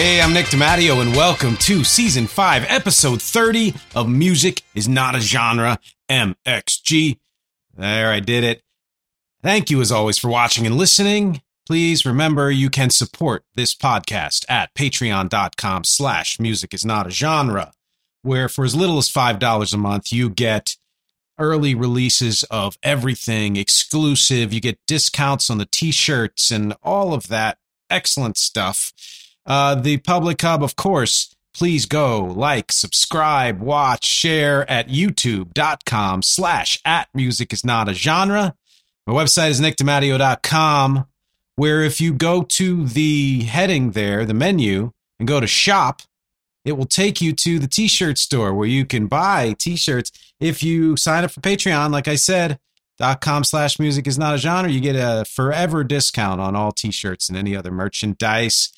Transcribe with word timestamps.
Hey, 0.00 0.20
I'm 0.20 0.32
Nick 0.32 0.46
DiMatteo, 0.46 1.02
and 1.02 1.10
welcome 1.16 1.56
to 1.56 1.82
season 1.82 2.28
5, 2.28 2.66
episode 2.68 3.20
30 3.20 3.74
of 3.96 4.08
Music 4.08 4.62
is 4.72 4.88
Not 4.88 5.16
a 5.16 5.20
Genre, 5.20 5.80
MXG. 6.08 7.18
There, 7.76 8.12
I 8.12 8.20
did 8.20 8.44
it. 8.44 8.62
Thank 9.42 9.72
you, 9.72 9.80
as 9.80 9.90
always, 9.90 10.16
for 10.16 10.28
watching 10.28 10.66
and 10.66 10.76
listening. 10.76 11.42
Please 11.66 12.06
remember 12.06 12.48
you 12.48 12.70
can 12.70 12.90
support 12.90 13.42
this 13.56 13.74
podcast 13.74 14.44
at 14.48 14.72
patreon.com 14.74 15.82
slash 15.82 16.38
music 16.38 16.72
is 16.72 16.84
not 16.84 17.08
a 17.08 17.10
genre, 17.10 17.72
where 18.22 18.48
for 18.48 18.64
as 18.64 18.76
little 18.76 18.98
as 18.98 19.10
$5 19.10 19.74
a 19.74 19.76
month, 19.76 20.12
you 20.12 20.30
get 20.30 20.76
early 21.40 21.74
releases 21.74 22.44
of 22.52 22.78
everything 22.84 23.56
exclusive. 23.56 24.52
You 24.52 24.60
get 24.60 24.78
discounts 24.86 25.50
on 25.50 25.58
the 25.58 25.66
t-shirts 25.66 26.52
and 26.52 26.76
all 26.84 27.12
of 27.12 27.26
that 27.26 27.58
excellent 27.90 28.36
stuff. 28.36 28.92
Uh, 29.48 29.74
the 29.74 29.96
public 29.96 30.40
hub, 30.42 30.62
of 30.62 30.76
course, 30.76 31.34
please 31.54 31.86
go 31.86 32.22
like, 32.22 32.70
subscribe, 32.70 33.60
watch, 33.60 34.04
share 34.04 34.70
at 34.70 34.88
youtube.com 34.88 36.22
slash 36.22 36.78
at 36.84 37.08
music 37.14 37.52
is 37.52 37.64
not 37.64 37.88
a 37.88 37.94
genre. 37.94 38.54
My 39.06 39.14
website 39.14 39.48
is 39.48 39.60
nickdimatteo.com, 39.60 41.06
where 41.56 41.82
if 41.82 41.98
you 41.98 42.12
go 42.12 42.42
to 42.42 42.84
the 42.84 43.44
heading 43.44 43.92
there, 43.92 44.26
the 44.26 44.34
menu, 44.34 44.92
and 45.18 45.26
go 45.26 45.40
to 45.40 45.46
shop, 45.46 46.02
it 46.66 46.72
will 46.72 46.84
take 46.84 47.22
you 47.22 47.32
to 47.32 47.58
the 47.58 47.66
t-shirt 47.66 48.18
store 48.18 48.52
where 48.52 48.68
you 48.68 48.84
can 48.84 49.06
buy 49.06 49.54
t-shirts. 49.58 50.12
If 50.38 50.62
you 50.62 50.98
sign 50.98 51.24
up 51.24 51.30
for 51.30 51.40
Patreon, 51.40 51.90
like 51.90 52.06
I 52.06 52.16
said, 52.16 52.58
dot 52.98 53.22
com 53.22 53.44
slash 53.44 53.78
music 53.78 54.06
is 54.06 54.18
not 54.18 54.34
a 54.34 54.38
genre, 54.38 54.70
you 54.70 54.80
get 54.80 54.94
a 54.94 55.24
forever 55.24 55.84
discount 55.84 56.40
on 56.40 56.54
all 56.54 56.70
t-shirts 56.70 57.30
and 57.30 57.38
any 57.38 57.56
other 57.56 57.70
merchandise. 57.70 58.70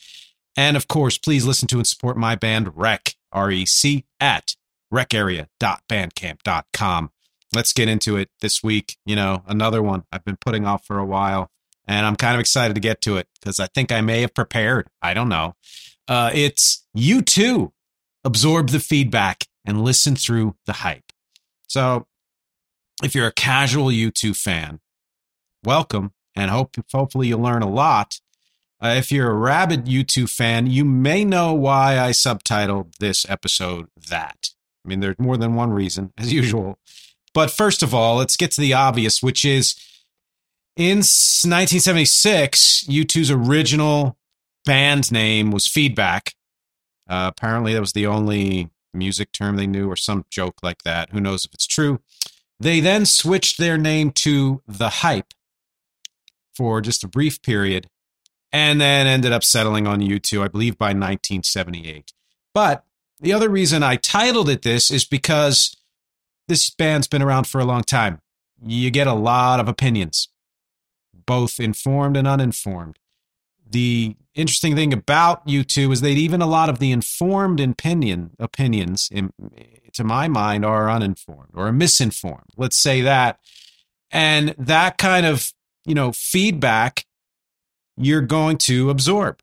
And 0.56 0.76
of 0.76 0.88
course, 0.88 1.16
please 1.18 1.46
listen 1.46 1.68
to 1.68 1.76
and 1.76 1.86
support 1.86 2.16
my 2.16 2.34
band 2.34 2.76
Rec, 2.76 3.14
R 3.32 3.50
E 3.50 3.66
C, 3.66 4.06
at 4.18 4.56
recarea.bandcamp.com. 4.92 7.10
Let's 7.52 7.72
get 7.72 7.88
into 7.88 8.16
it 8.16 8.30
this 8.40 8.62
week. 8.62 8.96
You 9.04 9.16
know, 9.16 9.42
another 9.46 9.82
one 9.82 10.04
I've 10.12 10.24
been 10.24 10.36
putting 10.36 10.64
off 10.66 10.86
for 10.86 10.98
a 10.98 11.04
while, 11.04 11.50
and 11.86 12.06
I'm 12.06 12.16
kind 12.16 12.34
of 12.34 12.40
excited 12.40 12.74
to 12.74 12.80
get 12.80 13.00
to 13.02 13.16
it 13.16 13.28
because 13.40 13.60
I 13.60 13.66
think 13.66 13.92
I 13.92 14.00
may 14.00 14.22
have 14.22 14.34
prepared. 14.34 14.88
I 15.02 15.14
don't 15.14 15.28
know. 15.28 15.54
Uh, 16.06 16.30
it's 16.34 16.86
U2. 16.96 17.72
Absorb 18.24 18.68
the 18.68 18.80
feedback 18.80 19.46
and 19.64 19.82
listen 19.82 20.14
through 20.14 20.54
the 20.66 20.74
hype. 20.74 21.10
So, 21.68 22.06
if 23.02 23.14
you're 23.14 23.28
a 23.28 23.32
casual 23.32 23.86
U2 23.86 24.36
fan, 24.36 24.80
welcome, 25.64 26.12
and 26.36 26.50
hope 26.50 26.76
hopefully 26.92 27.28
you'll 27.28 27.40
learn 27.40 27.62
a 27.62 27.70
lot 27.70 28.20
uh, 28.82 28.94
if 28.96 29.12
you're 29.12 29.30
a 29.30 29.34
rabid 29.34 29.84
U2 29.84 30.28
fan, 30.28 30.66
you 30.66 30.84
may 30.84 31.24
know 31.24 31.52
why 31.52 31.98
I 31.98 32.10
subtitled 32.10 32.96
this 32.96 33.28
episode 33.28 33.88
that. 34.08 34.50
I 34.84 34.88
mean, 34.88 35.00
there's 35.00 35.18
more 35.18 35.36
than 35.36 35.54
one 35.54 35.72
reason, 35.72 36.12
as 36.16 36.32
usual. 36.32 36.78
But 37.34 37.50
first 37.50 37.82
of 37.82 37.94
all, 37.94 38.16
let's 38.16 38.36
get 38.36 38.52
to 38.52 38.60
the 38.60 38.72
obvious, 38.72 39.22
which 39.22 39.44
is 39.44 39.76
in 40.76 40.98
1976, 40.98 42.84
U2's 42.88 43.30
original 43.30 44.16
band 44.64 45.12
name 45.12 45.50
was 45.50 45.66
Feedback. 45.66 46.34
Uh, 47.06 47.30
apparently, 47.36 47.74
that 47.74 47.80
was 47.80 47.92
the 47.92 48.06
only 48.06 48.70
music 48.94 49.30
term 49.32 49.56
they 49.56 49.66
knew, 49.66 49.90
or 49.90 49.96
some 49.96 50.24
joke 50.30 50.62
like 50.62 50.82
that. 50.84 51.10
Who 51.10 51.20
knows 51.20 51.44
if 51.44 51.52
it's 51.52 51.66
true? 51.66 52.00
They 52.58 52.80
then 52.80 53.04
switched 53.04 53.58
their 53.58 53.76
name 53.76 54.10
to 54.12 54.62
The 54.66 54.88
Hype 54.88 55.34
for 56.54 56.80
just 56.80 57.04
a 57.04 57.08
brief 57.08 57.42
period 57.42 57.89
and 58.52 58.80
then 58.80 59.06
ended 59.06 59.32
up 59.32 59.44
settling 59.44 59.86
on 59.86 60.00
U2, 60.00 60.44
I 60.44 60.48
believe, 60.48 60.76
by 60.76 60.86
1978. 60.86 62.12
But 62.52 62.84
the 63.20 63.32
other 63.32 63.48
reason 63.48 63.82
I 63.82 63.96
titled 63.96 64.48
it 64.48 64.62
this 64.62 64.90
is 64.90 65.04
because 65.04 65.76
this 66.48 66.70
band's 66.70 67.06
been 67.06 67.22
around 67.22 67.46
for 67.46 67.60
a 67.60 67.64
long 67.64 67.82
time. 67.82 68.20
You 68.64 68.90
get 68.90 69.06
a 69.06 69.14
lot 69.14 69.60
of 69.60 69.68
opinions, 69.68 70.28
both 71.26 71.60
informed 71.60 72.16
and 72.16 72.26
uninformed. 72.26 72.98
The 73.68 74.16
interesting 74.34 74.74
thing 74.74 74.92
about 74.92 75.46
U2 75.46 75.92
is 75.92 76.00
that 76.00 76.08
even 76.08 76.42
a 76.42 76.46
lot 76.46 76.68
of 76.68 76.80
the 76.80 76.90
informed 76.90 77.60
opinion 77.60 78.30
opinions, 78.38 79.08
in, 79.12 79.32
to 79.92 80.02
my 80.02 80.28
mind, 80.28 80.64
are 80.64 80.90
uninformed 80.90 81.52
or 81.54 81.70
misinformed. 81.72 82.50
Let's 82.56 82.76
say 82.76 83.00
that, 83.02 83.38
and 84.10 84.54
that 84.58 84.98
kind 84.98 85.24
of 85.24 85.52
you 85.84 85.94
know 85.94 86.10
feedback 86.12 87.06
you're 88.00 88.22
going 88.22 88.56
to 88.56 88.88
absorb. 88.88 89.40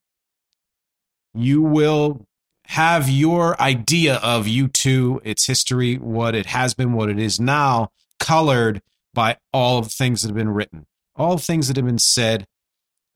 You 1.33 1.61
will 1.61 2.25
have 2.65 3.07
your 3.07 3.59
idea 3.61 4.15
of 4.15 4.45
U2, 4.45 5.21
its 5.23 5.45
history, 5.45 5.95
what 5.95 6.33
it 6.33 6.47
has 6.47 6.73
been, 6.73 6.93
what 6.93 7.09
it 7.09 7.19
is 7.19 7.39
now, 7.39 7.91
colored 8.19 8.81
by 9.13 9.37
all 9.53 9.77
of 9.77 9.85
the 9.85 9.91
things 9.91 10.21
that 10.21 10.29
have 10.29 10.35
been 10.35 10.49
written, 10.49 10.85
all 11.15 11.37
things 11.37 11.67
that 11.67 11.77
have 11.77 11.85
been 11.85 11.99
said 11.99 12.47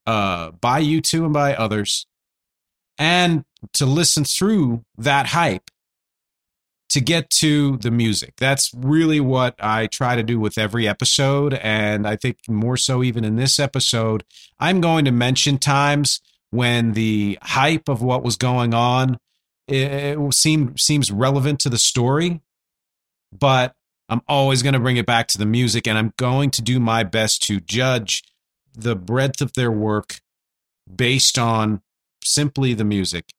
uh, 0.05 0.51
by 0.51 0.81
U2 0.81 1.25
and 1.25 1.33
by 1.33 1.55
others, 1.55 2.05
and 2.97 3.43
to 3.73 3.85
listen 3.85 4.23
through 4.23 4.83
that 4.97 5.27
hype 5.27 5.70
to 6.91 7.01
get 7.01 7.29
to 7.29 7.77
the 7.77 7.91
music. 7.91 8.33
That's 8.37 8.71
really 8.73 9.19
what 9.19 9.55
I 9.59 9.87
try 9.87 10.15
to 10.15 10.23
do 10.23 10.39
with 10.39 10.57
every 10.57 10.87
episode. 10.87 11.53
And 11.55 12.07
I 12.07 12.15
think 12.15 12.37
more 12.47 12.77
so 12.77 13.03
even 13.03 13.23
in 13.23 13.37
this 13.37 13.59
episode, 13.59 14.23
I'm 14.59 14.81
going 14.81 15.05
to 15.05 15.11
mention 15.11 15.57
times 15.57 16.21
when 16.49 16.91
the 16.93 17.39
hype 17.41 17.87
of 17.87 18.01
what 18.01 18.23
was 18.23 18.35
going 18.35 18.73
on 18.73 19.17
it 19.67 20.33
seemed 20.33 20.79
seems 20.79 21.11
relevant 21.11 21.59
to 21.61 21.69
the 21.69 21.77
story, 21.77 22.41
but 23.31 23.73
I'm 24.09 24.21
always 24.27 24.61
going 24.61 24.73
to 24.73 24.79
bring 24.79 24.97
it 24.97 25.05
back 25.05 25.27
to 25.27 25.37
the 25.37 25.45
music 25.45 25.87
and 25.87 25.97
I'm 25.97 26.13
going 26.17 26.51
to 26.51 26.61
do 26.61 26.79
my 26.79 27.03
best 27.03 27.43
to 27.43 27.61
judge 27.61 28.23
the 28.73 28.95
breadth 28.95 29.41
of 29.41 29.53
their 29.53 29.71
work 29.71 30.19
based 30.93 31.37
on 31.37 31.81
simply 32.23 32.73
the 32.73 32.83
music 32.83 33.31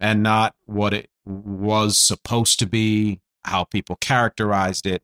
and 0.00 0.22
not 0.22 0.54
what 0.66 0.94
it 0.94 1.10
was 1.28 1.98
supposed 1.98 2.58
to 2.60 2.66
be, 2.66 3.20
how 3.44 3.64
people 3.64 3.96
characterized 3.96 4.86
it, 4.86 5.02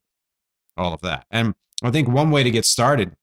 all 0.76 0.94
of 0.94 1.00
that. 1.02 1.26
And 1.30 1.54
I 1.82 1.90
think 1.90 2.08
one 2.08 2.30
way 2.30 2.42
to 2.42 2.50
get 2.50 2.64
started 2.64 3.14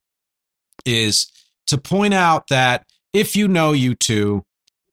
is 0.85 1.31
to 1.67 1.77
point 1.77 2.13
out 2.13 2.47
that 2.47 2.85
if 3.13 3.35
you 3.35 3.47
know 3.47 3.71
U2, 3.71 4.43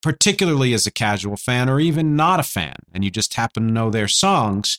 particularly 0.03 0.75
as 0.75 0.87
a 0.87 0.91
casual 0.91 1.37
fan 1.37 1.69
or 1.69 1.81
even 1.81 2.17
not 2.17 2.41
a 2.41 2.45
fan, 2.45 2.77
and 2.93 3.05
you 3.05 3.11
just 3.11 3.35
happen 3.35 3.67
to 3.67 3.73
know 3.73 3.91
their 3.91 4.09
songs, 4.09 4.79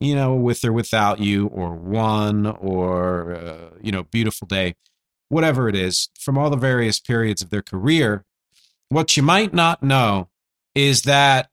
you 0.00 0.14
know, 0.14 0.34
with 0.34 0.64
or 0.64 0.72
without 0.72 1.20
you, 1.20 1.46
or 1.46 1.74
one, 1.74 2.46
or, 2.46 3.34
uh, 3.34 3.70
you 3.80 3.90
know, 3.90 4.02
Beautiful 4.04 4.46
Day, 4.46 4.74
whatever 5.28 5.68
it 5.68 5.74
is, 5.74 6.10
from 6.18 6.36
all 6.36 6.50
the 6.50 6.56
various 6.56 7.00
periods 7.00 7.42
of 7.42 7.50
their 7.50 7.62
career, 7.62 8.24
what 8.88 9.16
you 9.16 9.22
might 9.22 9.54
not 9.54 9.82
know 9.82 10.28
is 10.74 11.02
that 11.02 11.48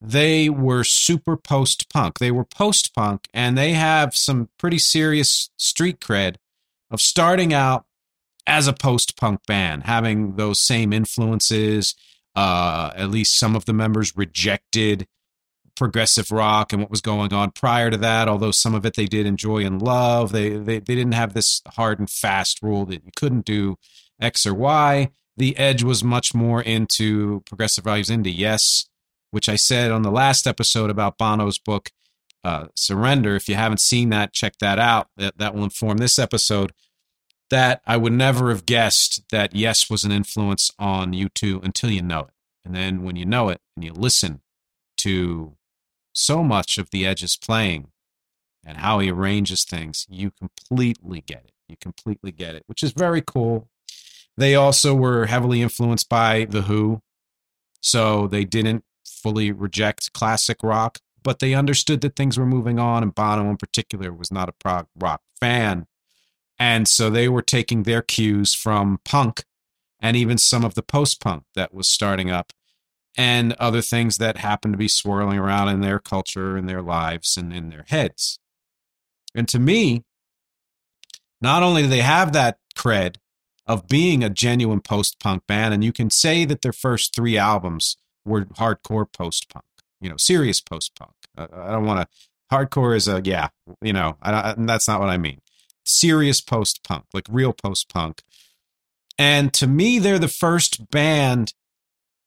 they 0.00 0.48
were 0.48 0.84
super 0.84 1.36
post 1.36 1.90
punk. 1.92 2.18
They 2.18 2.30
were 2.30 2.44
post 2.44 2.94
punk, 2.94 3.28
and 3.32 3.56
they 3.56 3.72
have 3.72 4.14
some 4.14 4.48
pretty 4.58 4.78
serious 4.78 5.50
street 5.56 6.00
cred 6.00 6.36
of 6.90 7.00
starting 7.00 7.52
out 7.52 7.86
as 8.46 8.68
a 8.68 8.72
post 8.72 9.16
punk 9.16 9.40
band, 9.46 9.84
having 9.84 10.36
those 10.36 10.60
same 10.60 10.92
influences. 10.92 11.94
Uh, 12.34 12.92
at 12.94 13.10
least 13.10 13.38
some 13.38 13.56
of 13.56 13.64
the 13.64 13.72
members 13.72 14.14
rejected 14.14 15.06
progressive 15.74 16.30
rock 16.30 16.72
and 16.72 16.82
what 16.82 16.90
was 16.90 17.00
going 17.00 17.32
on 17.32 17.50
prior 17.50 17.90
to 17.90 17.96
that. 17.96 18.28
Although 18.28 18.50
some 18.50 18.74
of 18.74 18.84
it 18.84 18.94
they 18.94 19.06
did 19.06 19.26
enjoy 19.26 19.64
and 19.64 19.80
love, 19.80 20.32
they 20.32 20.50
they, 20.50 20.78
they 20.78 20.94
didn't 20.94 21.12
have 21.12 21.34
this 21.34 21.62
hard 21.74 21.98
and 21.98 22.10
fast 22.10 22.62
rule 22.62 22.84
that 22.86 23.04
you 23.04 23.10
couldn't 23.16 23.44
do 23.46 23.76
X 24.20 24.46
or 24.46 24.54
Y. 24.54 25.10
The 25.36 25.56
Edge 25.58 25.82
was 25.82 26.02
much 26.02 26.34
more 26.34 26.62
into 26.62 27.42
progressive 27.46 27.84
values 27.84 28.08
indie. 28.08 28.36
Yes, 28.36 28.86
which 29.36 29.50
I 29.50 29.56
said 29.56 29.90
on 29.90 30.00
the 30.00 30.10
last 30.10 30.46
episode 30.46 30.88
about 30.88 31.18
Bono's 31.18 31.58
book, 31.58 31.90
uh, 32.42 32.68
Surrender. 32.74 33.36
If 33.36 33.50
you 33.50 33.54
haven't 33.54 33.82
seen 33.82 34.08
that, 34.08 34.32
check 34.32 34.54
that 34.60 34.78
out. 34.78 35.10
That, 35.18 35.36
that 35.36 35.54
will 35.54 35.64
inform 35.64 35.98
this 35.98 36.18
episode. 36.18 36.72
That 37.50 37.82
I 37.86 37.98
would 37.98 38.14
never 38.14 38.48
have 38.48 38.64
guessed 38.64 39.24
that 39.30 39.54
Yes 39.54 39.90
was 39.90 40.04
an 40.04 40.10
influence 40.10 40.70
on 40.78 41.12
U2 41.12 41.62
until 41.62 41.90
you 41.90 42.00
know 42.00 42.20
it. 42.20 42.30
And 42.64 42.74
then 42.74 43.02
when 43.02 43.16
you 43.16 43.26
know 43.26 43.50
it 43.50 43.60
and 43.76 43.84
you 43.84 43.92
listen 43.92 44.40
to 44.96 45.54
so 46.14 46.42
much 46.42 46.78
of 46.78 46.88
the 46.88 47.06
Edge's 47.06 47.36
playing 47.36 47.88
and 48.64 48.78
how 48.78 49.00
he 49.00 49.10
arranges 49.10 49.64
things, 49.64 50.06
you 50.08 50.30
completely 50.30 51.20
get 51.20 51.44
it. 51.44 51.52
You 51.68 51.76
completely 51.78 52.32
get 52.32 52.54
it, 52.54 52.62
which 52.68 52.82
is 52.82 52.92
very 52.92 53.20
cool. 53.20 53.68
They 54.38 54.54
also 54.54 54.94
were 54.94 55.26
heavily 55.26 55.60
influenced 55.60 56.08
by 56.08 56.46
The 56.46 56.62
Who. 56.62 57.02
So 57.82 58.26
they 58.28 58.46
didn't 58.46 58.82
fully 59.16 59.50
reject 59.52 60.12
classic 60.12 60.58
rock, 60.62 60.98
but 61.22 61.38
they 61.40 61.54
understood 61.54 62.00
that 62.02 62.16
things 62.16 62.38
were 62.38 62.46
moving 62.46 62.78
on, 62.78 63.02
and 63.02 63.14
Bono 63.14 63.50
in 63.50 63.56
particular 63.56 64.12
was 64.12 64.30
not 64.30 64.48
a 64.48 64.52
prog 64.52 64.86
rock 64.94 65.22
fan. 65.40 65.86
And 66.58 66.86
so 66.88 67.10
they 67.10 67.28
were 67.28 67.42
taking 67.42 67.82
their 67.82 68.02
cues 68.02 68.54
from 68.54 68.98
punk 69.04 69.44
and 70.00 70.16
even 70.16 70.38
some 70.38 70.64
of 70.64 70.74
the 70.74 70.82
post 70.82 71.20
punk 71.20 71.44
that 71.54 71.74
was 71.74 71.88
starting 71.88 72.30
up. 72.30 72.52
and 73.18 73.54
other 73.54 73.80
things 73.80 74.18
that 74.18 74.36
happened 74.38 74.74
to 74.74 74.78
be 74.78 74.88
swirling 74.88 75.38
around 75.38 75.68
in 75.70 75.80
their 75.80 75.98
culture 75.98 76.56
and 76.56 76.68
their 76.68 76.82
lives 76.82 77.36
and 77.36 77.52
in 77.52 77.70
their 77.70 77.84
heads. 77.88 78.38
And 79.34 79.48
to 79.48 79.58
me, 79.58 80.04
not 81.40 81.62
only 81.62 81.82
do 81.82 81.88
they 81.88 82.02
have 82.02 82.32
that 82.32 82.58
cred 82.76 83.16
of 83.66 83.88
being 83.88 84.22
a 84.22 84.30
genuine 84.30 84.80
post 84.80 85.18
punk 85.18 85.46
band, 85.46 85.74
and 85.74 85.82
you 85.82 85.92
can 85.92 86.10
say 86.10 86.44
that 86.44 86.60
their 86.62 86.72
first 86.72 87.14
three 87.14 87.36
albums 87.38 87.96
were 88.26 88.44
hardcore 88.44 89.10
post 89.10 89.48
punk, 89.48 89.64
you 90.00 90.10
know, 90.10 90.16
serious 90.16 90.60
post 90.60 90.94
punk. 90.98 91.12
I 91.36 91.72
don't 91.72 91.86
want 91.86 92.08
to. 92.08 92.16
Hardcore 92.54 92.94
is 92.94 93.08
a 93.08 93.20
yeah, 93.24 93.48
you 93.80 93.92
know, 93.92 94.16
I, 94.22 94.54
that's 94.58 94.86
not 94.86 95.00
what 95.00 95.08
I 95.08 95.16
mean. 95.16 95.40
Serious 95.84 96.40
post 96.40 96.82
punk, 96.84 97.04
like 97.12 97.26
real 97.28 97.52
post 97.52 97.88
punk. 97.88 98.22
And 99.18 99.52
to 99.54 99.66
me, 99.66 99.98
they're 99.98 100.18
the 100.18 100.28
first 100.28 100.90
band 100.90 101.54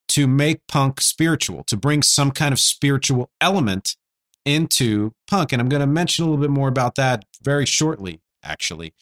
to 0.08 0.26
make 0.26 0.66
punk 0.66 1.00
spiritual, 1.00 1.62
to 1.64 1.76
bring 1.76 2.02
some 2.02 2.32
kind 2.32 2.52
of 2.52 2.58
spiritual 2.58 3.30
element 3.40 3.96
into 4.44 5.12
punk. 5.28 5.52
And 5.52 5.62
I'm 5.62 5.68
going 5.68 5.80
to 5.80 5.86
mention 5.86 6.24
a 6.24 6.28
little 6.28 6.42
bit 6.42 6.50
more 6.50 6.68
about 6.68 6.96
that 6.96 7.24
very 7.42 7.66
shortly, 7.66 8.20
actually. 8.42 8.92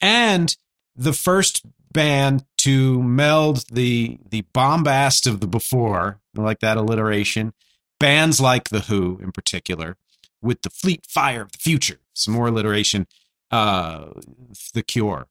And 0.00 0.54
the 0.94 1.12
first 1.12 1.64
band 1.92 2.44
to 2.58 3.02
meld 3.02 3.64
the 3.72 4.18
the 4.30 4.42
bombast 4.52 5.26
of 5.26 5.40
the 5.40 5.46
before, 5.46 6.20
like 6.42 6.60
that 6.60 6.76
alliteration, 6.76 7.52
bands 7.98 8.40
like 8.40 8.68
the 8.68 8.80
Who 8.80 9.18
in 9.22 9.32
particular, 9.32 9.96
with 10.40 10.62
the 10.62 10.70
fleet 10.70 11.06
fire 11.08 11.42
of 11.42 11.52
the 11.52 11.58
future. 11.58 12.00
Some 12.14 12.34
more 12.34 12.48
alliteration. 12.48 13.06
Uh, 13.50 14.10
the 14.74 14.82
Cure, 14.82 15.26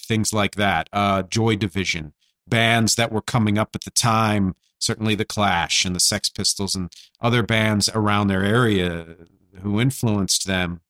things 0.00 0.32
like 0.32 0.56
that. 0.56 0.88
Uh, 0.92 1.22
Joy 1.22 1.54
Division, 1.54 2.12
bands 2.48 2.96
that 2.96 3.12
were 3.12 3.22
coming 3.22 3.58
up 3.58 3.70
at 3.74 3.82
the 3.82 3.92
time, 3.92 4.56
certainly 4.84 5.14
the 5.14 5.24
Clash 5.24 5.84
and 5.84 5.94
the 5.94 6.00
Sex 6.00 6.28
Pistols 6.28 6.74
and 6.74 6.92
other 7.20 7.42
bands 7.42 7.88
around 7.94 8.26
their 8.26 8.44
area 8.44 9.16
who 9.62 9.80
influenced 9.80 10.46
them 10.46 10.80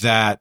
that 0.00 0.40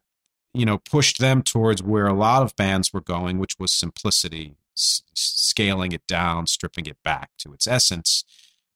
you 0.53 0.65
know 0.65 0.77
pushed 0.77 1.19
them 1.19 1.41
towards 1.41 1.81
where 1.81 2.07
a 2.07 2.13
lot 2.13 2.43
of 2.43 2.55
bands 2.55 2.93
were 2.93 3.01
going 3.01 3.37
which 3.39 3.55
was 3.57 3.73
simplicity 3.73 4.55
scaling 4.75 5.91
it 5.91 6.05
down 6.07 6.45
stripping 6.47 6.85
it 6.85 6.97
back 7.03 7.31
to 7.37 7.53
its 7.53 7.67
essence 7.67 8.23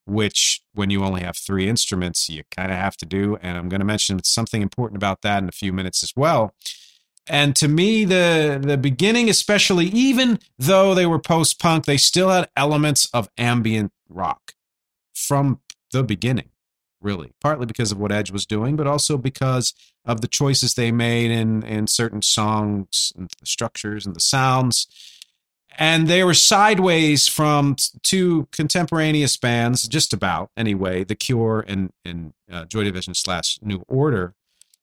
which 0.05 0.63
when 0.73 0.89
you 0.89 1.03
only 1.03 1.21
have 1.21 1.37
three 1.37 1.69
instruments 1.69 2.29
you 2.29 2.43
kind 2.51 2.71
of 2.71 2.77
have 2.77 2.97
to 2.97 3.05
do 3.05 3.37
and 3.41 3.57
i'm 3.57 3.69
going 3.69 3.79
to 3.79 3.85
mention 3.85 4.21
something 4.23 4.61
important 4.61 4.97
about 4.97 5.21
that 5.21 5.43
in 5.43 5.49
a 5.49 5.53
few 5.53 5.71
minutes 5.71 6.03
as 6.03 6.13
well. 6.15 6.53
And 7.27 7.55
to 7.57 7.67
me 7.67 8.05
the 8.05 8.59
the 8.61 8.77
beginning 8.77 9.29
especially 9.29 9.85
even 9.87 10.39
though 10.57 10.95
they 10.95 11.05
were 11.05 11.19
post 11.19 11.59
punk 11.59 11.85
they 11.85 11.97
still 11.97 12.29
had 12.29 12.49
elements 12.57 13.07
of 13.13 13.29
ambient 13.37 13.91
rock 14.09 14.53
from 15.13 15.59
the 15.91 16.03
beginning 16.03 16.49
really 17.01 17.31
partly 17.39 17.67
because 17.67 17.91
of 17.91 17.99
what 17.99 18.11
edge 18.11 18.31
was 18.31 18.47
doing 18.47 18.75
but 18.75 18.87
also 18.87 19.15
because 19.15 19.73
of 20.05 20.21
the 20.21 20.27
choices 20.27 20.73
they 20.73 20.91
made 20.91 21.29
in 21.29 21.61
in 21.63 21.85
certain 21.85 22.23
songs 22.23 23.13
and 23.15 23.29
the 23.39 23.45
structures 23.45 24.07
and 24.07 24.15
the 24.15 24.19
sounds 24.19 24.87
and 25.79 26.09
they 26.09 26.25
were 26.25 26.33
sideways 26.33 27.27
from 27.27 27.77
two 28.03 28.47
contemporaneous 28.51 29.37
bands 29.37 29.87
just 29.87 30.13
about 30.13 30.51
anyway 30.55 31.03
the 31.03 31.15
cure 31.15 31.63
and 31.67 31.91
and 32.05 32.33
uh, 32.51 32.65
joy 32.65 32.83
division 32.83 33.15
slash 33.15 33.57
new 33.63 33.83
order 33.87 34.35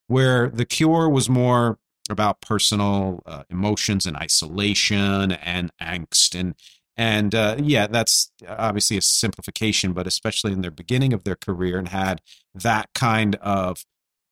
where 0.08 0.48
the 0.48 0.64
cure 0.64 1.08
was 1.08 1.28
more 1.28 1.78
about 2.08 2.40
personal 2.40 3.22
uh, 3.26 3.42
emotions 3.50 4.06
and 4.06 4.16
isolation 4.16 5.32
and 5.32 5.70
angst. 5.82 6.38
And 6.38 6.54
and 6.96 7.34
uh, 7.34 7.56
yeah 7.58 7.86
that's 7.86 8.32
obviously 8.48 8.96
a 8.96 9.02
simplification 9.02 9.92
but 9.92 10.06
especially 10.06 10.52
in 10.52 10.62
their 10.62 10.70
beginning 10.70 11.12
of 11.12 11.24
their 11.24 11.36
career 11.36 11.78
and 11.78 11.88
had 11.88 12.22
that 12.54 12.88
kind 12.94 13.36
of 13.36 13.84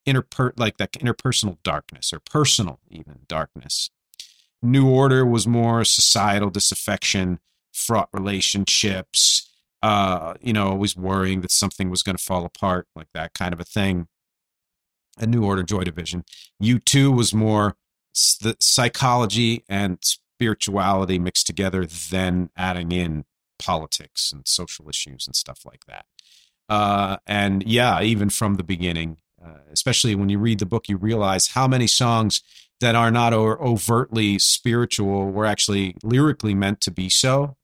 interper 0.08 0.52
like 0.56 0.78
that 0.78 0.92
interpersonal 0.92 1.58
darkness 1.62 2.12
or 2.12 2.20
personal 2.20 2.80
even 2.90 3.20
darkness 3.28 3.90
new 4.64 4.88
order 4.88 5.24
was 5.24 5.46
more 5.46 5.84
societal 5.84 6.50
disaffection 6.50 7.38
fraught 7.72 8.08
relationships 8.12 9.50
uh 9.82 10.34
you 10.40 10.52
know 10.52 10.68
always 10.68 10.96
worrying 10.96 11.40
that 11.40 11.50
something 11.50 11.90
was 11.90 12.02
going 12.02 12.16
to 12.16 12.22
fall 12.22 12.44
apart 12.44 12.86
like 12.96 13.08
that 13.14 13.34
kind 13.34 13.52
of 13.52 13.60
a 13.60 13.64
thing 13.64 14.08
a 15.18 15.26
New 15.26 15.44
Order 15.44 15.62
Joy 15.62 15.84
Division. 15.84 16.24
U2 16.62 17.14
was 17.16 17.34
more 17.34 17.76
the 18.40 18.56
psychology 18.60 19.64
and 19.68 19.98
spirituality 20.02 21.18
mixed 21.18 21.46
together 21.46 21.84
than 21.84 22.50
adding 22.56 22.92
in 22.92 23.24
politics 23.58 24.32
and 24.32 24.46
social 24.46 24.88
issues 24.88 25.26
and 25.26 25.34
stuff 25.34 25.64
like 25.64 25.84
that. 25.86 26.06
Uh, 26.68 27.16
and 27.26 27.62
yeah, 27.64 28.00
even 28.00 28.30
from 28.30 28.54
the 28.54 28.62
beginning, 28.62 29.18
uh, 29.44 29.58
especially 29.72 30.14
when 30.14 30.28
you 30.28 30.38
read 30.38 30.58
the 30.58 30.66
book, 30.66 30.88
you 30.88 30.96
realize 30.96 31.48
how 31.48 31.66
many 31.66 31.86
songs 31.86 32.42
that 32.80 32.94
are 32.94 33.10
not 33.10 33.32
overtly 33.32 34.38
spiritual 34.38 35.30
were 35.30 35.46
actually 35.46 35.96
lyrically 36.02 36.54
meant 36.54 36.80
to 36.82 36.90
be 36.90 37.08
so. 37.08 37.56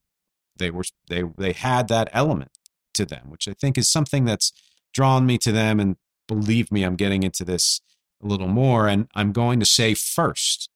They 0.57 0.71
were 0.71 0.85
they 1.09 1.25
they 1.37 1.53
had 1.53 1.89
that 1.89 2.09
element 2.13 2.53
to 2.95 3.05
them, 3.05 3.31
which 3.31 3.49
I 3.49 3.53
think 3.53 3.77
is 3.79 3.91
something 3.91 4.25
that's 4.25 4.53
drawn 4.93 5.27
me 5.27 5.39
to 5.39 5.53
them 5.53 5.81
and 5.81 5.97
believe 6.27 6.71
me, 6.71 6.85
I'm 6.85 6.97
getting 6.97 7.23
into 7.23 7.45
this 7.45 7.81
a 8.23 8.27
little 8.27 8.49
more. 8.49 8.89
And 8.89 9.09
I'm 9.15 9.33
going 9.33 9.61
to 9.61 9.67
say 9.67 9.95
first 9.95 10.69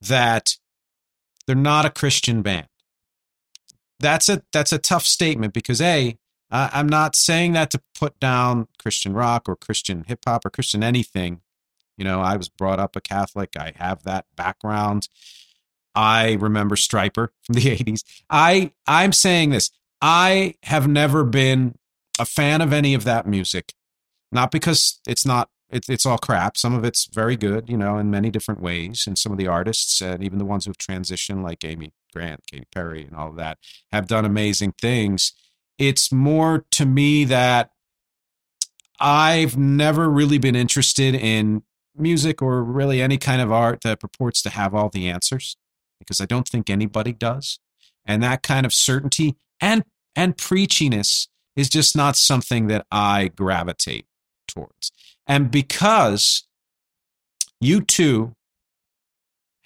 that 0.00 0.56
they're 1.46 1.56
not 1.56 1.84
a 1.84 1.90
Christian 1.90 2.42
band. 2.42 2.68
That's 4.00 4.28
a 4.28 4.42
that's 4.52 4.72
a 4.72 4.78
tough 4.78 5.04
statement 5.04 5.52
because 5.52 5.80
a 5.80 6.18
I'm 6.50 6.88
not 6.88 7.16
saying 7.16 7.52
that 7.54 7.70
to 7.72 7.82
put 7.98 8.20
down 8.20 8.68
Christian 8.78 9.14
rock 9.14 9.48
or 9.48 9.56
Christian 9.56 10.04
hip 10.06 10.20
hop 10.26 10.44
or 10.44 10.50
Christian 10.50 10.84
anything. 10.84 11.40
You 11.96 12.04
know, 12.04 12.20
I 12.20 12.36
was 12.36 12.48
brought 12.48 12.80
up 12.80 12.96
a 12.96 13.00
Catholic. 13.00 13.56
I 13.56 13.72
have 13.76 14.02
that 14.04 14.26
background. 14.36 15.08
I 15.94 16.32
remember 16.34 16.76
Stryper 16.76 17.28
from 17.42 17.54
the 17.54 17.60
80s. 17.76 18.02
I 18.28 18.72
I'm 18.86 19.12
saying 19.12 19.50
this. 19.50 19.70
I 20.00 20.54
have 20.64 20.86
never 20.88 21.24
been 21.24 21.76
a 22.18 22.24
fan 22.24 22.60
of 22.60 22.72
any 22.72 22.94
of 22.94 23.04
that 23.04 23.26
music 23.26 23.74
not 24.34 24.50
because 24.50 25.00
it's 25.06 25.24
not 25.24 25.48
it, 25.70 25.88
it's 25.88 26.04
all 26.04 26.18
crap. 26.18 26.56
Some 26.58 26.74
of 26.74 26.84
it's 26.84 27.06
very 27.06 27.36
good, 27.36 27.70
you 27.70 27.76
know, 27.76 27.96
in 27.96 28.10
many 28.10 28.30
different 28.30 28.60
ways. 28.60 29.06
And 29.06 29.18
some 29.18 29.32
of 29.32 29.38
the 29.38 29.46
artists, 29.46 30.02
and 30.02 30.22
even 30.22 30.38
the 30.38 30.44
ones 30.44 30.66
who've 30.66 30.76
transitioned, 30.76 31.42
like 31.42 31.64
Amy 31.64 31.92
Grant, 32.12 32.46
Katy 32.46 32.66
Perry, 32.72 33.04
and 33.04 33.16
all 33.16 33.30
of 33.30 33.36
that, 33.36 33.58
have 33.90 34.06
done 34.06 34.24
amazing 34.24 34.74
things. 34.80 35.32
It's 35.78 36.12
more 36.12 36.66
to 36.72 36.84
me 36.84 37.24
that 37.24 37.70
I've 39.00 39.56
never 39.56 40.08
really 40.08 40.38
been 40.38 40.54
interested 40.54 41.14
in 41.14 41.62
music 41.96 42.42
or 42.42 42.62
really 42.62 43.00
any 43.00 43.18
kind 43.18 43.40
of 43.40 43.52
art 43.52 43.80
that 43.82 44.00
purports 44.00 44.42
to 44.42 44.50
have 44.50 44.74
all 44.74 44.88
the 44.88 45.08
answers 45.08 45.56
because 45.98 46.20
I 46.20 46.26
don't 46.26 46.48
think 46.48 46.68
anybody 46.68 47.12
does. 47.12 47.58
And 48.04 48.22
that 48.22 48.42
kind 48.42 48.66
of 48.66 48.74
certainty 48.74 49.36
and 49.60 49.84
and 50.16 50.36
preachiness 50.36 51.28
is 51.56 51.68
just 51.68 51.96
not 51.96 52.16
something 52.16 52.66
that 52.68 52.86
I 52.90 53.28
gravitate 53.28 54.06
towards. 54.46 54.92
And 55.26 55.50
because 55.50 56.46
U2 57.62 58.34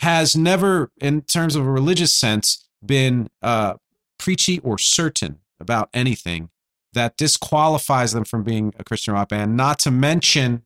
has 0.01 0.37
never, 0.37 0.91
in 1.01 1.23
terms 1.23 1.57
of 1.57 1.67
a 1.67 1.71
religious 1.71 2.15
sense, 2.15 2.69
been 2.85 3.29
uh, 3.43 3.75
preachy 4.19 4.61
or 4.61 4.79
certain 4.79 5.41
about 5.61 5.89
anything 5.93 6.51
that 6.93 7.17
disqualifies 7.17 8.13
them 8.13 8.25
from 8.25 8.43
being 8.43 8.73
a 8.79 8.85
Christian 8.85 9.15
rock 9.15 9.31
band. 9.31 9.57
Not 9.57 9.79
to 9.81 9.91
mention, 9.91 10.63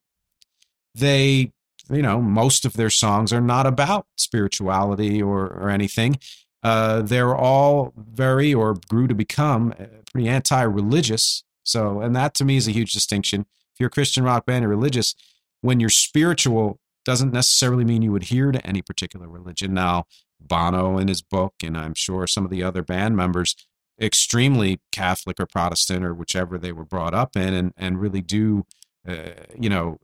they, 0.95 1.53
you 1.91 2.03
know, 2.03 2.21
most 2.21 2.65
of 2.65 2.75
their 2.75 2.91
songs 2.91 3.33
are 3.33 3.41
not 3.41 3.67
about 3.67 4.07
spirituality 4.17 5.23
or, 5.23 5.47
or 5.47 5.71
anything. 5.71 6.19
Uh, 6.63 7.03
they're 7.03 7.35
all 7.35 7.93
very 7.97 8.55
or 8.55 8.77
grew 8.89 9.09
to 9.09 9.15
become 9.15 9.75
uh, 9.79 9.85
pretty 10.13 10.29
anti 10.29 10.63
religious. 10.63 11.43
So, 11.65 12.01
and 12.01 12.15
that 12.15 12.35
to 12.35 12.45
me 12.45 12.57
is 12.57 12.69
a 12.69 12.73
huge 12.73 12.93
distinction 12.93 13.47
if 13.75 13.81
you're 13.81 13.89
a 13.89 13.91
Christian 13.91 14.25
rock 14.25 14.47
band 14.47 14.65
or 14.65 14.69
religious, 14.69 15.15
when 15.61 15.81
you're 15.81 15.89
spiritual, 15.89 16.79
doesn't 17.05 17.33
necessarily 17.33 17.85
mean 17.85 18.03
you 18.03 18.15
adhere 18.17 18.53
to 18.53 18.65
any 18.67 18.83
particular 18.83 19.29
religion. 19.29 19.75
Now, 19.75 20.05
Bono 20.41 20.99
in 20.99 21.09
his 21.09 21.23
book, 21.23 21.55
and 21.65 21.77
I'm 21.77 21.95
sure 21.95 22.27
some 22.27 22.45
of 22.45 22.51
the 22.51 22.63
other 22.63 22.83
band 22.83 23.17
members, 23.17 23.57
extremely 24.01 24.81
Catholic 24.91 25.41
or 25.41 25.47
Protestant 25.47 26.05
or 26.05 26.15
whichever 26.15 26.59
they 26.59 26.73
were 26.73 26.85
brought 26.85 27.15
up 27.15 27.37
in, 27.37 27.55
and 27.55 27.73
and 27.77 28.01
really 28.01 28.21
do, 28.21 28.67
uh, 29.09 29.31
you 29.59 29.71
know, 29.71 29.99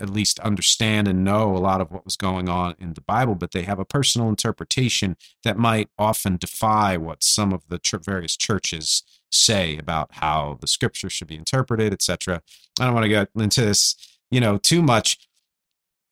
at 0.00 0.10
least 0.10 0.38
understand 0.40 1.08
and 1.08 1.24
know 1.24 1.56
a 1.56 1.58
lot 1.58 1.80
of 1.80 1.90
what 1.90 2.04
was 2.04 2.16
going 2.16 2.48
on 2.48 2.74
in 2.78 2.94
the 2.94 3.00
Bible, 3.00 3.34
but 3.34 3.52
they 3.52 3.62
have 3.62 3.78
a 3.78 3.84
personal 3.84 4.28
interpretation 4.28 5.16
that 5.44 5.56
might 5.56 5.88
often 5.98 6.36
defy 6.36 6.96
what 6.96 7.22
some 7.22 7.52
of 7.52 7.62
the 7.68 7.78
ch- 7.78 7.94
various 8.02 8.36
churches 8.36 9.02
say 9.30 9.76
about 9.78 10.08
how 10.14 10.58
the 10.60 10.66
scripture 10.66 11.10
should 11.10 11.28
be 11.28 11.36
interpreted, 11.36 11.92
etc. 11.92 12.42
I 12.80 12.84
don't 12.84 12.94
want 12.94 13.04
to 13.04 13.08
get 13.08 13.28
into 13.34 13.62
this, 13.62 13.96
you 14.30 14.40
know, 14.40 14.58
too 14.58 14.82
much. 14.82 15.18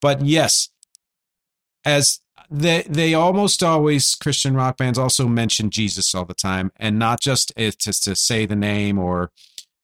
But 0.01 0.23
yes, 0.25 0.71
as 1.85 2.21
they 2.51 2.83
they 2.83 3.15
almost 3.15 3.63
always 3.63 4.15
Christian 4.15 4.55
rock 4.55 4.77
bands 4.77 4.99
also 4.99 5.29
mention 5.29 5.71
Jesus 5.71 6.15
all 6.15 6.25
the 6.25 6.35
time, 6.35 6.73
and 6.77 6.99
not 6.99 7.21
just 7.21 7.53
just 7.57 8.05
to 8.05 8.15
say 8.15 8.47
the 8.47 8.57
name 8.57 8.99
or 8.99 9.31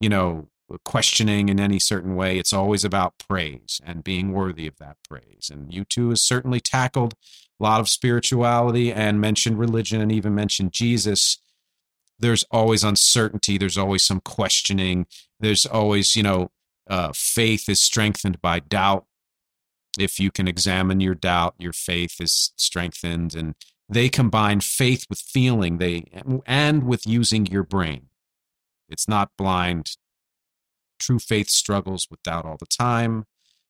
you 0.01 0.09
know 0.09 0.49
questioning 0.79 1.49
in 1.49 1.59
any 1.59 1.79
certain 1.79 2.15
way. 2.15 2.39
It's 2.39 2.53
always 2.53 2.85
about 2.85 3.19
praise 3.19 3.81
and 3.85 4.05
being 4.05 4.33
worthy 4.33 4.67
of 4.67 4.77
that 4.79 4.97
praise. 5.09 5.51
And 5.53 5.71
U2 5.71 6.11
has 6.11 6.23
certainly 6.23 6.61
tackled 6.61 7.15
a 7.59 7.63
lot 7.63 7.81
of 7.81 7.89
spirituality 7.89 8.93
and 8.93 9.21
mentioned 9.21 9.59
religion 9.59 10.01
and 10.01 10.13
even 10.13 10.35
mentioned 10.35 10.73
Jesus. 10.73 11.39
There's 12.19 12.45
always 12.51 12.85
uncertainty. 12.85 13.59
There's 13.59 13.79
always 13.79 14.05
some 14.05 14.21
questioning. 14.21 15.07
There's 15.41 15.67
always, 15.67 16.17
you 16.17 16.23
know, 16.23 16.51
uh, 16.89 17.13
faith 17.15 17.69
is 17.69 17.81
strengthened 17.81 18.41
by 18.41 18.61
doubt. 18.61 19.07
If 19.99 20.21
you 20.21 20.31
can 20.31 20.47
examine 20.47 21.01
your 21.01 21.15
doubt, 21.15 21.55
your 21.59 21.73
faith 21.73 22.21
is 22.21 22.53
strengthened. 22.57 23.35
And 23.35 23.55
they 23.89 24.09
combine 24.09 24.61
faith 24.61 25.07
with 25.11 25.19
feeling 25.19 25.79
they 25.79 26.05
and 26.47 26.85
with 26.85 27.07
using 27.07 27.47
your 27.47 27.65
brain. 27.65 28.07
It's 28.89 29.09
not 29.09 29.31
blind 29.37 29.97
True 31.01 31.19
faith 31.19 31.49
struggles 31.49 32.07
with 32.11 32.23
doubt 32.23 32.45
all 32.45 32.57
the 32.57 32.67
time, 32.67 33.25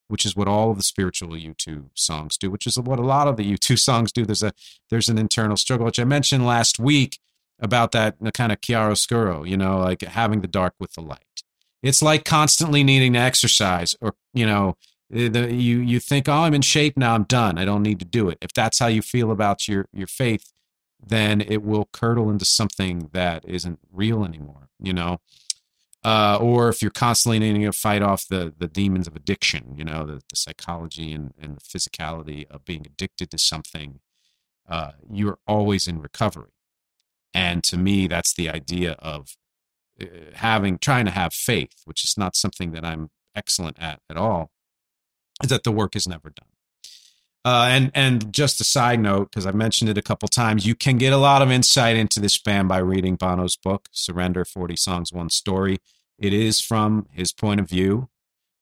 which 0.07 0.25
is 0.25 0.35
what 0.35 0.47
all 0.47 0.71
of 0.71 0.77
the 0.77 0.83
spiritual 0.83 1.29
U2 1.29 1.85
songs 1.95 2.37
do, 2.37 2.51
which 2.51 2.67
is 2.67 2.77
what 2.77 2.99
a 2.99 3.03
lot 3.03 3.27
of 3.27 3.37
the 3.37 3.57
U2 3.57 3.79
songs 3.89 4.11
do. 4.11 4.25
There's 4.25 4.43
a 4.43 4.53
there's 4.89 5.09
an 5.09 5.17
internal 5.17 5.57
struggle, 5.57 5.85
which 5.85 5.99
I 5.99 6.03
mentioned 6.03 6.45
last 6.45 6.77
week 6.77 7.19
about 7.59 7.91
that 7.93 8.15
kind 8.33 8.51
of 8.51 8.59
chiaroscuro, 8.59 9.47
you 9.47 9.55
know, 9.55 9.79
like 9.79 10.01
having 10.01 10.41
the 10.41 10.47
dark 10.47 10.73
with 10.79 10.93
the 10.93 11.01
light. 11.01 11.43
It's 11.81 12.01
like 12.01 12.25
constantly 12.25 12.83
needing 12.83 13.13
to 13.13 13.19
exercise, 13.19 13.95
or 14.01 14.15
you 14.33 14.45
know, 14.45 14.77
eh, 15.13 15.29
the, 15.29 15.53
you 15.53 15.79
you 15.79 15.99
think, 15.99 16.27
oh, 16.27 16.33
I'm 16.33 16.53
in 16.53 16.61
shape 16.61 16.97
now, 16.97 17.15
I'm 17.15 17.23
done, 17.23 17.57
I 17.57 17.65
don't 17.65 17.83
need 17.83 17.99
to 17.99 18.05
do 18.05 18.29
it. 18.29 18.37
If 18.41 18.53
that's 18.53 18.79
how 18.79 18.87
you 18.87 19.01
feel 19.01 19.31
about 19.31 19.67
your 19.67 19.85
your 19.93 20.07
faith, 20.07 20.51
then 21.03 21.41
it 21.41 21.63
will 21.63 21.89
curdle 21.91 22.29
into 22.29 22.45
something 22.45 23.09
that 23.13 23.45
isn't 23.47 23.79
real 23.91 24.23
anymore. 24.23 24.69
You 24.79 24.93
know, 24.93 25.21
uh, 26.03 26.37
or 26.41 26.69
if 26.69 26.81
you're 26.81 26.91
constantly 26.91 27.39
needing 27.39 27.63
to 27.63 27.71
fight 27.71 28.01
off 28.01 28.27
the 28.27 28.53
the 28.57 28.67
demons 28.67 29.07
of 29.07 29.15
addiction, 29.15 29.75
you 29.77 29.83
know, 29.83 30.05
the, 30.05 30.21
the 30.29 30.35
psychology 30.35 31.13
and, 31.13 31.33
and 31.39 31.57
the 31.57 31.61
physicality 31.61 32.49
of 32.49 32.65
being 32.65 32.85
addicted 32.85 33.29
to 33.31 33.37
something, 33.37 33.99
uh, 34.67 34.91
you're 35.11 35.39
always 35.47 35.87
in 35.87 36.01
recovery. 36.01 36.51
And 37.33 37.63
to 37.65 37.77
me, 37.77 38.07
that's 38.07 38.33
the 38.33 38.49
idea 38.49 38.93
of 38.93 39.37
uh, 40.01 40.05
having, 40.35 40.77
trying 40.77 41.05
to 41.05 41.11
have 41.11 41.33
faith, 41.33 41.81
which 41.85 42.03
is 42.03 42.17
not 42.17 42.35
something 42.35 42.71
that 42.71 42.83
I'm 42.83 43.09
excellent 43.35 43.77
at 43.79 43.99
at 44.09 44.17
all, 44.17 44.51
is 45.43 45.49
that 45.49 45.63
the 45.63 45.71
work 45.71 45.95
is 45.95 46.07
never 46.07 46.29
done. 46.29 46.50
Uh, 47.43 47.67
and 47.71 47.91
and 47.95 48.31
just 48.31 48.61
a 48.61 48.63
side 48.63 48.99
note, 48.99 49.31
because 49.31 49.47
I 49.47 49.51
mentioned 49.51 49.89
it 49.89 49.97
a 49.97 50.03
couple 50.03 50.27
times, 50.27 50.67
you 50.67 50.75
can 50.75 50.97
get 50.97 51.11
a 51.11 51.17
lot 51.17 51.41
of 51.41 51.49
insight 51.49 51.95
into 51.95 52.19
this 52.19 52.37
band 52.37 52.67
by 52.67 52.77
reading 52.77 53.15
Bono's 53.15 53.55
book, 53.55 53.89
Surrender: 53.91 54.45
Forty 54.45 54.75
Songs, 54.75 55.11
One 55.11 55.29
Story. 55.29 55.79
It 56.19 56.33
is 56.33 56.61
from 56.61 57.07
his 57.11 57.33
point 57.33 57.59
of 57.59 57.67
view, 57.67 58.09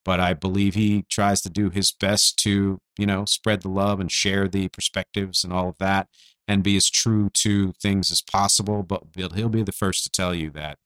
but 0.05 0.21
I 0.21 0.33
believe 0.33 0.75
he 0.75 1.03
tries 1.09 1.41
to 1.41 1.49
do 1.49 1.69
his 1.69 1.91
best 1.91 2.37
to 2.39 2.79
you 2.97 3.05
know 3.05 3.25
spread 3.25 3.63
the 3.63 3.69
love 3.69 3.99
and 3.99 4.09
share 4.09 4.47
the 4.47 4.69
perspectives 4.69 5.43
and 5.43 5.51
all 5.51 5.67
of 5.67 5.77
that, 5.79 6.07
and 6.47 6.63
be 6.63 6.77
as 6.77 6.89
true 6.89 7.29
to 7.33 7.73
things 7.73 8.11
as 8.11 8.21
possible. 8.21 8.81
But 8.83 9.03
he'll 9.35 9.49
be 9.49 9.63
the 9.63 9.73
first 9.73 10.05
to 10.05 10.09
tell 10.09 10.33
you 10.33 10.51
that 10.51 10.77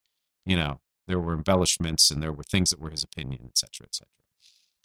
you 0.48 0.56
know 0.56 0.80
there 1.08 1.20
were 1.20 1.34
embellishments 1.34 2.10
and 2.10 2.24
there 2.24 2.34
were 2.34 2.44
things 2.44 2.72
that 2.72 2.80
were 2.80 2.90
his 2.90 3.04
opinion, 3.04 3.42
etc., 3.46 3.86
etc. 3.86 4.08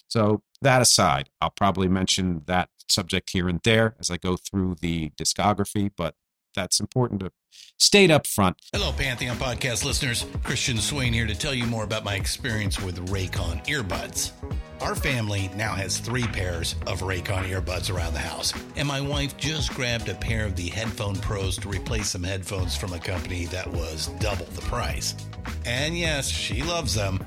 So 0.09 0.43
that 0.63 0.83
aside, 0.83 1.31
I'll 1.41 1.51
probably 1.51 1.89
mention 1.89 2.43
that 2.47 2.71
subject 2.89 3.31
here 3.31 3.49
and 3.49 3.61
there 3.63 3.95
as 4.01 4.11
I 4.11 4.17
go 4.17 4.37
through 4.37 4.77
the 4.81 5.11
discography, 5.11 5.91
but 5.97 6.15
that's 6.55 6.81
important 6.81 7.21
to 7.21 7.31
state 7.79 8.11
up 8.11 8.27
front. 8.27 8.57
Hello, 8.73 8.93
Pantheon 8.93 9.37
podcast 9.37 9.85
listeners. 9.85 10.27
Christian 10.43 10.79
Swain 10.79 11.13
here 11.13 11.27
to 11.27 11.35
tell 11.35 11.55
you 11.55 11.67
more 11.67 11.85
about 11.85 12.05
my 12.05 12.15
experience 12.15 12.81
with 12.81 13.09
Raycon 13.11 13.65
earbuds. 13.67 14.33
Our 14.81 14.95
family 14.95 15.51
now 15.57 15.75
has 15.75 15.99
three 15.99 16.27
pairs 16.27 16.75
of 16.87 17.01
Raycon 17.01 17.49
earbuds 17.49 17.95
around 17.95 18.15
the 18.15 18.21
house, 18.21 18.53
and 18.77 18.87
my 18.87 19.01
wife 19.01 19.37
just 19.37 19.75
grabbed 19.75 20.09
a 20.09 20.15
pair 20.15 20.45
of 20.47 20.57
the 20.57 20.69
Headphone 20.69 21.17
Pros 21.17 21.57
to 21.59 21.69
replace 21.69 22.11
some 22.11 22.23
headphones 22.23 22.77
from 22.77 22.93
a 22.93 22.99
company 22.99 23.47
that 23.47 23.67
was 23.67 24.09
double 24.21 24.47
the 24.47 24.63
price. 24.63 25.15
And 25.67 25.99
yes, 25.99 26.29
she 26.29 26.63
loves 26.63 26.95
them. 26.95 27.27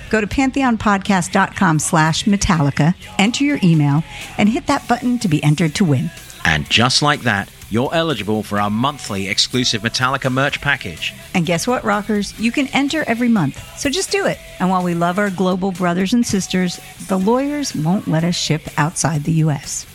Go 0.11 0.19
to 0.19 0.27
pantheonpodcast.com 0.27 1.79
slash 1.79 2.25
Metallica, 2.25 2.93
enter 3.17 3.45
your 3.45 3.59
email, 3.63 4.03
and 4.37 4.49
hit 4.49 4.67
that 4.67 4.85
button 4.89 5.17
to 5.19 5.29
be 5.29 5.41
entered 5.41 5.73
to 5.75 5.85
win. 5.85 6.11
And 6.43 6.69
just 6.69 7.01
like 7.01 7.21
that, 7.21 7.49
you're 7.69 7.93
eligible 7.95 8.43
for 8.43 8.59
our 8.59 8.69
monthly 8.69 9.29
exclusive 9.29 9.83
Metallica 9.83 10.29
merch 10.29 10.59
package. 10.59 11.13
And 11.33 11.45
guess 11.45 11.65
what, 11.65 11.85
rockers? 11.85 12.37
You 12.37 12.51
can 12.51 12.67
enter 12.67 13.05
every 13.07 13.29
month. 13.29 13.63
So 13.79 13.89
just 13.89 14.11
do 14.11 14.25
it. 14.25 14.37
And 14.59 14.69
while 14.69 14.83
we 14.83 14.95
love 14.95 15.17
our 15.17 15.29
global 15.29 15.71
brothers 15.71 16.13
and 16.13 16.27
sisters, 16.27 16.81
the 17.07 17.17
lawyers 17.17 17.73
won't 17.73 18.09
let 18.09 18.25
us 18.25 18.35
ship 18.35 18.63
outside 18.77 19.23
the 19.23 19.31
U.S. 19.43 19.85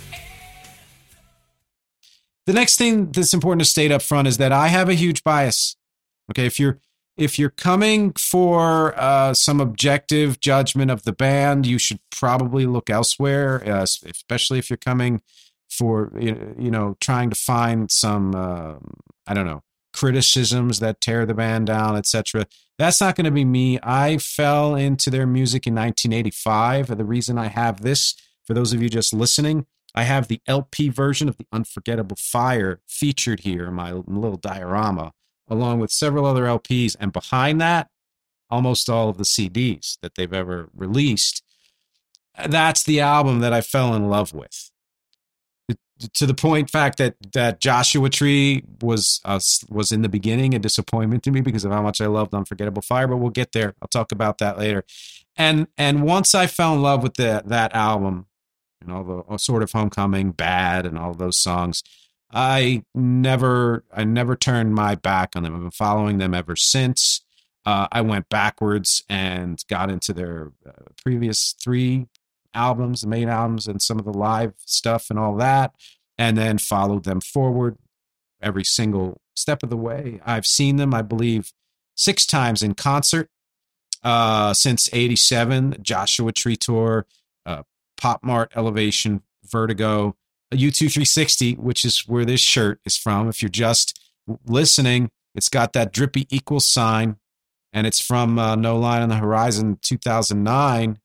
The 2.46 2.54
next 2.54 2.78
thing 2.78 3.12
that's 3.12 3.35
important 3.35 3.61
to 3.61 3.68
state 3.68 3.92
up 3.92 4.00
front 4.00 4.28
is 4.28 4.38
that 4.38 4.52
I 4.52 4.68
have 4.68 4.88
a 4.88 4.94
huge 4.94 5.23
bias. 5.23 5.76
Okay, 6.30 6.46
if 6.46 6.58
you're 6.58 6.78
if 7.16 7.38
you're 7.38 7.50
coming 7.50 8.12
for 8.12 8.99
uh, 8.99 9.32
some 9.35 9.61
objective 9.61 10.40
judgment 10.40 10.90
of 10.90 11.04
the 11.04 11.12
band, 11.12 11.66
you 11.66 11.78
should 11.78 12.00
probably 12.11 12.66
look 12.66 12.90
elsewhere, 12.90 13.62
uh, 13.66 13.82
especially 13.82 14.58
if 14.58 14.68
you're 14.70 14.76
coming 14.76 15.23
for 15.68 16.12
you 16.18 16.70
know 16.70 16.96
trying 17.00 17.28
to 17.30 17.37
find 17.37 17.90
some 17.90 18.35
uh, 18.35 18.75
I 19.26 19.35
don't 19.35 19.46
know 19.46 19.62
criticisms 19.92 20.78
that 20.80 21.00
tear 21.00 21.25
the 21.25 21.35
band 21.35 21.66
down, 21.66 21.96
etc. 21.96 22.46
That's 22.78 23.00
not 23.00 23.16
going 23.16 23.25
to 23.25 23.30
be 23.30 23.46
me. 23.46 23.78
I 23.82 24.18
fell 24.18 24.75
into 24.75 25.08
their 25.08 25.26
music 25.26 25.66
in 25.66 25.75
1985. 25.75 26.96
The 26.96 27.04
reason 27.04 27.38
I 27.38 27.49
have 27.49 27.80
this 27.80 28.14
For 28.44 28.52
those 28.54 28.73
of 28.73 28.82
you 28.82 28.88
just 28.88 29.14
listening, 29.14 29.66
I 29.94 30.02
have 30.02 30.28
the 30.28 30.42
LP 30.46 30.90
version 30.90 31.28
of 31.28 31.38
The 31.38 31.46
Unforgettable 31.50 32.16
Fire 32.16 32.80
featured 32.87 33.40
here 33.40 33.66
in 33.68 33.75
my 33.75 33.92
little 33.92 34.37
diorama, 34.37 35.14
along 35.49 35.81
with 35.81 35.91
several 35.91 36.26
other 36.26 36.45
LPs. 36.45 36.97
And 36.99 37.12
behind 37.12 37.61
that, 37.61 37.88
almost 38.50 38.88
all 38.88 39.09
of 39.09 39.19
the 39.19 39.25
CDs 39.25 39.99
that 40.03 40.15
they've 40.15 40.33
ever 40.33 40.69
released. 40.75 41.43
That's 42.47 42.85
the 42.85 43.00
album 43.00 43.41
that 43.41 43.53
I 43.53 43.61
fell 43.61 43.95
in 43.95 44.09
love 44.09 44.33
with. 44.35 44.71
To 46.12 46.26
the 46.26 46.35
point 46.35 46.69
fact 46.69 46.99
that 46.99 47.15
that 47.33 47.59
Joshua 47.59 48.11
Tree 48.11 48.62
was 48.83 49.19
uh, 49.25 49.41
was 49.71 49.93
in 49.93 50.03
the 50.03 50.11
beginning 50.11 50.53
a 50.53 50.59
disappointment 50.59 51.23
to 51.23 51.31
me 51.31 51.41
because 51.41 51.65
of 51.65 51.73
how 51.73 51.81
much 51.81 52.03
I 52.03 52.07
loved 52.07 52.35
Unforgettable 52.35 52.83
Fire, 52.83 53.09
but 53.09 53.17
we'll 53.17 53.31
get 53.31 53.53
there. 53.53 53.75
I'll 53.81 53.88
talk 53.88 54.12
about 54.12 54.37
that 54.38 54.59
later. 54.59 54.85
And 55.38 55.69
and 55.79 56.03
once 56.03 56.35
I 56.35 56.49
fell 56.49 56.75
in 56.75 56.83
love 56.83 57.03
with 57.03 57.15
the, 57.15 57.43
that 57.47 57.75
album, 57.75 58.26
and 58.83 58.93
all 58.93 59.05
the 59.05 59.19
all 59.21 59.38
sort 59.38 59.62
of 59.62 59.73
homecoming, 59.73 60.33
bad, 60.33 60.85
and 60.85 60.99
all 60.99 61.15
those 61.15 61.41
songs, 61.41 61.83
I 62.33 62.83
never 62.95 63.85
I 63.95 64.04
never 64.04 64.37
turned 64.37 64.75
my 64.75 64.95
back 64.95 65.37
on 65.37 65.42
them. 65.42 65.54
I've 65.54 65.61
been 65.61 65.71
following 65.71 66.18
them 66.18 66.35
ever 66.35 66.56
since. 66.56 67.23
Uh, 67.64 67.88
I 67.90 68.00
went 68.00 68.28
backwards 68.28 69.02
and 69.09 69.62
got 69.68 69.90
into 69.90 70.12
their 70.12 70.52
uh, 70.66 70.73
previous 71.02 71.54
three 71.61 72.06
albums, 72.54 73.00
the 73.00 73.09
main 73.09 73.28
albums, 73.28 73.66
and 73.66 73.83
some 73.83 73.99
of 73.99 74.04
the 74.04 74.12
live 74.12 74.54
stuff 74.64 75.11
and 75.11 75.18
all 75.18 75.37
that, 75.37 75.75
and 76.16 76.37
then 76.38 76.59
followed 76.59 77.04
them 77.04 77.21
forward 77.21 77.76
every 78.40 78.64
single 78.64 79.21
step 79.35 79.62
of 79.62 79.71
the 79.71 79.76
way. 79.76 80.21
I've 80.25 80.47
seen 80.47 80.76
them, 80.76 80.95
I 80.95 81.02
believe, 81.02 81.52
six 81.97 82.25
times 82.25 82.62
in 82.62 82.75
concert 82.75 83.30
uh, 84.02 84.54
since 84.54 84.88
'87. 84.92 85.78
Joshua 85.83 86.33
Tree 86.33 86.56
Tour, 86.56 87.06
uh, 87.45 87.62
Pop 87.97 88.23
Mart 88.23 88.52
Elevation, 88.54 89.23
Vertigo, 89.45 90.16
U2 90.53 90.79
360, 90.79 91.55
which 91.55 91.85
is 91.85 92.07
where 92.07 92.25
this 92.25 92.41
shirt 92.41 92.81
is 92.85 92.97
from. 92.97 93.29
If 93.29 93.43
you're 93.43 93.49
just 93.49 93.99
listening, 94.47 95.11
it's 95.35 95.49
got 95.49 95.73
that 95.73 95.93
drippy 95.93 96.26
equal 96.31 96.61
sign 96.61 97.17
and 97.73 97.87
it's 97.87 98.00
from 98.00 98.38
uh, 98.38 98.57
No 98.57 98.79
Line 98.79 99.03
on 99.03 99.09
the 99.09 99.17
Horizon 99.17 99.79
2009 99.83 100.99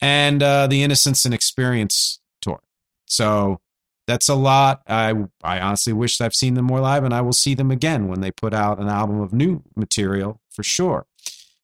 and 0.00 0.42
uh, 0.42 0.66
the 0.66 0.82
Innocence 0.82 1.24
and 1.24 1.32
Experience 1.32 2.20
tour. 2.42 2.60
So 3.06 3.60
that's 4.06 4.28
a 4.28 4.34
lot. 4.34 4.82
I 4.86 5.14
I 5.42 5.60
honestly 5.60 5.92
wish 5.92 6.20
I've 6.20 6.34
seen 6.34 6.54
them 6.54 6.66
more 6.66 6.80
live, 6.80 7.04
and 7.04 7.14
I 7.14 7.20
will 7.20 7.32
see 7.32 7.54
them 7.54 7.70
again 7.70 8.08
when 8.08 8.20
they 8.20 8.30
put 8.30 8.52
out 8.52 8.78
an 8.78 8.88
album 8.88 9.20
of 9.20 9.32
new 9.32 9.62
material 9.76 10.40
for 10.50 10.62
sure. 10.62 11.06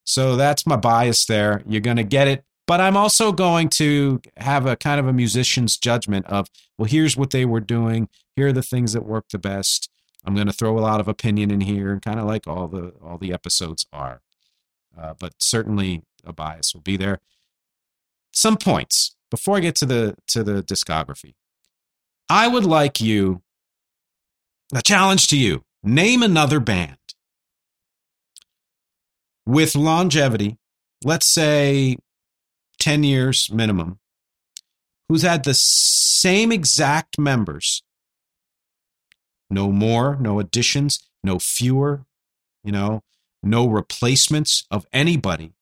So 0.05 0.37
that's 0.37 0.67
my 0.67 0.77
bias 0.77 1.27
there. 1.27 1.63
You're 1.67 1.81
going 1.81 1.97
to 1.97 2.05
get 2.05 2.29
it. 2.29 2.45
But 2.67 2.81
I'm 2.81 2.97
also 2.97 3.31
going 3.33 3.69
to 3.71 4.21
have 4.39 4.67
a 4.67 4.77
kind 4.77 4.99
of 4.99 5.07
a 5.07 5.13
musician's 5.13 5.77
judgment 5.77 6.27
of, 6.27 6.49
well, 6.77 6.89
here's 6.89 7.17
what 7.17 7.31
they 7.31 7.45
were 7.45 7.61
doing. 7.61 8.09
Here 8.35 8.49
are 8.49 8.53
the 8.53 8.63
things 8.63 8.93
that 8.93 9.05
work 9.05 9.27
the 9.31 9.39
best. 9.39 9.89
I'm 10.25 10.35
going 10.35 10.49
to 10.49 10.53
throw 10.53 10.77
a 10.77 10.81
lot 10.81 10.99
of 10.99 11.07
opinion 11.07 11.53
in 11.53 11.61
here, 11.61 11.93
and 11.93 12.03
kind 12.03 12.19
of 12.19 12.27
like 12.27 12.49
all 12.49 12.67
the 12.67 12.93
all 13.03 13.19
the 13.19 13.33
episodes 13.33 13.87
are 13.93 14.23
uh, 14.99 15.15
but 15.19 15.35
certainly 15.41 16.03
a 16.25 16.33
bias 16.33 16.75
will 16.75 16.81
be 16.81 16.97
there. 16.97 17.21
Some 18.33 18.57
points 18.57 19.15
before 19.31 19.57
I 19.57 19.61
get 19.61 19.75
to 19.77 19.87
the 19.87 20.17
to 20.29 20.43
the 20.43 20.63
discography. 20.63 21.35
I 22.29 22.49
would 22.49 22.65
like 22.65 23.01
you 23.01 23.43
a 24.75 24.83
challenge 24.83 25.29
to 25.29 25.39
you. 25.39 25.65
Name 25.83 26.23
another 26.23 26.59
band 26.59 26.97
with 29.47 29.77
longevity, 29.77 30.59
let's 31.05 31.27
say 31.27 31.97
10 32.79 33.05
years 33.05 33.51
minimum, 33.51 33.99
who's 35.09 35.23
had 35.23 35.45
the 35.45 35.55
same 35.55 36.53
exact 36.53 37.19
members, 37.19 37.83
no 39.51 39.71
more, 39.71 40.17
no 40.21 40.41
additions, 40.41 41.09
no 41.23 41.39
fewer, 41.39 42.05
you 42.65 42.73
know, 42.73 43.03
no 43.43 43.69
replacements 43.69 44.67
of 44.71 44.87
anybody, 44.93 45.53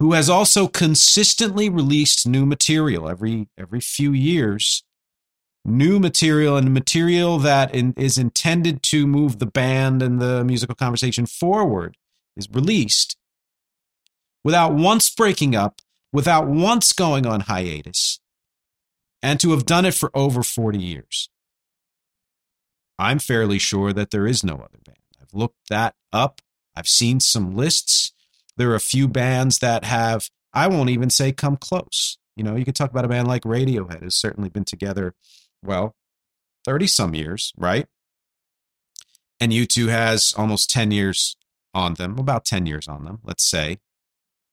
who 0.00 0.12
has 0.12 0.28
also 0.28 0.68
consistently 0.68 1.68
released 1.68 2.26
new 2.26 2.44
material 2.44 3.08
every 3.08 3.48
every 3.56 3.80
few 3.80 4.12
years. 4.12 4.82
New 5.66 5.98
material 5.98 6.58
and 6.58 6.74
material 6.74 7.38
that 7.38 7.74
in, 7.74 7.94
is 7.96 8.18
intended 8.18 8.82
to 8.82 9.06
move 9.06 9.38
the 9.38 9.46
band 9.46 10.02
and 10.02 10.20
the 10.20 10.44
musical 10.44 10.74
conversation 10.74 11.24
forward 11.24 11.96
is 12.36 12.50
released 12.50 13.16
without 14.44 14.74
once 14.74 15.10
breaking 15.10 15.56
up 15.56 15.80
without 16.12 16.46
once 16.46 16.92
going 16.92 17.26
on 17.26 17.40
hiatus 17.40 18.20
and 19.22 19.40
to 19.40 19.50
have 19.50 19.66
done 19.66 19.84
it 19.84 19.94
for 19.94 20.10
over 20.14 20.42
40 20.42 20.78
years 20.78 21.28
i'm 22.98 23.18
fairly 23.18 23.58
sure 23.58 23.92
that 23.92 24.10
there 24.10 24.26
is 24.26 24.44
no 24.44 24.54
other 24.54 24.78
band 24.84 24.98
I've 25.24 25.38
looked 25.38 25.68
that 25.70 25.94
up. 26.12 26.40
I've 26.76 26.88
seen 26.88 27.20
some 27.20 27.56
lists. 27.56 28.12
There 28.56 28.70
are 28.70 28.76
a 28.76 28.80
few 28.80 29.08
bands 29.08 29.58
that 29.60 29.84
have, 29.84 30.28
I 30.52 30.66
won't 30.68 30.90
even 30.90 31.10
say 31.10 31.32
come 31.32 31.56
close. 31.56 32.18
You 32.36 32.44
know, 32.44 32.56
you 32.56 32.64
could 32.64 32.76
talk 32.76 32.90
about 32.90 33.04
a 33.04 33.08
band 33.08 33.28
like 33.28 33.42
Radiohead, 33.42 34.02
who's 34.02 34.16
certainly 34.16 34.48
been 34.48 34.64
together, 34.64 35.14
well, 35.62 35.94
30 36.64 36.86
some 36.86 37.14
years, 37.14 37.52
right? 37.56 37.86
And 39.40 39.52
U2 39.52 39.88
has 39.88 40.34
almost 40.36 40.70
10 40.70 40.90
years 40.90 41.36
on 41.72 41.94
them, 41.94 42.18
about 42.18 42.44
10 42.44 42.66
years 42.66 42.88
on 42.88 43.04
them, 43.04 43.20
let's 43.24 43.44
say. 43.44 43.78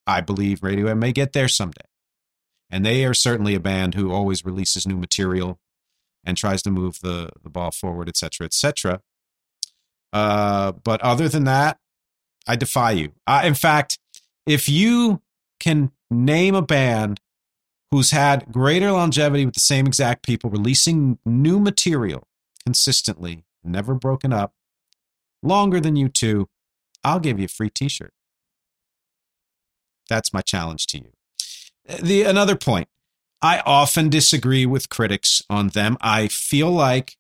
I 0.08 0.22
believe 0.22 0.62
Radiohead 0.62 0.98
may 0.98 1.12
get 1.12 1.34
there 1.34 1.48
someday. 1.48 1.86
And 2.70 2.86
they 2.86 3.06
are 3.06 3.14
certainly 3.14 3.54
a 3.56 3.60
band 3.60 3.96
who 3.96 4.12
always 4.12 4.46
releases 4.46 4.88
new 4.88 4.98
material 4.98 5.60
and 6.24 6.38
tries 6.38 6.62
to 6.64 6.72
move 6.72 7.00
the, 7.02 7.30
the 7.44 7.50
ball 7.50 7.72
forward, 7.72 8.08
et 8.08 8.18
cetera, 8.18 8.46
et 8.46 8.54
cetera. 8.54 9.02
Uh, 10.14 10.72
but 10.72 11.02
other 11.02 11.28
than 11.28 11.44
that, 11.46 11.80
I 12.48 12.56
defy 12.56 12.92
you. 12.92 13.12
In 13.44 13.54
fact, 13.54 14.00
if 14.46 14.68
you 14.68 15.22
can 15.60 15.92
name 16.10 16.56
a 16.56 16.62
band 16.62 17.20
who's 17.92 18.12
had 18.12 18.52
greater 18.52 18.92
longevity 18.92 19.46
with 19.46 19.54
the 19.54 19.60
same 19.60 19.86
exact 19.86 20.24
people, 20.24 20.50
releasing 20.50 21.20
new 21.26 21.60
material 21.60 22.28
consistently, 22.64 23.46
never 23.64 23.94
broken 23.94 24.34
up, 24.34 24.54
longer 25.44 25.80
than 25.80 25.96
U2, 25.96 26.46
I'll 27.04 27.20
give 27.20 27.40
you 27.40 27.46
a 27.46 27.50
free 27.50 27.70
t 27.70 27.90
shirt. 27.90 28.14
That's 30.12 30.34
my 30.34 30.42
challenge 30.42 30.88
to 30.88 30.98
you. 30.98 31.12
The 32.04 32.24
another 32.24 32.58
point, 32.58 32.90
I 33.42 33.62
often 33.66 34.10
disagree 34.10 34.66
with 34.66 34.90
critics 34.90 35.42
on 35.50 35.70
them. 35.70 35.98
I 36.02 36.28
feel 36.28 36.70
like 36.70 37.16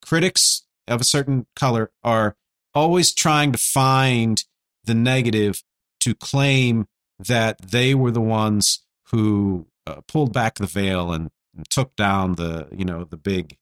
critics 0.00 0.64
of 0.88 1.02
a 1.02 1.04
certain 1.04 1.44
color 1.54 1.90
are 2.02 2.36
always 2.74 3.12
trying 3.12 3.52
to 3.52 3.58
find 3.58 4.44
the 4.84 4.94
negative 4.94 5.62
to 6.00 6.14
claim 6.14 6.86
that 7.18 7.60
they 7.60 7.94
were 7.94 8.10
the 8.10 8.20
ones 8.22 8.82
who 9.10 9.66
uh, 9.86 10.00
pulled 10.08 10.32
back 10.32 10.54
the 10.54 10.66
veil 10.66 11.12
and, 11.12 11.30
and, 11.54 11.68
took 11.68 11.94
down 11.96 12.36
the 12.36 12.66
you 12.72 12.86
know 12.86 13.04
the 13.04 13.18
big 13.18 13.58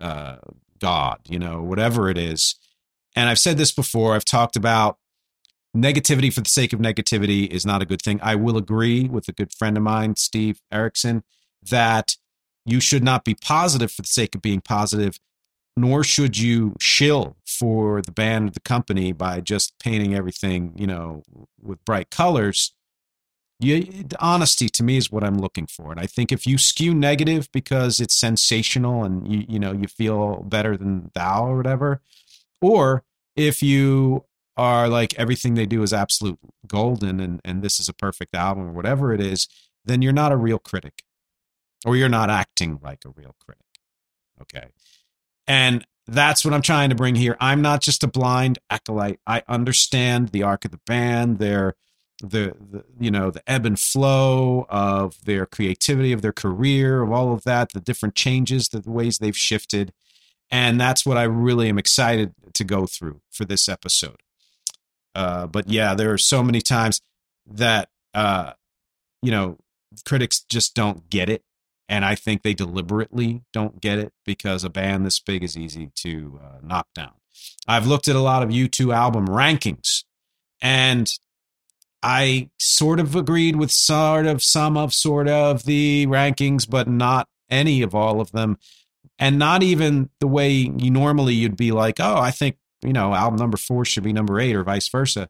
uh, 0.00 0.36
god 0.80 1.18
you 1.28 1.38
know 1.38 1.60
whatever 1.60 2.08
it 2.08 2.16
is 2.16 2.56
and 3.14 3.28
i've 3.28 3.38
said 3.38 3.58
this 3.58 3.72
before 3.72 4.14
i've 4.14 4.24
talked 4.24 4.56
about 4.56 4.98
negativity 5.80 6.32
for 6.32 6.40
the 6.40 6.48
sake 6.48 6.72
of 6.72 6.80
negativity 6.80 7.46
is 7.48 7.64
not 7.64 7.82
a 7.82 7.86
good 7.86 8.02
thing 8.02 8.18
i 8.22 8.34
will 8.34 8.56
agree 8.56 9.08
with 9.08 9.28
a 9.28 9.32
good 9.32 9.52
friend 9.52 9.76
of 9.76 9.82
mine 9.82 10.16
steve 10.16 10.60
erickson 10.72 11.22
that 11.62 12.16
you 12.64 12.80
should 12.80 13.04
not 13.04 13.24
be 13.24 13.34
positive 13.34 13.90
for 13.90 14.02
the 14.02 14.08
sake 14.08 14.34
of 14.34 14.42
being 14.42 14.60
positive 14.60 15.18
nor 15.78 16.02
should 16.02 16.36
you 16.36 16.74
shill 16.80 17.36
for 17.46 18.02
the 18.02 18.12
band 18.12 18.48
or 18.48 18.52
the 18.52 18.60
company 18.60 19.12
by 19.12 19.40
just 19.40 19.78
painting 19.78 20.14
everything, 20.14 20.72
you 20.76 20.86
know, 20.86 21.22
with 21.62 21.82
bright 21.84 22.10
colors. 22.10 22.74
You, 23.60 24.04
honesty 24.20 24.68
to 24.68 24.82
me 24.82 24.96
is 24.96 25.10
what 25.10 25.24
I'm 25.24 25.38
looking 25.38 25.66
for. 25.66 25.90
And 25.92 26.00
I 26.00 26.06
think 26.06 26.32
if 26.32 26.46
you 26.46 26.58
skew 26.58 26.94
negative 26.94 27.48
because 27.52 28.00
it's 28.00 28.14
sensational 28.14 29.04
and 29.04 29.32
you, 29.32 29.44
you 29.48 29.58
know, 29.58 29.72
you 29.72 29.86
feel 29.86 30.42
better 30.42 30.76
than 30.76 31.10
thou 31.14 31.46
or 31.46 31.56
whatever, 31.56 32.00
or 32.60 33.04
if 33.36 33.62
you 33.62 34.24
are 34.58 34.88
like 34.88 35.14
everything 35.14 35.54
they 35.54 35.66
do 35.66 35.82
is 35.82 35.92
absolute 35.92 36.38
golden 36.66 37.20
and, 37.20 37.40
and 37.44 37.62
this 37.62 37.78
is 37.78 37.88
a 37.88 37.94
perfect 37.94 38.34
album 38.34 38.64
or 38.68 38.72
whatever 38.72 39.14
it 39.14 39.20
is, 39.20 39.48
then 39.84 40.02
you're 40.02 40.12
not 40.12 40.32
a 40.32 40.36
real 40.36 40.58
critic 40.58 41.04
or 41.86 41.96
you're 41.96 42.08
not 42.08 42.28
acting 42.28 42.78
like 42.82 43.04
a 43.06 43.10
real 43.10 43.36
critic. 43.42 43.64
Okay. 44.42 44.66
And 45.46 45.86
that's 46.06 46.44
what 46.44 46.52
I'm 46.52 46.62
trying 46.62 46.90
to 46.90 46.96
bring 46.96 47.14
here. 47.14 47.36
I'm 47.40 47.62
not 47.62 47.80
just 47.80 48.02
a 48.02 48.08
blind 48.08 48.58
acolyte. 48.68 49.20
I 49.26 49.42
understand 49.46 50.30
the 50.30 50.42
arc 50.42 50.64
of 50.64 50.72
the 50.72 50.80
band, 50.86 51.38
their 51.38 51.74
the, 52.20 52.52
the 52.58 52.84
you 52.98 53.12
know 53.12 53.30
the 53.30 53.48
ebb 53.48 53.64
and 53.64 53.78
flow 53.78 54.66
of 54.68 55.24
their 55.24 55.46
creativity, 55.46 56.12
of 56.12 56.20
their 56.20 56.32
career, 56.32 57.02
of 57.02 57.12
all 57.12 57.32
of 57.32 57.44
that, 57.44 57.72
the 57.72 57.80
different 57.80 58.16
changes, 58.16 58.70
the 58.70 58.82
ways 58.90 59.18
they've 59.18 59.36
shifted, 59.36 59.92
and 60.50 60.80
that's 60.80 61.06
what 61.06 61.16
I 61.16 61.22
really 61.24 61.68
am 61.68 61.78
excited 61.78 62.34
to 62.54 62.64
go 62.64 62.86
through 62.86 63.20
for 63.30 63.44
this 63.44 63.68
episode. 63.68 64.16
Uh, 65.14 65.46
but 65.46 65.68
yeah, 65.68 65.94
there 65.94 66.12
are 66.12 66.18
so 66.18 66.42
many 66.42 66.60
times 66.60 67.00
that 67.46 67.88
uh, 68.14 68.52
you 69.22 69.30
know 69.30 69.58
critics 70.04 70.40
just 70.48 70.74
don't 70.74 71.08
get 71.10 71.28
it. 71.28 71.42
And 71.90 72.04
I 72.04 72.14
think 72.14 72.42
they 72.42 72.52
deliberately 72.52 73.44
don't 73.52 73.80
get 73.80 73.98
it 73.98 74.12
because 74.26 74.62
a 74.62 74.68
band 74.68 75.06
this 75.06 75.18
big 75.20 75.42
is 75.42 75.56
easy 75.56 75.90
to 76.02 76.38
uh, 76.42 76.58
knock 76.62 76.86
down. 76.94 77.12
I've 77.66 77.86
looked 77.86 78.08
at 78.08 78.16
a 78.16 78.20
lot 78.20 78.42
of 78.42 78.50
U2 78.50 78.94
album 78.94 79.26
rankings 79.26 80.04
and 80.60 81.10
I 82.02 82.50
sort 82.58 83.00
of 83.00 83.16
agreed 83.16 83.56
with 83.56 83.70
sort 83.70 84.26
of 84.26 84.42
some 84.42 84.76
of 84.76 84.94
sort 84.94 85.28
of 85.28 85.64
the 85.64 86.06
rankings, 86.06 86.68
but 86.68 86.88
not 86.88 87.28
any 87.50 87.82
of 87.82 87.94
all 87.94 88.20
of 88.20 88.32
them. 88.32 88.58
And 89.18 89.38
not 89.38 89.62
even 89.62 90.10
the 90.20 90.28
way 90.28 90.50
you 90.50 90.90
normally 90.90 91.34
you'd 91.34 91.56
be 91.56 91.72
like, 91.72 91.98
oh, 91.98 92.18
I 92.18 92.30
think, 92.30 92.56
you 92.82 92.92
know, 92.92 93.14
album 93.14 93.38
number 93.38 93.56
four 93.56 93.84
should 93.84 94.02
be 94.02 94.12
number 94.12 94.40
eight 94.40 94.54
or 94.54 94.64
vice 94.64 94.88
versa. 94.88 95.28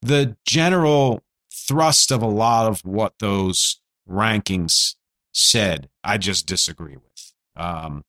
The 0.00 0.36
general 0.46 1.22
thrust 1.52 2.10
of 2.10 2.22
a 2.22 2.26
lot 2.26 2.68
of 2.68 2.80
what 2.84 3.14
those 3.18 3.80
rankings 4.08 4.96
said, 5.32 5.88
I 6.02 6.18
just 6.18 6.46
disagree 6.46 6.96
with. 6.96 7.32
Um, 7.56 8.04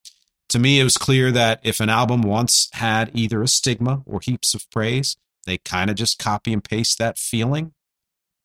to 0.50 0.60
me, 0.60 0.80
it 0.80 0.84
was 0.84 0.98
clear 0.98 1.32
that 1.32 1.60
if 1.63 1.80
an 1.80 1.89
album 1.89 2.22
once 2.22 2.69
had 2.74 3.12
either 3.13 3.41
a 3.41 3.48
stigma 3.48 4.04
or 4.06 4.19
heaps 4.22 4.54
of 4.54 4.69
praise, 4.69 5.17
they 5.46 5.58
kind 5.58 5.89
of 5.89 5.96
just 5.96 6.19
copy 6.19 6.54
and 6.54 6.63
paste 6.63 7.00
that 7.00 7.17
feeling 7.17 7.74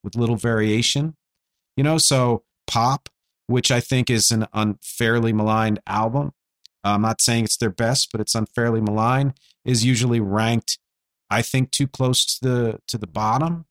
with 0.03 0.17
little 0.17 0.37
variation. 0.37 1.15
You 1.77 1.85
know, 1.85 1.99
so 1.99 2.45
Pop, 2.67 3.09
which 3.47 3.71
I 3.71 3.81
think 3.81 4.11
is 4.11 4.31
an 4.31 4.47
unfairly 4.53 5.33
maligned 5.33 5.81
album, 5.87 6.33
I'm 6.85 7.03
not 7.03 7.21
saying 7.21 7.45
it's 7.45 7.57
their 7.57 7.71
best, 7.71 8.11
but 8.13 8.21
it's 8.21 8.35
unfairly 8.35 8.81
maligned, 8.81 9.35
is 9.65 9.85
usually 9.85 10.21
ranked, 10.21 10.79
I 11.31 11.43
think, 11.43 11.71
too 11.71 11.87
close 11.87 12.25
to 12.39 12.49
the 12.49 12.81
to 12.89 12.99
the 12.99 13.07
bottom. 13.07 13.67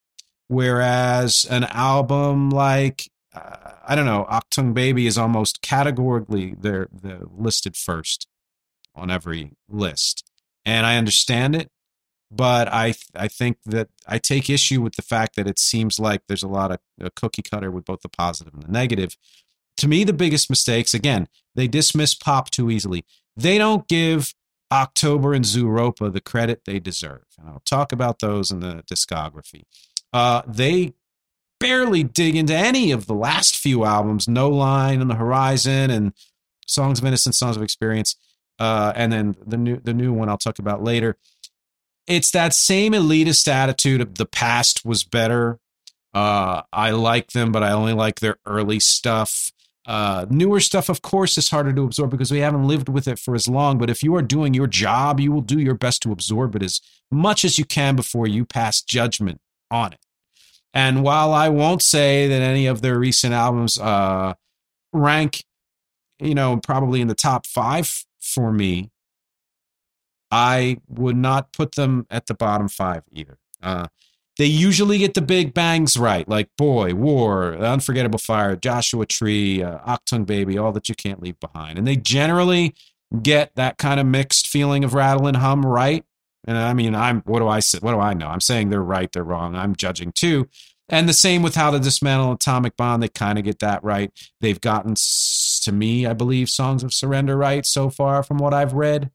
Whereas 0.47 1.45
an 1.49 1.65
album 1.65 2.49
like 2.49 3.09
uh, 3.33 3.71
I 3.87 3.95
don't 3.95 4.05
know, 4.05 4.25
Achtung 4.29 4.73
Baby 4.73 5.07
is 5.07 5.17
almost 5.17 5.61
categorically 5.61 6.55
they're, 6.59 6.87
they're 6.91 7.23
listed 7.29 7.75
first 7.75 8.27
on 8.95 9.11
every 9.11 9.53
list, 9.69 10.29
and 10.65 10.85
I 10.85 10.97
understand 10.97 11.55
it 11.55 11.69
but 12.29 12.67
I 12.67 12.93
I 13.15 13.27
think 13.27 13.57
that 13.65 13.89
I 14.05 14.17
take 14.17 14.49
issue 14.49 14.81
with 14.81 14.95
the 14.95 15.01
fact 15.01 15.35
that 15.35 15.47
it 15.47 15.59
seems 15.59 15.99
like 15.99 16.23
there's 16.27 16.43
a 16.43 16.47
lot 16.47 16.71
of 16.71 16.79
a 16.99 17.09
cookie 17.09 17.41
cutter 17.41 17.71
with 17.71 17.85
both 17.85 18.01
the 18.01 18.09
positive 18.09 18.53
and 18.53 18.63
the 18.63 18.71
negative. 18.71 19.15
To 19.77 19.87
me, 19.87 20.03
the 20.03 20.13
biggest 20.13 20.49
mistakes 20.49 20.93
again 20.93 21.27
they 21.55 21.67
dismiss 21.67 22.13
pop 22.15 22.49
too 22.49 22.69
easily. 22.69 23.05
They 23.35 23.57
don't 23.57 23.87
give 23.87 24.33
October 24.71 25.33
and 25.33 25.45
Zooropa 25.45 26.11
the 26.11 26.21
credit 26.21 26.61
they 26.65 26.79
deserve, 26.79 27.25
and 27.39 27.49
I'll 27.49 27.61
talk 27.65 27.91
about 27.91 28.19
those 28.19 28.51
in 28.51 28.59
the 28.59 28.83
discography. 28.91 29.63
Uh, 30.13 30.41
they 30.47 30.93
barely 31.59 32.03
dig 32.03 32.35
into 32.35 32.55
any 32.55 32.91
of 32.91 33.07
the 33.07 33.15
last 33.15 33.57
few 33.57 33.83
albums, 33.83 34.27
No 34.27 34.49
Line 34.49 35.01
on 35.01 35.07
the 35.07 35.15
Horizon 35.15 35.89
and 35.89 36.13
Songs 36.67 36.99
of 36.99 37.05
Innocence, 37.05 37.39
Songs 37.39 37.57
of 37.57 37.63
Experience, 37.63 38.15
uh, 38.59 38.93
and 38.95 39.11
then 39.11 39.35
the 39.45 39.57
new 39.57 39.79
the 39.79 39.93
new 39.93 40.13
one 40.13 40.29
I'll 40.29 40.37
talk 40.37 40.59
about 40.59 40.83
later 40.83 41.17
it's 42.07 42.31
that 42.31 42.53
same 42.53 42.93
elitist 42.93 43.47
attitude 43.47 44.01
of 44.01 44.15
the 44.15 44.25
past 44.25 44.85
was 44.85 45.03
better. 45.03 45.59
Uh, 46.13 46.61
I 46.71 46.91
like 46.91 47.31
them, 47.33 47.51
but 47.51 47.63
I 47.63 47.71
only 47.71 47.93
like 47.93 48.21
their 48.21 48.37
early 48.45 48.79
stuff. 48.79 49.51
Uh, 49.87 50.25
newer 50.29 50.59
stuff, 50.59 50.89
of 50.89 51.01
course, 51.01 51.37
is 51.37 51.49
harder 51.49 51.71
to 51.71 51.83
absorb 51.83 52.11
because 52.11 52.29
we 52.29 52.39
haven't 52.39 52.67
lived 52.67 52.89
with 52.89 53.07
it 53.07 53.17
for 53.17 53.35
as 53.35 53.47
long. 53.47 53.77
But 53.77 53.89
if 53.89 54.03
you 54.03 54.13
are 54.15 54.21
doing 54.21 54.53
your 54.53 54.67
job, 54.67 55.19
you 55.19 55.31
will 55.31 55.41
do 55.41 55.59
your 55.59 55.75
best 55.75 56.01
to 56.03 56.11
absorb 56.11 56.55
it 56.57 56.63
as 56.63 56.81
much 57.09 57.45
as 57.45 57.57
you 57.57 57.63
can 57.63 57.95
before 57.95 58.27
you 58.27 58.45
pass 58.45 58.81
judgment 58.81 59.39
on 59.71 59.93
it. 59.93 59.99
And 60.73 61.03
while 61.03 61.33
I 61.33 61.47
won't 61.47 61.81
say 61.81 62.27
that 62.27 62.41
any 62.41 62.67
of 62.67 62.81
their 62.81 62.99
recent 62.99 63.33
albums 63.33 63.79
uh, 63.79 64.33
rank, 64.91 65.45
you 66.19 66.35
know, 66.35 66.57
probably 66.57 66.99
in 66.99 67.07
the 67.07 67.15
top 67.15 67.47
five 67.47 68.03
for 68.19 68.51
me, 68.51 68.91
I 70.29 70.77
would 70.89 71.15
not 71.15 71.53
put 71.53 71.75
them 71.75 72.05
at 72.09 72.27
the 72.27 72.33
bottom 72.33 72.67
five 72.67 73.03
either. 73.13 73.37
Uh, 73.63 73.87
they 74.37 74.45
usually 74.45 74.99
get 74.99 75.13
the 75.13 75.21
big 75.21 75.53
bangs 75.53 75.97
right, 75.97 76.27
like 76.27 76.49
Boy, 76.57 76.93
War, 76.93 77.55
Unforgettable 77.55 78.19
Fire, 78.19 78.55
Joshua 78.55 79.05
Tree, 79.05 79.63
uh, 79.63 79.79
Achtung 79.79 80.25
Baby, 80.25 80.57
All 80.57 80.71
That 80.71 80.89
You 80.89 80.95
Can't 80.95 81.21
Leave 81.21 81.39
Behind. 81.39 81.77
And 81.77 81.87
they 81.87 81.95
generally 81.95 82.75
get 83.21 83.55
that 83.55 83.77
kind 83.77 83.99
of 83.99 84.05
mixed 84.05 84.47
feeling 84.47 84.83
of 84.83 84.93
rattle 84.93 85.27
and 85.27 85.37
hum 85.37 85.65
right. 85.65 86.05
And 86.45 86.57
I 86.57 86.73
mean, 86.73 86.93
I'm 86.93 87.21
what 87.21 87.39
do 87.39 87.47
I 87.47 87.59
say? 87.59 87.79
What 87.81 87.93
do 87.93 87.99
I 87.99 88.13
know? 88.13 88.27
I'm 88.27 88.41
saying 88.41 88.69
they're 88.69 88.81
right, 88.81 89.11
they're 89.11 89.23
wrong. 89.23 89.55
I'm 89.55 89.75
judging 89.75 90.11
too. 90.11 90.47
And 90.89 91.09
the 91.09 91.13
same 91.13 91.41
with 91.41 91.55
how 91.55 91.71
to 91.71 91.79
dismantle 91.79 92.31
atomic 92.33 92.77
bomb. 92.77 93.01
They 93.01 93.09
kind 93.09 93.37
of 93.37 93.43
get 93.43 93.59
that 93.59 93.83
right. 93.83 94.11
They've 94.39 94.61
gotten 94.61 94.95
to 94.95 95.71
me, 95.73 96.05
I 96.05 96.13
believe, 96.13 96.49
songs 96.49 96.83
of 96.83 96.93
surrender 96.93 97.35
right 97.35 97.65
so 97.65 97.89
far 97.89 98.23
from 98.23 98.37
what 98.37 98.53
I've 98.53 98.73
read. 98.73 99.11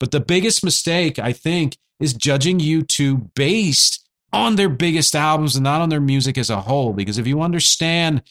But 0.00 0.10
the 0.10 0.20
biggest 0.20 0.64
mistake, 0.64 1.18
I 1.18 1.32
think, 1.32 1.78
is 2.00 2.12
judging 2.12 2.58
U2 2.58 3.30
based 3.34 4.05
on 4.36 4.56
their 4.56 4.68
biggest 4.68 5.14
albums 5.14 5.56
and 5.56 5.64
not 5.64 5.80
on 5.80 5.88
their 5.88 6.00
music 6.00 6.38
as 6.38 6.50
a 6.50 6.60
whole. 6.62 6.92
Because 6.92 7.18
if 7.18 7.26
you 7.26 7.40
understand 7.40 8.22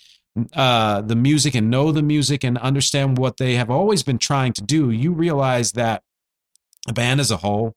uh, 0.54 1.02
the 1.02 1.15
music 1.15 1.56
and 1.56 1.70
know 1.70 1.91
the 1.91 2.04
music 2.04 2.44
and 2.44 2.58
understand 2.58 3.18
what 3.18 3.38
they 3.38 3.56
have 3.56 3.70
always 3.70 4.04
been 4.04 4.18
trying 4.18 4.54
to 4.54 4.62
do, 4.62 4.91
you 4.91 5.12
realize 5.12 5.74
that 5.74 6.04
a 6.88 6.94
band 6.94 7.20
as 7.20 7.32
a 7.32 7.38
whole 7.38 7.76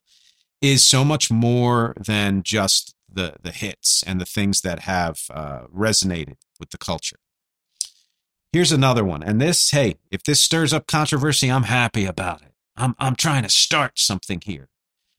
is 0.61 0.83
so 0.83 1.05
much 1.05 1.31
more 1.31 1.95
than 1.99 2.43
just 2.43 2.95
the 3.11 3.35
the 3.43 3.53
hits 3.53 4.03
and 4.03 4.21
the 4.21 4.27
things 4.27 4.61
that 4.61 4.81
have 4.81 5.21
uh, 5.31 5.63
resonated 5.75 6.37
with 6.61 6.71
the 6.71 6.79
culture. 6.79 7.19
Here's 8.53 8.73
another 8.73 9.05
one, 9.05 9.23
and 9.23 9.41
this, 9.41 9.71
hey, 9.71 9.97
if 10.11 10.23
this 10.23 10.41
stirs 10.41 10.73
up 10.73 10.87
controversy, 10.87 11.51
I'm 11.51 11.65
happy 11.65 12.07
about 12.07 12.43
it. 12.43 12.53
I'm 12.77 12.95
I'm 12.99 13.15
trying 13.15 13.43
to 13.45 13.49
start 13.49 13.99
something 13.99 14.41
here 14.45 14.69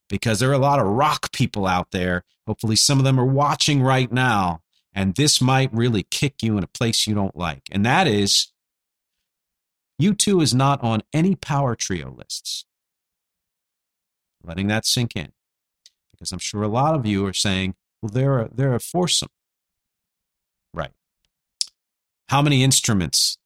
because 0.09 0.39
there 0.39 0.49
are 0.49 0.53
a 0.53 0.57
lot 0.57 0.79
of 0.79 0.87
rock 0.87 1.31
people 1.31 1.65
out 1.65 1.91
there. 1.91 2.23
Hopefully 2.47 2.75
some 2.75 2.97
of 2.97 3.05
them 3.05 3.19
are 3.19 3.25
watching 3.25 3.81
right 3.81 4.11
now 4.11 4.61
and 4.93 5.15
this 5.15 5.41
might 5.41 5.73
really 5.73 6.03
kick 6.03 6.41
you 6.41 6.57
in 6.57 6.63
a 6.63 6.67
place 6.67 7.07
you 7.07 7.13
don't 7.15 7.37
like. 7.37 7.63
And 7.71 7.85
that 7.85 8.07
is 8.07 8.51
U2 10.01 10.41
is 10.41 10.53
not 10.53 10.83
on 10.83 11.03
any 11.13 11.35
power 11.35 11.75
trio 11.75 12.11
lists. 12.11 12.65
Letting 14.43 14.67
that 14.67 14.85
sink 14.85 15.15
in. 15.15 15.31
Because 16.11 16.31
I'm 16.31 16.39
sure 16.39 16.63
a 16.63 16.67
lot 16.67 16.95
of 16.95 17.05
you 17.05 17.25
are 17.25 17.33
saying, 17.33 17.75
well, 18.01 18.09
they're 18.11 18.39
a, 18.39 18.49
they're 18.53 18.75
a 18.75 18.79
foursome. 18.79 19.29
Right. 20.73 20.91
How 22.29 22.41
many 22.41 22.63
instruments 22.63 23.37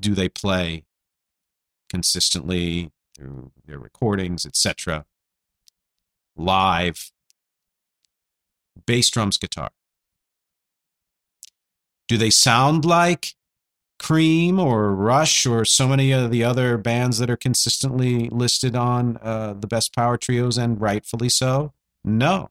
do 0.00 0.14
they 0.14 0.28
play 0.28 0.84
consistently 1.88 2.92
through 3.16 3.52
their 3.66 3.78
recordings, 3.78 4.44
etc. 4.44 5.06
Live, 6.36 7.10
bass 8.86 9.10
drums, 9.10 9.38
guitar. 9.38 9.70
Do 12.08 12.16
they 12.16 12.30
sound 12.30 12.84
like 12.84 13.34
Cream 13.98 14.60
or 14.60 14.94
Rush 14.94 15.46
or 15.46 15.64
so 15.64 15.88
many 15.88 16.12
of 16.12 16.30
the 16.30 16.44
other 16.44 16.76
bands 16.76 17.18
that 17.18 17.30
are 17.30 17.36
consistently 17.36 18.28
listed 18.28 18.76
on 18.76 19.16
uh, 19.22 19.54
the 19.58 19.66
best 19.66 19.94
power 19.94 20.16
trios 20.16 20.58
and 20.58 20.80
rightfully 20.80 21.28
so? 21.28 21.72
No. 22.04 22.50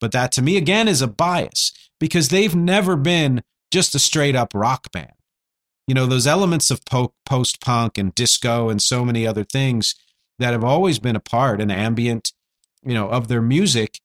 But 0.00 0.12
that 0.12 0.32
to 0.32 0.42
me, 0.42 0.56
again, 0.56 0.88
is 0.88 1.02
a 1.02 1.08
bias 1.08 1.72
because 1.98 2.28
they've 2.28 2.54
never 2.54 2.96
been 2.96 3.42
just 3.72 3.94
a 3.94 3.98
straight 3.98 4.36
up 4.36 4.52
rock 4.54 4.92
band 4.92 5.12
you 5.86 5.94
know 5.94 6.06
those 6.06 6.26
elements 6.26 6.70
of 6.70 6.84
po- 6.84 7.14
post 7.24 7.60
punk 7.60 7.98
and 7.98 8.14
disco 8.14 8.68
and 8.68 8.82
so 8.82 9.04
many 9.04 9.26
other 9.26 9.44
things 9.44 9.94
that 10.38 10.52
have 10.52 10.64
always 10.64 10.98
been 10.98 11.16
a 11.16 11.20
part 11.20 11.60
and 11.60 11.72
ambient 11.72 12.32
you 12.86 12.94
know 12.94 13.08
of 13.08 13.28
their 13.28 13.42
music 13.42 14.00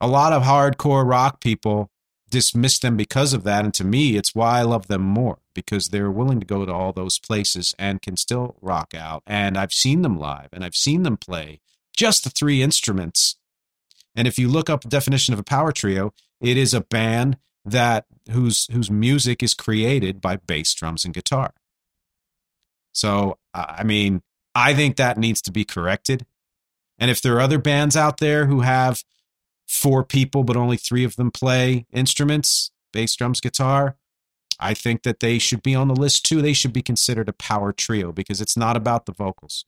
a 0.00 0.06
lot 0.06 0.32
of 0.32 0.42
hardcore 0.42 1.08
rock 1.08 1.40
people 1.40 1.90
dismiss 2.28 2.78
them 2.78 2.96
because 2.96 3.32
of 3.32 3.44
that 3.44 3.64
and 3.64 3.72
to 3.72 3.84
me 3.84 4.16
it's 4.16 4.34
why 4.34 4.58
i 4.58 4.62
love 4.62 4.88
them 4.88 5.02
more 5.02 5.38
because 5.54 5.88
they're 5.88 6.10
willing 6.10 6.40
to 6.40 6.46
go 6.46 6.66
to 6.66 6.72
all 6.72 6.92
those 6.92 7.18
places 7.18 7.74
and 7.78 8.02
can 8.02 8.16
still 8.16 8.56
rock 8.60 8.94
out 8.94 9.22
and 9.26 9.56
i've 9.56 9.72
seen 9.72 10.02
them 10.02 10.18
live 10.18 10.48
and 10.52 10.64
i've 10.64 10.74
seen 10.74 11.02
them 11.02 11.16
play 11.16 11.60
just 11.96 12.24
the 12.24 12.30
three 12.30 12.62
instruments 12.62 13.36
and 14.14 14.26
if 14.26 14.38
you 14.38 14.48
look 14.48 14.68
up 14.68 14.82
the 14.82 14.88
definition 14.88 15.32
of 15.32 15.40
a 15.40 15.44
power 15.44 15.72
trio 15.72 16.12
it 16.40 16.56
is 16.56 16.74
a 16.74 16.80
band 16.80 17.38
that 17.66 18.06
whose 18.30 18.66
whose 18.72 18.90
music 18.90 19.42
is 19.42 19.52
created 19.52 20.20
by 20.20 20.36
bass 20.36 20.72
drums 20.72 21.04
and 21.04 21.12
guitar. 21.12 21.52
So 22.92 23.38
I 23.52 23.82
mean, 23.82 24.22
I 24.54 24.72
think 24.72 24.96
that 24.96 25.18
needs 25.18 25.42
to 25.42 25.52
be 25.52 25.64
corrected. 25.64 26.24
And 26.98 27.10
if 27.10 27.20
there 27.20 27.36
are 27.36 27.40
other 27.40 27.58
bands 27.58 27.96
out 27.96 28.18
there 28.18 28.46
who 28.46 28.60
have 28.60 29.02
four 29.66 30.04
people 30.04 30.44
but 30.44 30.56
only 30.56 30.76
three 30.76 31.04
of 31.04 31.16
them 31.16 31.30
play 31.30 31.86
instruments, 31.92 32.70
bass 32.92 33.14
drums, 33.14 33.40
guitar, 33.40 33.96
I 34.58 34.74
think 34.74 35.02
that 35.02 35.20
they 35.20 35.38
should 35.38 35.62
be 35.62 35.74
on 35.74 35.88
the 35.88 35.94
list 35.94 36.24
too. 36.24 36.40
They 36.40 36.54
should 36.54 36.72
be 36.72 36.82
considered 36.82 37.28
a 37.28 37.34
power 37.34 37.72
trio 37.72 38.12
because 38.12 38.40
it's 38.40 38.56
not 38.56 38.76
about 38.76 39.06
the 39.06 39.12
vocals. 39.12 39.66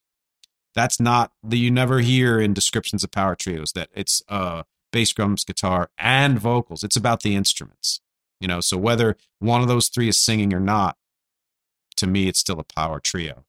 That's 0.75 1.01
not 1.01 1.33
that 1.43 1.57
you 1.57 1.71
never 1.71 2.01
hear 2.01 2.39
in 2.41 2.55
descriptions 2.55 3.05
of 3.05 3.11
power 3.11 3.35
trios 3.35 3.73
that 3.73 3.89
it's 3.95 4.23
uh 4.29 4.63
bass 4.93 5.13
drums, 5.13 5.45
guitar, 5.45 5.91
and 5.99 6.39
vocals. 6.39 6.83
It's 6.83 6.97
about 6.97 7.23
the 7.23 7.35
instruments. 7.35 8.01
You 8.41 8.49
know, 8.49 8.61
so 8.61 8.77
whether 8.77 9.17
one 9.41 9.61
of 9.61 9.69
those 9.69 9.89
three 9.89 10.09
is 10.09 10.19
singing 10.19 10.55
or 10.55 10.61
not, 10.61 10.97
to 11.97 12.07
me, 12.07 12.29
it's 12.29 12.39
still 12.39 12.61
a 12.61 12.65
power 12.65 13.01
trio. 13.01 13.45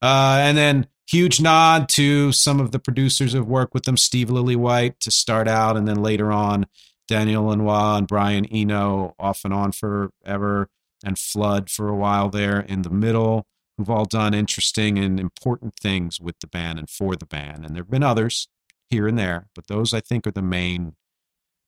Uh, 0.00 0.38
and 0.40 0.56
then 0.56 0.86
huge 1.06 1.40
nod 1.40 1.88
to 1.90 2.32
some 2.32 2.60
of 2.60 2.70
the 2.70 2.78
producers 2.78 3.32
who've 3.32 3.46
worked 3.46 3.74
with 3.74 3.84
them, 3.84 3.96
Steve 3.96 4.28
Lillywhite 4.28 4.98
to 5.00 5.10
start 5.10 5.48
out, 5.48 5.76
and 5.76 5.86
then 5.86 6.02
later 6.02 6.32
on, 6.32 6.66
Daniel 7.06 7.44
Lanois 7.44 7.98
and 7.98 8.08
Brian 8.08 8.46
Eno 8.46 9.14
off 9.18 9.44
and 9.44 9.52
on 9.52 9.72
forever, 9.72 10.68
and 11.04 11.18
Flood 11.18 11.68
for 11.68 11.88
a 11.88 11.96
while 11.96 12.30
there 12.30 12.60
in 12.60 12.82
the 12.82 12.90
middle, 12.90 13.46
who've 13.76 13.90
all 13.90 14.06
done 14.06 14.32
interesting 14.32 14.98
and 14.98 15.20
important 15.20 15.74
things 15.76 16.20
with 16.20 16.38
the 16.40 16.46
band 16.46 16.78
and 16.78 16.88
for 16.88 17.14
the 17.14 17.26
band. 17.26 17.64
And 17.64 17.74
there 17.74 17.82
have 17.82 17.90
been 17.90 18.02
others 18.02 18.48
here 18.88 19.06
and 19.06 19.18
there, 19.18 19.48
but 19.54 19.66
those 19.66 19.92
I 19.92 20.00
think 20.00 20.26
are 20.26 20.32
the 20.32 20.42
main 20.42 20.94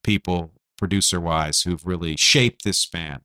people, 0.03 0.53
producer 0.79 1.21
wise, 1.21 1.63
who've 1.63 1.85
really 1.85 2.17
shaped 2.17 2.65
this 2.65 2.87
band 2.87 3.23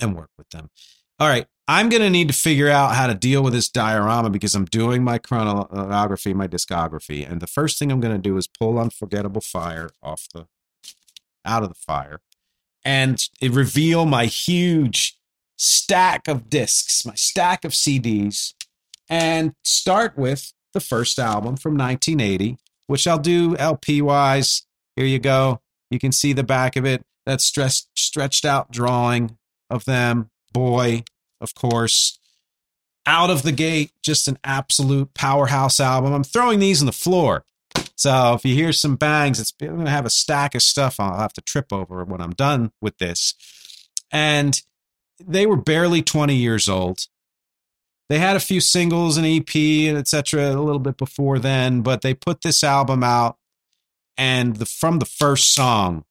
and 0.00 0.14
worked 0.14 0.38
with 0.38 0.50
them. 0.50 0.70
All 1.18 1.28
right, 1.28 1.46
I'm 1.68 1.88
going 1.88 2.02
to 2.02 2.10
need 2.10 2.28
to 2.28 2.34
figure 2.34 2.68
out 2.68 2.94
how 2.94 3.06
to 3.06 3.14
deal 3.14 3.42
with 3.42 3.52
this 3.52 3.68
diorama 3.68 4.30
because 4.30 4.54
I'm 4.54 4.64
doing 4.64 5.04
my 5.04 5.18
chronography, 5.18 6.34
my 6.34 6.48
discography. 6.48 7.30
And 7.30 7.40
the 7.40 7.46
first 7.46 7.78
thing 7.78 7.92
I'm 7.92 8.00
going 8.00 8.14
to 8.14 8.20
do 8.20 8.36
is 8.36 8.48
pull 8.48 8.78
Unforgettable 8.78 9.40
Fire 9.40 9.90
off 10.02 10.26
the 10.34 10.46
out 11.44 11.62
of 11.62 11.68
the 11.68 11.74
fire 11.74 12.20
and 12.84 13.28
reveal 13.40 14.06
my 14.06 14.26
huge 14.26 15.16
stack 15.56 16.28
of 16.28 16.50
discs, 16.50 17.04
my 17.06 17.14
stack 17.14 17.64
of 17.64 17.72
CDs, 17.72 18.54
and 19.08 19.54
start 19.64 20.16
with 20.18 20.52
the 20.72 20.80
first 20.80 21.18
album 21.18 21.56
from 21.56 21.76
1980, 21.76 22.58
which 22.86 23.06
I'll 23.06 23.18
do 23.18 23.56
LP 23.56 24.02
wise. 24.02 24.66
Here 24.96 25.06
you 25.06 25.18
go. 25.18 25.60
You 25.90 25.98
can 25.98 26.12
see 26.12 26.32
the 26.32 26.42
back 26.42 26.76
of 26.76 26.84
it. 26.84 27.04
That 27.26 27.40
stretched 27.40 27.86
stretched 27.96 28.44
out 28.44 28.72
drawing 28.72 29.38
of 29.70 29.84
them. 29.84 30.30
Boy, 30.52 31.04
of 31.40 31.54
course. 31.54 32.18
Out 33.04 33.30
of 33.30 33.42
the 33.42 33.52
gate, 33.52 33.92
just 34.02 34.28
an 34.28 34.38
absolute 34.44 35.12
powerhouse 35.14 35.80
album. 35.80 36.12
I'm 36.12 36.24
throwing 36.24 36.60
these 36.60 36.80
on 36.80 36.86
the 36.86 36.92
floor. 36.92 37.44
So 37.96 38.34
if 38.34 38.44
you 38.44 38.54
hear 38.54 38.72
some 38.72 38.96
bangs, 38.96 39.40
it's 39.40 39.52
I'm 39.60 39.68
going 39.68 39.84
to 39.84 39.90
have 39.90 40.06
a 40.06 40.10
stack 40.10 40.54
of 40.54 40.62
stuff 40.62 41.00
I'll 41.00 41.18
have 41.18 41.32
to 41.34 41.40
trip 41.40 41.72
over 41.72 42.04
when 42.04 42.20
I'm 42.20 42.32
done 42.32 42.72
with 42.80 42.98
this. 42.98 43.34
And 44.10 44.60
they 45.24 45.46
were 45.46 45.56
barely 45.56 46.02
20 46.02 46.34
years 46.34 46.68
old. 46.68 47.06
They 48.08 48.18
had 48.18 48.36
a 48.36 48.40
few 48.40 48.60
singles, 48.60 49.16
and 49.16 49.26
EP, 49.26 49.54
and 49.54 49.96
etc. 49.96 50.50
a 50.50 50.60
little 50.60 50.78
bit 50.78 50.96
before 50.96 51.38
then, 51.38 51.80
but 51.80 52.02
they 52.02 52.12
put 52.12 52.42
this 52.42 52.62
album 52.62 53.02
out, 53.02 53.38
and 54.18 54.56
the, 54.56 54.66
from 54.66 54.98
the 54.98 55.06
first 55.06 55.54
song, 55.54 56.04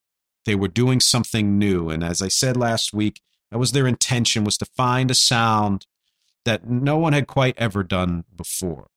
they 0.45 0.55
were 0.55 0.67
doing 0.67 0.99
something 0.99 1.59
new. 1.59 1.89
And 1.89 2.03
as 2.03 2.21
I 2.21 2.27
said 2.27 2.57
last 2.57 2.93
week, 2.93 3.21
that 3.51 3.59
was 3.59 3.73
their 3.73 3.87
intention 3.87 4.43
was 4.43 4.57
to 4.57 4.65
find 4.65 5.11
a 5.11 5.15
sound 5.15 5.85
that 6.45 6.67
no 6.67 6.97
one 6.97 7.13
had 7.13 7.27
quite 7.27 7.55
ever 7.57 7.83
done 7.83 8.23
before 8.35 8.87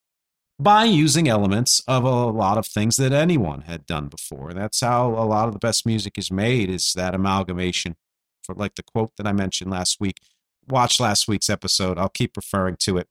by 0.59 0.85
using 0.85 1.29
elements 1.29 1.83
of 1.88 2.05
a 2.05 2.27
lot 2.27 2.57
of 2.57 2.67
things 2.67 2.97
that 2.97 3.12
anyone 3.12 3.62
had 3.62 3.87
done 3.87 4.07
before. 4.07 4.51
And 4.51 4.59
that's 4.59 4.81
how 4.81 5.09
a 5.09 5.27
lot 5.27 5.49
of 5.49 5.53
the 5.53 5.59
best 5.59 5.85
music 5.85 6.17
is 6.17 6.31
made 6.31 6.71
is 6.71 6.93
that 6.95 7.14
amalgamation. 7.14 7.97
For 8.45 8.55
like 8.55 8.75
the 8.75 8.83
quote 8.83 9.12
that 9.17 9.27
I 9.27 9.33
mentioned 9.33 9.71
last 9.71 10.01
week, 10.01 10.21
watch 10.69 11.01
last 11.01 11.27
week's 11.27 11.51
episode. 11.51 11.99
I'll 11.99 12.09
keep 12.09 12.37
referring 12.37 12.77
to 12.81 12.99
it. 12.99 13.09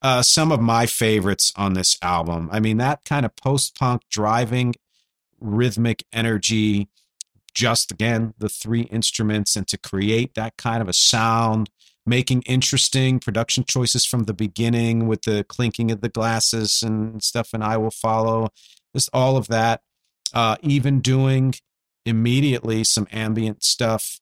Uh, 0.00 0.22
some 0.22 0.50
of 0.50 0.60
my 0.60 0.86
favorites 0.86 1.52
on 1.56 1.74
this 1.74 1.98
album. 2.00 2.48
I 2.52 2.60
mean, 2.60 2.78
that 2.78 3.04
kind 3.04 3.26
of 3.26 3.36
post 3.36 3.78
punk 3.78 4.02
driving 4.10 4.74
rhythmic 5.40 6.04
energy 6.12 6.88
just 7.54 7.90
again 7.90 8.34
the 8.38 8.48
three 8.48 8.82
instruments 8.82 9.56
and 9.56 9.66
to 9.68 9.78
create 9.78 10.34
that 10.34 10.56
kind 10.56 10.82
of 10.82 10.88
a 10.88 10.92
sound 10.92 11.70
making 12.06 12.42
interesting 12.42 13.20
production 13.20 13.64
choices 13.64 14.04
from 14.04 14.24
the 14.24 14.32
beginning 14.32 15.06
with 15.06 15.22
the 15.22 15.44
clinking 15.44 15.90
of 15.90 16.00
the 16.00 16.08
glasses 16.08 16.82
and 16.82 17.22
stuff 17.22 17.50
and 17.52 17.62
i 17.62 17.76
will 17.76 17.90
follow 17.90 18.48
just 18.94 19.10
all 19.12 19.36
of 19.36 19.48
that 19.48 19.80
uh, 20.32 20.56
even 20.62 21.00
doing 21.00 21.54
immediately 22.06 22.84
some 22.84 23.06
ambient 23.12 23.62
stuff 23.62 24.20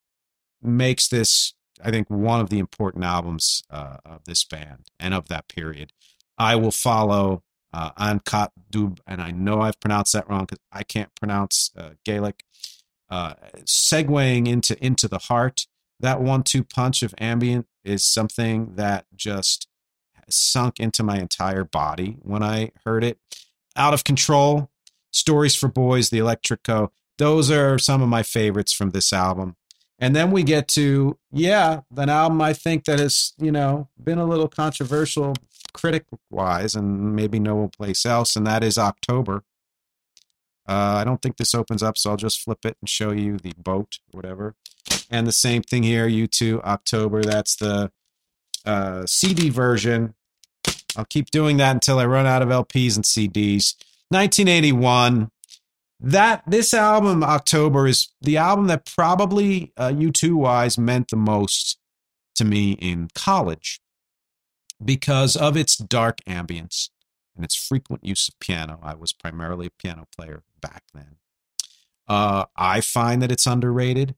makes 0.63 1.09
this 1.09 1.55
i 1.85 1.91
think 1.91 2.09
one 2.09 2.41
of 2.41 2.51
the 2.51 2.59
important 2.59 3.05
albums 3.05 3.63
uh, 3.71 3.99
of 4.05 4.25
this 4.25 4.45
band 4.45 4.89
and 4.99 5.15
of 5.15 5.29
that 5.29 5.49
period. 5.49 5.93
I 6.37 6.57
will 6.57 6.71
follow 6.71 7.43
uh, 7.73 7.91
Ankat 7.93 8.51
Dub, 8.71 9.01
and 9.07 9.21
I 9.21 9.31
know 9.31 9.61
I've 9.61 9.81
pronounced 9.81 10.13
that 10.13 10.29
wrong 10.29 10.43
because 10.43 10.61
I 10.73 10.83
can't 10.83 11.15
pronounce 11.15 11.71
uh, 11.77 11.91
Gaelic 12.05 12.45
uh, 13.11 13.35
segueing 13.65 14.49
into 14.49 14.83
into 14.85 15.09
the 15.09 15.19
heart. 15.19 15.67
That 16.01 16.21
one-two 16.21 16.65
punch 16.65 17.03
of 17.03 17.15
ambient 17.19 17.67
is 17.85 18.05
something 18.05 18.75
that 18.77 19.07
just 19.17 19.67
sunk 20.31 20.79
into 20.79 21.03
my 21.03 21.19
entire 21.19 21.65
body 21.65 22.19
when 22.23 22.43
I 22.43 22.71
heard 22.85 23.03
it. 23.03 23.19
Out 23.77 23.95
of 23.95 24.05
control, 24.05 24.71
stories 25.11 25.55
for 25.55 25.69
boys, 25.69 26.11
the 26.11 26.19
Electrico. 26.19 26.91
Those 27.17 27.51
are 27.51 27.79
some 27.79 28.03
of 28.03 28.09
my 28.09 28.23
favorites 28.23 28.73
from 28.73 28.91
this 28.91 29.13
album. 29.13 29.57
And 29.99 30.15
then 30.15 30.31
we 30.31 30.45
get 30.45 30.69
to, 30.69 31.19
yeah, 31.33 31.81
an 31.97 32.09
album 32.09 32.41
I 32.41 32.53
think 32.53 32.85
that 32.85 33.01
has, 33.01 33.33
you 33.39 33.51
know, 33.51 33.89
been 34.03 34.19
a 34.19 34.27
little 34.27 34.47
controversial 34.47 35.35
critic 35.73 36.07
wise 36.31 36.77
and 36.77 37.17
maybe 37.17 37.41
no 37.41 37.69
place 37.77 38.07
else, 38.07 38.37
and 38.37 38.47
that 38.47 38.63
is 38.63 38.79
October. 38.79 39.43
Uh, 40.69 40.97
I 41.01 41.05
don't 41.05 41.23
think 41.23 41.39
this 41.39 41.55
opens 41.55 41.83
up, 41.83 41.97
so 41.97 42.11
I'll 42.11 42.17
just 42.17 42.43
flip 42.43 42.65
it 42.65 42.77
and 42.81 42.89
show 42.89 43.11
you 43.11 43.39
the 43.39 43.55
boat 43.57 43.99
or 44.13 44.19
whatever. 44.19 44.55
And 45.11 45.27
the 45.27 45.33
same 45.33 45.63
thing 45.63 45.83
here, 45.83 46.07
U2 46.07 46.63
October. 46.63 47.23
That's 47.23 47.57
the 47.57 47.91
uh, 48.67 49.07
CD 49.07 49.49
version. 49.49 50.15
I'll 50.97 51.07
keep 51.07 51.31
doing 51.31 51.57
that 51.57 51.73
until 51.73 51.99
I 51.99 52.05
run 52.05 52.27
out 52.27 52.43
of 52.43 52.49
LPs 52.49 52.97
and 52.97 53.05
CDs. 53.05 53.75
1981. 54.11 55.31
That 56.01 56.45
this 56.47 56.73
album 56.75 57.25
October 57.25 57.89
is 57.89 58.09
the 58.21 58.37
album 58.37 58.69
that 58.69 58.87
probably 58.87 59.73
uh, 59.77 59.89
U2 59.89 60.35
wise 60.35 60.79
meant 60.79 61.09
the 61.09 61.17
most 61.17 61.79
to 62.37 62.45
me 62.45 62.73
in 62.73 63.09
college 63.17 63.81
because 64.85 65.35
of 65.35 65.57
its 65.57 65.77
dark 65.77 66.19
ambience 66.29 66.91
and 67.39 67.45
its 67.45 67.55
frequent 67.55 68.05
use 68.05 68.29
of 68.29 68.39
piano. 68.41 68.81
I 68.83 68.95
was 68.95 69.13
primarily 69.13 69.69
a 69.69 69.71
piano 69.71 70.07
player 70.15 70.43
back 70.61 70.83
then. 70.93 71.17
Uh, 72.09 72.47
I 72.57 72.81
find 72.81 73.23
that 73.23 73.31
it's 73.31 73.47
underrated. 73.47 74.17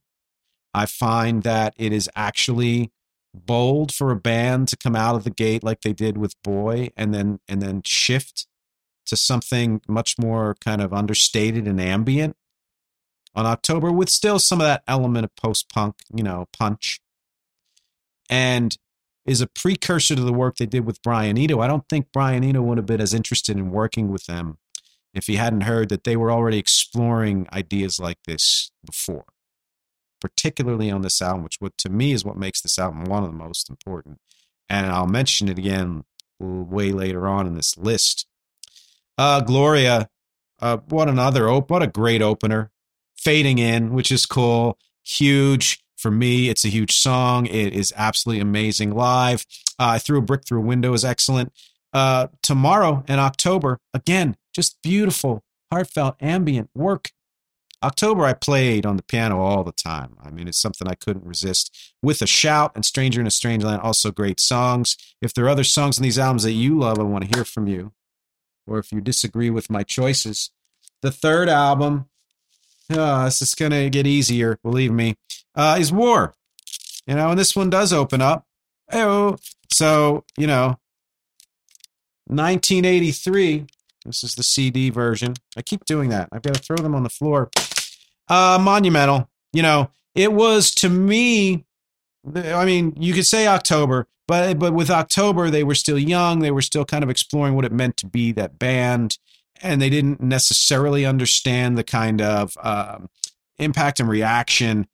I 0.73 0.87
find 0.87 1.43
that 1.43 1.75
it 1.77 1.93
is 1.93 2.09
actually 2.17 2.93
bold 3.35 3.93
for 3.93 4.11
a 4.11 4.17
band 4.17 4.69
to 4.69 4.77
come 4.77 4.97
out 4.97 5.17
of 5.17 5.25
the 5.25 5.31
gate 5.31 5.63
like 5.63 5.83
they 5.83 5.93
did 5.93 6.17
with 6.17 6.41
Boy 6.43 6.91
and 6.97 7.15
then 7.15 7.41
and 7.47 7.61
then 7.61 7.83
shift 7.85 8.47
to 9.07 9.17
something 9.17 9.83
much 9.87 10.19
more 10.19 10.57
kind 10.65 10.81
of 10.81 10.95
understated 10.95 11.69
and 11.69 11.81
ambient 11.81 12.37
on 13.35 13.45
October 13.45 13.93
with 13.93 14.09
still 14.09 14.39
some 14.39 14.61
of 14.61 14.67
that 14.67 14.83
element 14.89 15.25
of 15.25 15.37
post-punk, 15.37 15.97
you 16.15 16.23
know, 16.23 16.47
punch. 16.57 17.01
And 18.31 18.77
is 19.27 19.41
a 19.41 19.47
precursor 19.47 20.15
to 20.15 20.23
the 20.23 20.33
work 20.33 20.57
they 20.57 20.67
did 20.67 20.87
with 20.87 21.03
Brian 21.03 21.39
Eno. 21.39 21.61
I 21.61 21.67
don't 21.67 21.89
think 21.89 22.09
Brian 22.13 22.45
Eno 22.45 22.63
would 22.63 22.79
have 22.79 22.87
been 22.87 23.01
as 23.01 23.15
interested 23.15 23.57
in 23.57 23.71
working 23.71 24.11
with 24.11 24.27
them 24.27 24.59
if 25.13 25.27
he 25.27 25.37
hadn't 25.37 25.63
heard 25.63 25.89
that 25.89 26.05
they 26.05 26.17
were 26.17 26.31
already 26.31 26.59
exploring 26.59 27.47
ideas 27.53 27.99
like 27.99 28.19
this 28.27 28.71
before, 28.85 29.25
particularly 30.21 30.91
on 30.91 31.03
this 31.03 31.21
album, 31.21 31.43
which 31.43 31.57
what 31.61 31.77
to 31.79 31.89
me 31.89 32.13
is 32.13 32.25
what 32.25 32.37
makes 32.37 32.61
this 32.61 32.79
album 32.79 33.05
one 33.05 33.25
of 33.25 33.31
the 33.31 33.37
most 33.37 33.69
important. 33.69 34.19
And 34.69 34.87
I'll 34.87 35.07
mention 35.07 35.49
it 35.49 35.59
again 35.59 36.05
way 36.39 36.93
later 36.93 37.27
on 37.27 37.47
in 37.47 37.55
this 37.55 37.77
list. 37.77 38.27
Uh, 39.19 39.41
Gloria, 39.41 40.09
uh, 40.61 40.79
what 40.89 41.09
another 41.09 41.49
op- 41.49 41.71
what 41.71 41.83
a 41.83 41.87
great 41.87 42.23
opener. 42.23 42.71
Fading 43.17 43.59
in, 43.59 43.93
which 43.93 44.11
is 44.11 44.25
cool, 44.25 44.79
huge 45.03 45.83
for 46.01 46.11
me, 46.11 46.49
it's 46.49 46.65
a 46.65 46.69
huge 46.69 46.97
song. 46.97 47.47
It 47.47 47.73
is 47.73 47.93
absolutely 47.97 48.41
amazing 48.41 48.95
live. 48.95 49.45
Uh, 49.79 49.95
I 49.95 49.99
threw 49.99 50.19
a 50.19 50.23
brick 50.23 50.47
through 50.47 50.61
a 50.61 50.67
window 50.67 50.93
is 50.95 51.05
excellent. 51.05 51.53
Uh, 51.93 52.29
tomorrow 52.43 53.05
in 53.09 53.19
October, 53.19 53.79
again, 53.93 54.37
just 54.55 54.81
beautiful, 54.83 55.43
heartfelt, 55.71 56.17
ambient 56.21 56.71
work. 56.75 57.11
October, 57.83 58.25
I 58.25 58.35
played 58.35 58.85
on 58.85 58.97
the 58.97 59.03
piano 59.03 59.41
all 59.41 59.65
the 59.65 59.73
time. 59.73 60.17
I 60.23 60.31
mean, 60.31 60.49
it's 60.49 60.61
something 60.61 60.87
I 60.87 60.95
couldn't 60.95 61.25
resist. 61.25 61.95
With 62.03 62.21
a 62.21 62.27
Shout 62.27 62.73
and 62.75 62.85
Stranger 62.85 63.21
in 63.21 63.27
a 63.27 63.31
Strange 63.31 63.65
Land, 63.65 63.81
also 63.81 64.11
great 64.11 64.39
songs. 64.39 64.97
If 65.23 65.33
there 65.33 65.47
are 65.47 65.51
other 65.51 65.65
songs 65.65 65.99
in 65.99 66.03
these 66.03 66.19
albums 66.19 66.43
that 66.43 66.53
you 66.53 66.79
love, 66.79 66.99
I 66.99 67.05
want 67.05 67.25
to 67.25 67.37
hear 67.37 67.45
from 67.45 67.67
you. 67.67 67.93
Or 68.67 68.79
if 68.79 68.93
you 68.93 69.01
disagree 69.01 69.51
with 69.51 69.71
my 69.71 69.83
choices. 69.83 70.51
The 71.01 71.11
third 71.11 71.49
album, 71.49 72.11
oh, 72.91 73.25
this 73.25 73.41
is 73.41 73.55
going 73.55 73.73
to 73.73 73.89
get 73.89 74.07
easier, 74.07 74.59
believe 74.63 74.93
me, 74.93 75.17
uh, 75.55 75.77
is 75.79 75.93
War. 75.93 76.35
You 77.07 77.15
know, 77.15 77.31
and 77.31 77.39
this 77.39 77.57
one 77.57 77.71
does 77.71 77.93
open 77.93 78.23
up. 78.23 78.47
Oh, 78.93 79.37
so, 79.73 80.25
you 80.37 80.47
know, 80.47 80.79
1983. 82.27 83.67
This 84.05 84.25
is 84.25 84.35
the 84.35 84.43
CD 84.43 84.91
version. 84.91 85.35
I 85.57 85.63
keep 85.63 85.85
doing 85.85 86.11
that. 86.11 86.29
I've 86.33 86.43
got 86.43 86.55
to 86.55 86.61
throw 86.61 86.77
them 86.77 86.95
on 86.95 87.03
the 87.03 87.11
floor. 87.11 87.51
Uh, 88.29 88.59
monumental. 88.61 89.29
You 89.53 89.63
know, 89.63 89.91
it 90.15 90.33
was 90.33 90.71
to 90.77 90.89
me. 90.89 91.65
I 92.35 92.65
mean, 92.65 92.95
you 92.99 93.13
could 93.13 93.27
say 93.27 93.47
October, 93.47 94.07
but 94.29 94.59
but 94.59 94.73
with 94.73 94.91
October, 94.91 95.51
they 95.51 95.65
were 95.65 95.75
still 95.75 95.99
young. 95.99 96.41
They 96.41 96.51
were 96.51 96.63
still 96.63 96.85
kind 96.85 97.03
of 97.03 97.11
exploring 97.11 97.55
what 97.55 97.65
it 97.65 97.73
meant 97.73 97.97
to 97.99 98.07
be 98.07 98.33
that 98.33 98.59
band, 98.59 99.19
and 99.61 99.83
they 99.83 99.91
didn't 99.91 100.21
necessarily 100.21 101.05
understand 101.05 101.77
the 101.77 101.85
kind 101.85 102.21
of 102.21 102.57
um, 102.63 103.09
impact 103.59 103.99
and 104.01 104.09
reaction 104.09 104.87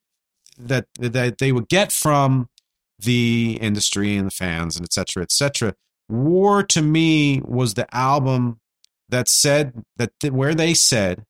that 0.59 0.87
that 0.99 1.39
they 1.39 1.53
would 1.53 1.69
get 1.69 1.93
from 1.93 2.49
the 2.99 3.59
industry 3.61 4.17
and 4.17 4.27
the 4.27 4.31
fans 4.33 4.77
and 4.77 4.85
et 4.85 4.93
cetera, 4.93 5.23
et 5.23 5.33
cetera. 5.33 5.75
War 6.09 6.63
to 6.63 6.83
me 6.83 7.41
was 7.45 7.75
the 7.75 7.93
album 7.95 8.61
that 9.09 9.29
said 9.29 9.85
that 9.97 10.13
where 10.31 10.55
they 10.55 10.75
said 10.75 11.25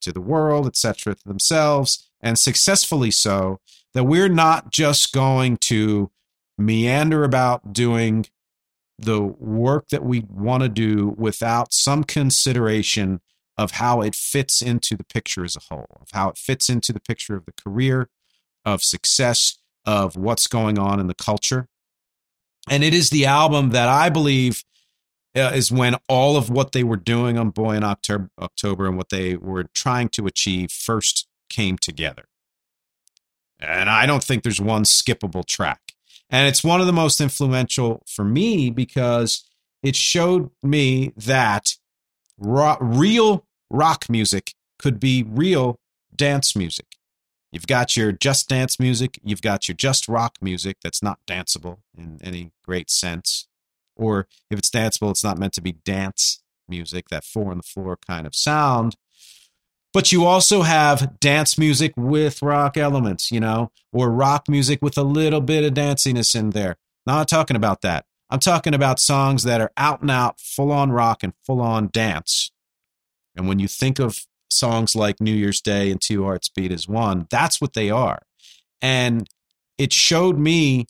to 0.00 0.12
the 0.12 0.20
world, 0.20 0.66
et 0.66 0.76
cetera, 0.76 1.14
to 1.14 1.24
themselves, 1.24 2.10
and 2.20 2.38
successfully 2.38 3.10
so, 3.10 3.58
that 3.94 4.04
we're 4.04 4.28
not 4.28 4.70
just 4.70 5.12
going 5.12 5.56
to 5.56 6.10
meander 6.58 7.24
about 7.24 7.72
doing 7.72 8.26
the 8.98 9.22
work 9.22 9.88
that 9.88 10.04
we 10.04 10.20
want 10.20 10.62
to 10.62 10.68
do 10.68 11.14
without 11.18 11.72
some 11.72 12.04
consideration 12.04 13.20
of 13.58 13.72
how 13.72 14.00
it 14.00 14.14
fits 14.14 14.62
into 14.62 14.96
the 14.96 15.04
picture 15.04 15.44
as 15.44 15.56
a 15.56 15.60
whole, 15.68 15.98
of 16.00 16.08
how 16.12 16.28
it 16.28 16.38
fits 16.38 16.68
into 16.68 16.92
the 16.92 17.00
picture 17.00 17.36
of 17.36 17.44
the 17.44 17.52
career, 17.52 18.08
of 18.66 18.82
success, 18.82 19.56
of 19.86 20.16
what's 20.16 20.46
going 20.46 20.78
on 20.78 21.00
in 21.00 21.06
the 21.06 21.14
culture. 21.14 21.68
And 22.68 22.82
it 22.82 22.92
is 22.92 23.08
the 23.08 23.24
album 23.24 23.70
that 23.70 23.88
I 23.88 24.10
believe 24.10 24.64
uh, 25.36 25.52
is 25.54 25.70
when 25.70 25.96
all 26.08 26.36
of 26.36 26.50
what 26.50 26.72
they 26.72 26.82
were 26.82 26.96
doing 26.96 27.38
on 27.38 27.50
Boy 27.50 27.76
in 27.76 27.84
October, 27.84 28.28
October 28.40 28.86
and 28.86 28.96
what 28.96 29.10
they 29.10 29.36
were 29.36 29.64
trying 29.74 30.08
to 30.10 30.26
achieve 30.26 30.72
first 30.72 31.28
came 31.48 31.78
together. 31.78 32.24
And 33.60 33.88
I 33.88 34.04
don't 34.06 34.24
think 34.24 34.42
there's 34.42 34.60
one 34.60 34.84
skippable 34.84 35.46
track. 35.46 35.92
And 36.28 36.48
it's 36.48 36.64
one 36.64 36.80
of 36.80 36.86
the 36.86 36.92
most 36.92 37.20
influential 37.20 38.02
for 38.06 38.24
me 38.24 38.70
because 38.70 39.48
it 39.82 39.94
showed 39.94 40.50
me 40.62 41.12
that 41.16 41.76
real 42.38 43.46
rock 43.70 44.10
music 44.10 44.54
could 44.78 44.98
be 44.98 45.22
real 45.22 45.78
dance 46.14 46.56
music. 46.56 46.95
You've 47.56 47.66
got 47.66 47.96
your 47.96 48.12
just 48.12 48.50
dance 48.50 48.78
music, 48.78 49.18
you've 49.24 49.40
got 49.40 49.66
your 49.66 49.76
just 49.76 50.08
rock 50.08 50.36
music 50.42 50.76
that's 50.82 51.02
not 51.02 51.20
danceable 51.26 51.78
in 51.96 52.18
any 52.22 52.52
great 52.62 52.90
sense. 52.90 53.48
Or 53.96 54.28
if 54.50 54.58
it's 54.58 54.68
danceable, 54.68 55.10
it's 55.10 55.24
not 55.24 55.38
meant 55.38 55.54
to 55.54 55.62
be 55.62 55.72
dance 55.72 56.42
music, 56.68 57.08
that 57.08 57.24
four 57.24 57.52
on 57.52 57.56
the 57.56 57.62
floor 57.62 57.96
kind 58.06 58.26
of 58.26 58.34
sound. 58.34 58.96
But 59.94 60.12
you 60.12 60.26
also 60.26 60.64
have 60.64 61.18
dance 61.18 61.56
music 61.56 61.94
with 61.96 62.42
rock 62.42 62.76
elements, 62.76 63.32
you 63.32 63.40
know, 63.40 63.70
or 63.90 64.10
rock 64.10 64.50
music 64.50 64.82
with 64.82 64.98
a 64.98 65.02
little 65.02 65.40
bit 65.40 65.64
of 65.64 65.72
danciness 65.72 66.34
in 66.34 66.50
there. 66.50 66.76
Not 67.06 67.26
talking 67.26 67.56
about 67.56 67.80
that. 67.80 68.04
I'm 68.28 68.40
talking 68.40 68.74
about 68.74 69.00
songs 69.00 69.44
that 69.44 69.62
are 69.62 69.72
out 69.78 70.02
and 70.02 70.10
out, 70.10 70.40
full 70.40 70.70
on 70.70 70.92
rock 70.92 71.22
and 71.22 71.32
full 71.42 71.62
on 71.62 71.88
dance. 71.90 72.50
And 73.34 73.48
when 73.48 73.58
you 73.58 73.66
think 73.66 73.98
of 73.98 74.26
songs 74.50 74.94
like 74.94 75.20
New 75.20 75.34
Year's 75.34 75.60
Day 75.60 75.90
and 75.90 76.00
Two 76.00 76.24
Hearts 76.24 76.48
Beat 76.48 76.72
as 76.72 76.88
One. 76.88 77.26
That's 77.30 77.60
what 77.60 77.74
they 77.74 77.90
are. 77.90 78.22
And 78.80 79.28
it 79.78 79.92
showed 79.92 80.38
me 80.38 80.86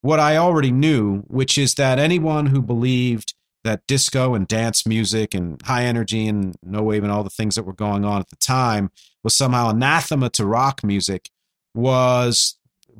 what 0.00 0.20
I 0.20 0.36
already 0.36 0.70
knew, 0.70 1.20
which 1.28 1.56
is 1.56 1.74
that 1.76 1.98
anyone 1.98 2.46
who 2.46 2.60
believed 2.60 3.34
that 3.64 3.86
disco 3.86 4.34
and 4.34 4.46
dance 4.46 4.86
music 4.86 5.34
and 5.34 5.60
high 5.62 5.84
energy 5.84 6.28
and 6.28 6.54
no 6.62 6.82
wave 6.82 7.02
and 7.02 7.10
all 7.10 7.24
the 7.24 7.30
things 7.30 7.56
that 7.56 7.64
were 7.64 7.72
going 7.72 8.04
on 8.04 8.20
at 8.20 8.28
the 8.28 8.36
time 8.36 8.90
was 9.24 9.34
somehow 9.34 9.70
anathema 9.70 10.28
to 10.28 10.46
rock 10.46 10.84
music 10.84 11.30
was 11.74 12.56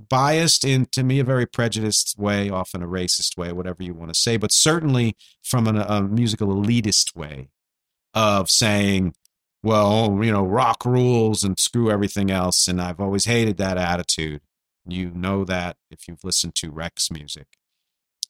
biased 0.08 0.64
in 0.64 0.86
to 0.86 1.04
me 1.04 1.20
a 1.20 1.24
very 1.24 1.46
prejudiced 1.46 2.18
way 2.18 2.50
often 2.50 2.82
a 2.82 2.88
racist 2.88 3.36
way 3.36 3.52
whatever 3.52 3.82
you 3.82 3.94
want 3.94 4.12
to 4.12 4.18
say 4.18 4.36
but 4.36 4.50
certainly 4.50 5.14
from 5.42 5.68
an, 5.68 5.76
a 5.76 6.02
musical 6.02 6.48
elitist 6.48 7.14
way 7.14 7.48
of 8.14 8.50
saying 8.50 9.14
well, 9.64 10.22
you 10.22 10.30
know, 10.30 10.44
rock 10.44 10.84
rules 10.84 11.42
and 11.42 11.58
screw 11.58 11.90
everything 11.90 12.30
else. 12.30 12.68
And 12.68 12.80
I've 12.80 13.00
always 13.00 13.24
hated 13.24 13.56
that 13.56 13.78
attitude. 13.78 14.42
You 14.86 15.10
know 15.10 15.44
that 15.46 15.78
if 15.90 16.06
you've 16.06 16.22
listened 16.22 16.54
to 16.56 16.70
REC's 16.70 17.10
music. 17.10 17.46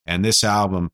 And 0.06 0.24
this 0.24 0.44
album 0.44 0.92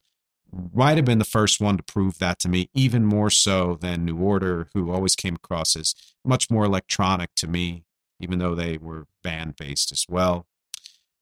might 0.72 0.96
have 0.96 1.04
been 1.04 1.18
the 1.18 1.24
first 1.26 1.60
one 1.60 1.76
to 1.76 1.82
prove 1.82 2.18
that 2.18 2.38
to 2.40 2.48
me, 2.48 2.70
even 2.72 3.04
more 3.04 3.28
so 3.28 3.76
than 3.80 4.06
New 4.06 4.16
Order, 4.16 4.68
who 4.72 4.90
always 4.90 5.14
came 5.14 5.34
across 5.34 5.76
as 5.76 5.94
much 6.24 6.50
more 6.50 6.64
electronic 6.64 7.34
to 7.36 7.46
me, 7.46 7.84
even 8.18 8.38
though 8.38 8.54
they 8.54 8.78
were 8.78 9.06
band 9.22 9.56
based 9.56 9.92
as 9.92 10.06
well. 10.08 10.46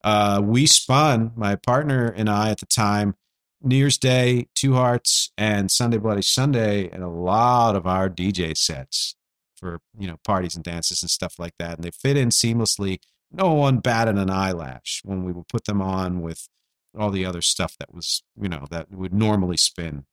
Uh, 0.05 0.41
we 0.43 0.65
spun, 0.65 1.33
my 1.35 1.57
partner 1.57 2.07
and 2.17 2.31
I 2.31 2.51
at 2.51 2.61
the 2.61 2.67
time, 2.67 3.17
New 3.63 3.77
Year's 3.77 3.99
Day, 3.99 4.49
Two 4.55 4.75
Hearts, 4.75 5.33
and 5.37 5.71
Sunday 5.71 5.99
Bloody 5.99 6.23
Sunday, 6.23 6.89
and 6.91 7.03
a 7.03 7.09
lot 7.09 7.75
of 7.75 7.87
our 7.87 8.09
DJ 8.09 8.57
sets 8.57 9.17
for 9.57 9.81
you 9.99 10.07
know 10.07 10.19
parties 10.25 10.55
and 10.55 10.65
dances 10.65 11.03
and 11.03 11.11
stuff 11.11 11.39
like 11.39 11.55
that, 11.59 11.77
and 11.77 11.85
they 11.85 11.91
fit 11.91 12.17
in 12.17 12.31
seamlessly. 12.31 12.99
No 13.31 13.53
one 13.53 13.79
batted 13.79 14.17
an 14.17 14.31
eyelash 14.31 15.03
when 15.05 15.25
we 15.25 15.33
would 15.33 15.49
put 15.49 15.65
them 15.65 15.83
on 15.83 16.23
with 16.23 16.49
all 16.99 17.11
the 17.11 17.25
other 17.25 17.43
stuff 17.43 17.77
that 17.79 17.93
was 17.95 18.23
you 18.41 18.49
know 18.49 18.67
that 18.71 18.91
would 18.91 19.13
normally 19.13 19.57
spin 19.57 20.05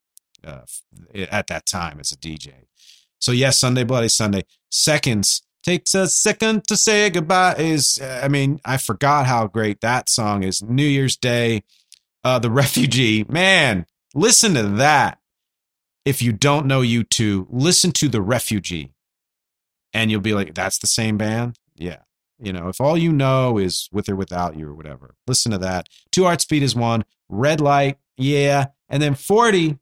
uh, 0.44 0.62
at 1.14 1.48
that 1.48 1.66
time 1.66 2.00
as 2.00 2.12
a 2.12 2.18
DJ. 2.18 2.66
So 3.20 3.32
yes, 3.32 3.60
Sunday 3.60 3.84
Bloody 3.84 4.10
Sunday. 4.10 4.44
Seconds 4.70 5.42
takes 5.64 5.96
a 5.96 6.08
second 6.08 6.64
to 6.68 6.78
say 6.78 7.10
goodbye 7.10 7.56
is 7.58 8.00
I 8.02 8.28
mean 8.28 8.60
I 8.66 8.78
forgot 8.78 9.26
how 9.26 9.48
great 9.48 9.82
that 9.82 10.10
song 10.10 10.44
is. 10.44 10.62
New 10.62 10.86
Year's 10.86 11.18
Day 11.18 11.64
uh, 12.26 12.40
The 12.40 12.52
Refugee. 12.52 13.24
Man, 13.30 13.86
listen 14.14 14.56
to 14.56 14.64
that. 14.64 15.20
If 16.04 16.22
you 16.22 16.34
don't 16.34 16.66
know 16.66 16.82
U2, 16.82 17.48
listen 17.50 17.92
to 17.94 18.10
The 18.10 18.22
Refugee. 18.22 18.94
And 19.94 20.12
you'll 20.12 20.22
be 20.22 20.34
like, 20.34 20.54
that's 20.54 20.80
the 20.80 20.88
same 20.88 21.18
band? 21.18 21.58
Yeah. 21.76 22.00
You 22.38 22.52
know, 22.52 22.68
if 22.68 22.82
all 22.82 22.98
you 22.98 23.14
know 23.14 23.58
is 23.58 23.88
with 23.94 24.10
or 24.10 24.16
without 24.16 24.58
you 24.58 24.68
or 24.68 24.74
whatever, 24.74 25.16
listen 25.26 25.54
to 25.54 25.58
that. 25.60 25.88
Two 26.12 26.26
Hearts 26.26 26.44
Beat 26.44 26.64
as 26.64 26.76
One. 26.76 27.06
Red 27.30 27.62
Light, 27.62 27.98
yeah. 28.18 28.68
And 28.90 29.02
then 29.02 29.16
40, 29.16 29.80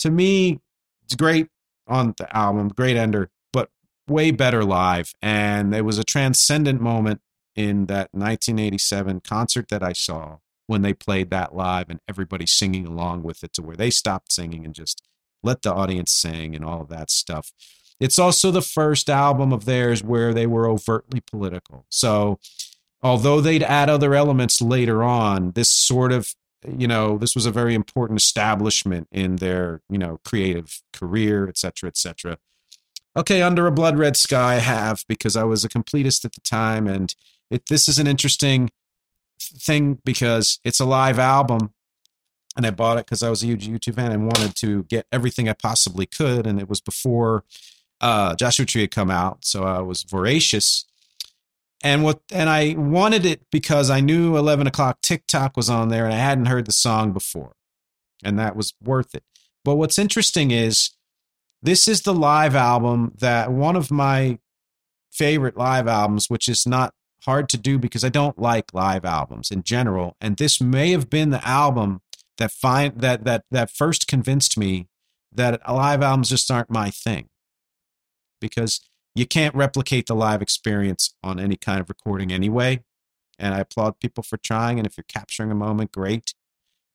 to 0.00 0.10
me, 0.10 0.60
it's 1.04 1.14
great 1.14 1.48
on 1.86 2.14
the 2.18 2.36
album, 2.36 2.68
great 2.68 2.96
ender, 2.96 3.30
but 3.52 3.70
way 4.06 4.30
better 4.30 4.64
live. 4.64 5.14
And 5.22 5.74
it 5.74 5.84
was 5.84 5.98
a 5.98 6.04
transcendent 6.04 6.80
moment 6.80 7.20
in 7.56 7.86
that 7.86 8.10
1987 8.12 9.20
concert 9.20 9.68
that 9.70 9.82
I 9.82 9.92
saw 9.92 10.38
when 10.68 10.82
they 10.82 10.92
played 10.92 11.30
that 11.30 11.54
live 11.54 11.88
and 11.88 11.98
everybody 12.08 12.46
singing 12.46 12.86
along 12.86 13.24
with 13.24 13.42
it 13.42 13.52
to 13.54 13.62
where 13.62 13.74
they 13.74 13.90
stopped 13.90 14.30
singing 14.30 14.64
and 14.64 14.74
just 14.74 15.02
let 15.42 15.62
the 15.62 15.72
audience 15.72 16.12
sing 16.12 16.54
and 16.54 16.64
all 16.64 16.82
of 16.82 16.88
that 16.88 17.10
stuff. 17.10 17.52
It's 17.98 18.18
also 18.18 18.50
the 18.50 18.62
first 18.62 19.10
album 19.10 19.52
of 19.52 19.64
theirs 19.64 20.04
where 20.04 20.32
they 20.32 20.46
were 20.46 20.68
overtly 20.68 21.20
political. 21.20 21.86
So, 21.88 22.38
although 23.02 23.40
they'd 23.40 23.62
add 23.62 23.90
other 23.90 24.14
elements 24.14 24.60
later 24.60 25.02
on, 25.02 25.52
this 25.52 25.72
sort 25.72 26.12
of 26.12 26.34
you 26.66 26.88
know 26.88 27.18
this 27.18 27.34
was 27.34 27.46
a 27.46 27.50
very 27.50 27.74
important 27.74 28.20
establishment 28.20 29.08
in 29.12 29.36
their 29.36 29.80
you 29.88 29.98
know 29.98 30.18
creative 30.24 30.82
career 30.92 31.48
etc 31.48 31.86
etc 31.86 32.36
okay 33.16 33.42
under 33.42 33.68
a 33.68 33.72
blood 33.72 33.96
red 33.96 34.16
sky 34.16 34.54
i 34.54 34.58
have 34.58 35.04
because 35.08 35.36
i 35.36 35.44
was 35.44 35.64
a 35.64 35.68
completist 35.68 36.24
at 36.24 36.32
the 36.32 36.40
time 36.40 36.88
and 36.88 37.14
it 37.48 37.66
this 37.66 37.88
is 37.88 38.00
an 38.00 38.08
interesting 38.08 38.70
thing 39.40 39.98
because 40.04 40.60
it's 40.64 40.80
a 40.80 40.84
live 40.84 41.18
album 41.18 41.72
and 42.58 42.66
I 42.66 42.70
bought 42.70 42.98
it 42.98 43.06
because 43.06 43.22
I 43.22 43.30
was 43.30 43.42
a 43.42 43.46
huge 43.46 43.68
U2 43.68 43.94
fan 43.94 44.10
and 44.10 44.24
wanted 44.24 44.56
to 44.56 44.82
get 44.84 45.06
everything 45.12 45.48
I 45.48 45.52
possibly 45.52 46.06
could. 46.06 46.44
And 46.44 46.60
it 46.60 46.68
was 46.68 46.80
before 46.80 47.44
uh, 48.00 48.34
Joshua 48.34 48.66
Tree 48.66 48.80
had 48.80 48.90
come 48.90 49.12
out, 49.12 49.44
so 49.44 49.62
I 49.62 49.80
was 49.80 50.02
voracious. 50.02 50.84
And 51.82 52.02
what 52.02 52.20
and 52.32 52.50
I 52.50 52.74
wanted 52.76 53.24
it 53.24 53.42
because 53.52 53.90
I 53.90 54.00
knew 54.00 54.36
Eleven 54.36 54.66
O'clock 54.66 55.00
Tick-Tock 55.02 55.56
was 55.56 55.70
on 55.70 55.88
there, 55.88 56.04
and 56.04 56.12
I 56.12 56.18
hadn't 56.18 56.46
heard 56.46 56.66
the 56.66 56.72
song 56.72 57.12
before, 57.12 57.52
and 58.24 58.36
that 58.40 58.56
was 58.56 58.74
worth 58.82 59.14
it. 59.14 59.22
But 59.64 59.76
what's 59.76 59.98
interesting 59.98 60.50
is 60.50 60.90
this 61.62 61.86
is 61.86 62.02
the 62.02 62.14
live 62.14 62.56
album 62.56 63.12
that 63.18 63.52
one 63.52 63.76
of 63.76 63.92
my 63.92 64.38
favorite 65.12 65.56
live 65.56 65.86
albums, 65.86 66.28
which 66.28 66.48
is 66.48 66.66
not 66.66 66.94
hard 67.24 67.48
to 67.50 67.58
do 67.58 67.78
because 67.78 68.04
I 68.04 68.08
don't 68.08 68.38
like 68.38 68.74
live 68.74 69.04
albums 69.04 69.50
in 69.50 69.62
general. 69.62 70.16
And 70.20 70.36
this 70.36 70.60
may 70.60 70.92
have 70.92 71.10
been 71.10 71.30
the 71.30 71.46
album 71.46 72.00
that 72.38 72.52
find 72.52 73.00
that 73.00 73.24
that 73.24 73.44
that 73.50 73.70
first 73.70 74.06
convinced 74.06 74.56
me 74.56 74.88
that 75.32 75.60
live 75.68 76.02
albums 76.02 76.30
just 76.30 76.50
aren't 76.50 76.70
my 76.70 76.90
thing. 76.90 77.28
Because 78.40 78.80
you 79.14 79.26
can't 79.26 79.54
replicate 79.54 80.06
the 80.06 80.14
live 80.14 80.42
experience 80.42 81.14
on 81.22 81.40
any 81.40 81.56
kind 81.56 81.80
of 81.80 81.88
recording 81.88 82.32
anyway. 82.32 82.84
And 83.38 83.54
I 83.54 83.60
applaud 83.60 84.00
people 84.00 84.22
for 84.22 84.36
trying. 84.36 84.78
And 84.78 84.86
if 84.86 84.96
you're 84.96 85.04
capturing 85.08 85.50
a 85.50 85.56
moment, 85.56 85.92
great. 85.92 86.34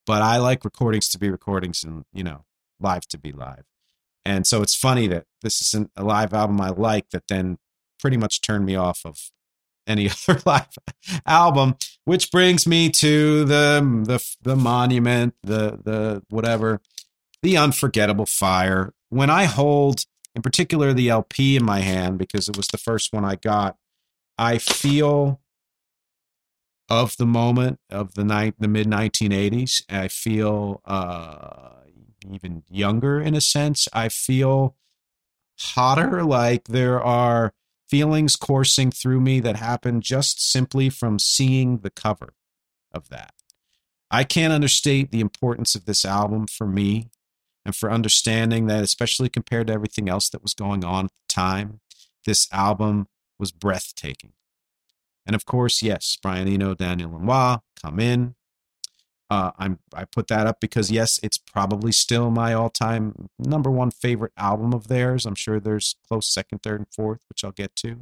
But 0.05 0.21
I 0.21 0.38
like 0.38 0.65
recordings 0.65 1.09
to 1.09 1.19
be 1.19 1.30
recordings 1.30 1.84
and, 1.84 2.05
you 2.13 2.24
know, 2.24 2.45
live 2.80 3.07
to 3.09 3.17
be 3.17 3.32
live. 3.32 3.63
And 4.26 4.47
so 4.47 4.61
it's 4.61 4.76
funny 4.76 5.07
that 5.07 5.26
this 5.41 5.61
isn't 5.61 5.91
a 5.95 6.03
live 6.03 6.34
album 6.34 6.59
I 6.61 6.69
like 6.69 7.09
that 7.09 7.28
then 7.28 7.57
pretty 7.99 8.17
much 8.17 8.41
turned 8.41 8.65
me 8.65 8.76
off 8.76 9.01
of 9.05 9.32
any 9.88 10.10
other 10.28 10.40
live 10.46 10.78
album. 11.26 11.76
Which 12.06 12.32
brings 12.32 12.68
me 12.68 12.90
to 12.90 13.46
the 13.46 14.04
the 14.06 14.36
the 14.42 14.56
monument, 14.56 15.36
the 15.44 15.80
the 15.84 16.24
whatever, 16.30 16.82
the 17.42 17.58
unforgettable 17.58 18.26
fire. 18.26 18.94
When 19.10 19.30
I 19.30 19.46
hold, 19.46 20.06
in 20.36 20.42
particular, 20.42 20.94
the 20.94 21.10
LP 21.10 21.56
in 21.56 21.64
my 21.64 21.80
hand 21.80 22.18
because 22.18 22.50
it 22.50 22.58
was 22.58 22.68
the 22.68 22.78
first 22.78 23.14
one 23.14 23.24
I 23.24 23.36
got, 23.36 23.78
I 24.38 24.58
feel 24.58 25.40
of 26.90 27.16
the 27.18 27.26
moment 27.26 27.80
of 27.90 28.14
the 28.16 28.24
night, 28.24 28.56
the 28.60 28.68
mid 28.68 28.88
1980s. 28.88 29.84
I 29.90 30.08
feel 30.08 30.82
uh, 30.86 31.70
even 32.32 32.64
younger 32.70 33.22
in 33.22 33.36
a 33.36 33.42
sense. 33.42 33.88
I 33.94 34.10
feel 34.10 34.76
hotter, 35.60 36.24
like 36.24 36.66
there 36.66 37.02
are 37.02 37.54
feelings 37.94 38.36
coursing 38.36 38.89
through 38.89 39.22
me 39.22 39.39
that 39.39 39.56
happened 39.56 40.02
just 40.02 40.41
simply 40.41 40.89
from 40.89 41.20
seeing 41.20 41.78
the 41.82 41.91
cover 41.91 42.34
of 42.91 43.08
that. 43.10 43.36
I 44.10 44.24
can't 44.24 44.52
understate 44.52 45.12
the 45.12 45.20
importance 45.20 45.76
of 45.76 45.86
this 45.86 46.04
album 46.04 46.48
for 46.48 46.66
me 46.66 47.12
and 47.64 47.76
for 47.76 47.91
understanding 47.91 48.66
that, 48.66 48.84
especially 48.84 49.30
compared 49.30 49.68
to 49.68 49.74
everything 49.74 50.10
else 50.10 50.28
that 50.32 50.41
was 50.41 50.56
going 50.56 50.84
on 50.84 51.06
at 51.06 51.12
the 51.12 51.32
time, 51.32 51.82
this 52.26 52.48
album 52.52 53.10
was 53.38 53.52
breathtaking. 53.52 54.34
And 55.28 55.36
of 55.36 55.46
course, 55.46 55.84
yes, 55.84 56.18
Brian 56.20 56.48
Eno, 56.48 56.74
Daniel 56.74 57.12
Lanois 57.12 57.60
come 57.80 58.00
in. 58.00 58.34
Uh, 59.34 59.52
I'm 59.58 59.80
I 59.96 60.06
put 60.06 60.28
that 60.28 60.46
up 60.46 60.60
because 60.60 60.92
yes, 60.92 61.20
it's 61.24 61.40
probably 61.40 61.92
still 61.92 62.30
my 62.30 62.54
all-time 62.54 63.30
number 63.40 63.72
one 63.72 63.90
favorite 63.90 64.32
album 64.38 64.74
of 64.74 64.90
theirs. 64.90 65.26
I'm 65.26 65.34
sure 65.34 65.60
there's 65.60 65.96
close 66.08 66.32
second, 66.32 66.62
third, 66.62 66.82
and 66.82 66.94
fourth, 66.94 67.22
which 67.30 67.44
I'll 67.44 67.52
get 67.52 67.76
to. 67.78 68.02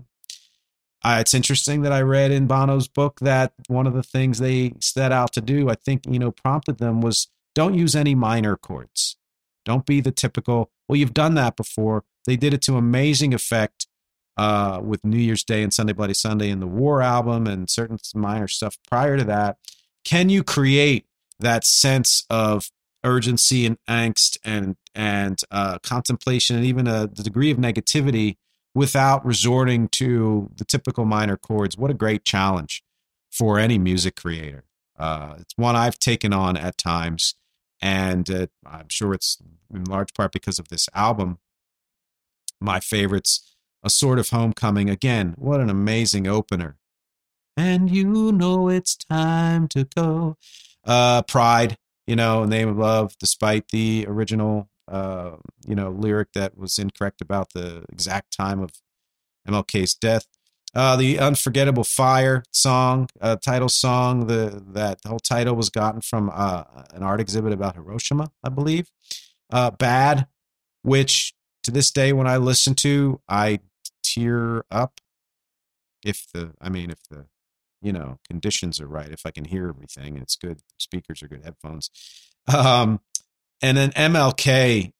Uh, 1.05 1.19
it's 1.21 1.33
interesting 1.33 1.83
that 1.83 1.93
I 1.93 2.01
read 2.01 2.31
in 2.31 2.47
Bono's 2.47 2.89
book 2.89 3.21
that 3.21 3.53
one 3.67 3.87
of 3.87 3.93
the 3.93 4.03
things 4.03 4.39
they 4.39 4.73
set 4.81 5.13
out 5.13 5.31
to 5.33 5.41
do, 5.41 5.69
I 5.69 5.75
think 5.75 6.01
you 6.05 6.19
know, 6.19 6.31
prompted 6.31 6.79
them, 6.79 6.99
was 6.99 7.29
don't 7.55 7.75
use 7.75 7.95
any 7.95 8.13
minor 8.13 8.57
chords. 8.57 9.15
Don't 9.63 9.85
be 9.85 10.01
the 10.01 10.11
typical. 10.11 10.69
Well, 10.89 10.97
you've 10.97 11.13
done 11.13 11.35
that 11.35 11.55
before. 11.55 12.03
They 12.25 12.35
did 12.35 12.53
it 12.53 12.61
to 12.63 12.75
amazing 12.75 13.33
effect 13.33 13.87
uh, 14.35 14.81
with 14.83 15.05
New 15.05 15.17
Year's 15.17 15.45
Day 15.45 15.63
and 15.63 15.73
Sunday 15.73 15.93
Bloody 15.93 16.13
Sunday 16.13 16.49
and 16.49 16.61
the 16.61 16.67
War 16.67 17.01
album 17.01 17.47
and 17.47 17.69
certain 17.69 17.99
minor 18.13 18.49
stuff 18.49 18.77
prior 18.85 19.15
to 19.15 19.23
that. 19.23 19.59
Can 20.03 20.27
you 20.27 20.43
create 20.43 21.05
that 21.41 21.65
sense 21.65 22.25
of 22.29 22.71
urgency 23.03 23.65
and 23.65 23.77
angst 23.89 24.37
and 24.43 24.75
and 24.93 25.41
uh, 25.49 25.79
contemplation 25.79 26.55
and 26.55 26.65
even 26.65 26.87
a 26.87 27.07
degree 27.07 27.51
of 27.51 27.57
negativity 27.57 28.37
without 28.73 29.25
resorting 29.25 29.87
to 29.89 30.49
the 30.55 30.65
typical 30.65 31.05
minor 31.05 31.37
chords? 31.37 31.77
What 31.77 31.91
a 31.91 31.95
great 31.95 32.23
challenge 32.23 32.83
for 33.29 33.57
any 33.59 33.77
music 33.77 34.15
creator. 34.15 34.65
Uh, 34.97 35.35
it's 35.39 35.53
one 35.55 35.75
I've 35.75 35.97
taken 35.97 36.33
on 36.33 36.57
at 36.57 36.77
times, 36.77 37.35
and 37.81 38.29
uh, 38.29 38.47
I'm 38.65 38.89
sure 38.89 39.13
it's 39.13 39.37
in 39.73 39.85
large 39.85 40.13
part 40.13 40.31
because 40.31 40.59
of 40.59 40.67
this 40.69 40.87
album. 40.93 41.39
My 42.59 42.79
favorites 42.79 43.51
a 43.83 43.89
sort 43.89 44.19
of 44.19 44.29
homecoming. 44.29 44.89
Again, 44.89 45.33
what 45.37 45.59
an 45.59 45.69
amazing 45.69 46.27
opener. 46.27 46.77
And 47.57 47.89
you 47.89 48.31
know 48.31 48.69
it's 48.69 48.95
time 48.95 49.67
to 49.69 49.83
go. 49.83 50.37
Uh, 50.85 51.21
Pride, 51.23 51.77
you 52.07 52.15
know, 52.15 52.45
Name 52.45 52.69
of 52.69 52.77
Love, 52.77 53.13
despite 53.19 53.69
the 53.69 54.05
original, 54.07 54.69
uh, 54.87 55.31
you 55.67 55.75
know, 55.75 55.89
lyric 55.89 56.29
that 56.33 56.57
was 56.57 56.79
incorrect 56.79 57.21
about 57.21 57.53
the 57.53 57.83
exact 57.91 58.35
time 58.35 58.61
of 58.61 58.71
MLK's 59.47 59.93
death. 59.93 60.25
Uh, 60.73 60.95
the 60.95 61.19
Unforgettable 61.19 61.83
Fire 61.83 62.43
song, 62.51 63.09
uh, 63.19 63.35
title 63.35 63.67
song, 63.67 64.27
the 64.27 64.63
that 64.69 64.99
whole 65.05 65.19
title 65.19 65.53
was 65.55 65.69
gotten 65.69 65.99
from 65.99 66.31
uh, 66.33 66.63
an 66.93 67.03
art 67.03 67.19
exhibit 67.19 67.51
about 67.51 67.75
Hiroshima, 67.75 68.31
I 68.43 68.49
believe. 68.49 68.89
Uh, 69.51 69.71
Bad, 69.71 70.27
which 70.81 71.33
to 71.63 71.71
this 71.71 71.91
day, 71.91 72.13
when 72.13 72.25
I 72.25 72.37
listen 72.37 72.73
to, 72.75 73.19
I 73.27 73.59
tear 74.03 74.63
up 74.71 74.99
if 76.03 76.27
the 76.33 76.51
i 76.59 76.69
mean 76.69 76.89
if 76.89 77.03
the 77.09 77.25
you 77.81 77.91
know 77.91 78.19
conditions 78.27 78.79
are 78.79 78.87
right 78.87 79.09
if 79.09 79.25
i 79.25 79.31
can 79.31 79.45
hear 79.45 79.67
everything 79.69 80.17
it's 80.17 80.35
good 80.35 80.59
speakers 80.77 81.21
are 81.21 81.27
good 81.27 81.43
headphones. 81.43 81.89
Um 82.47 82.99
and 83.61 83.77
then 83.77 83.91
mlk 83.91 84.91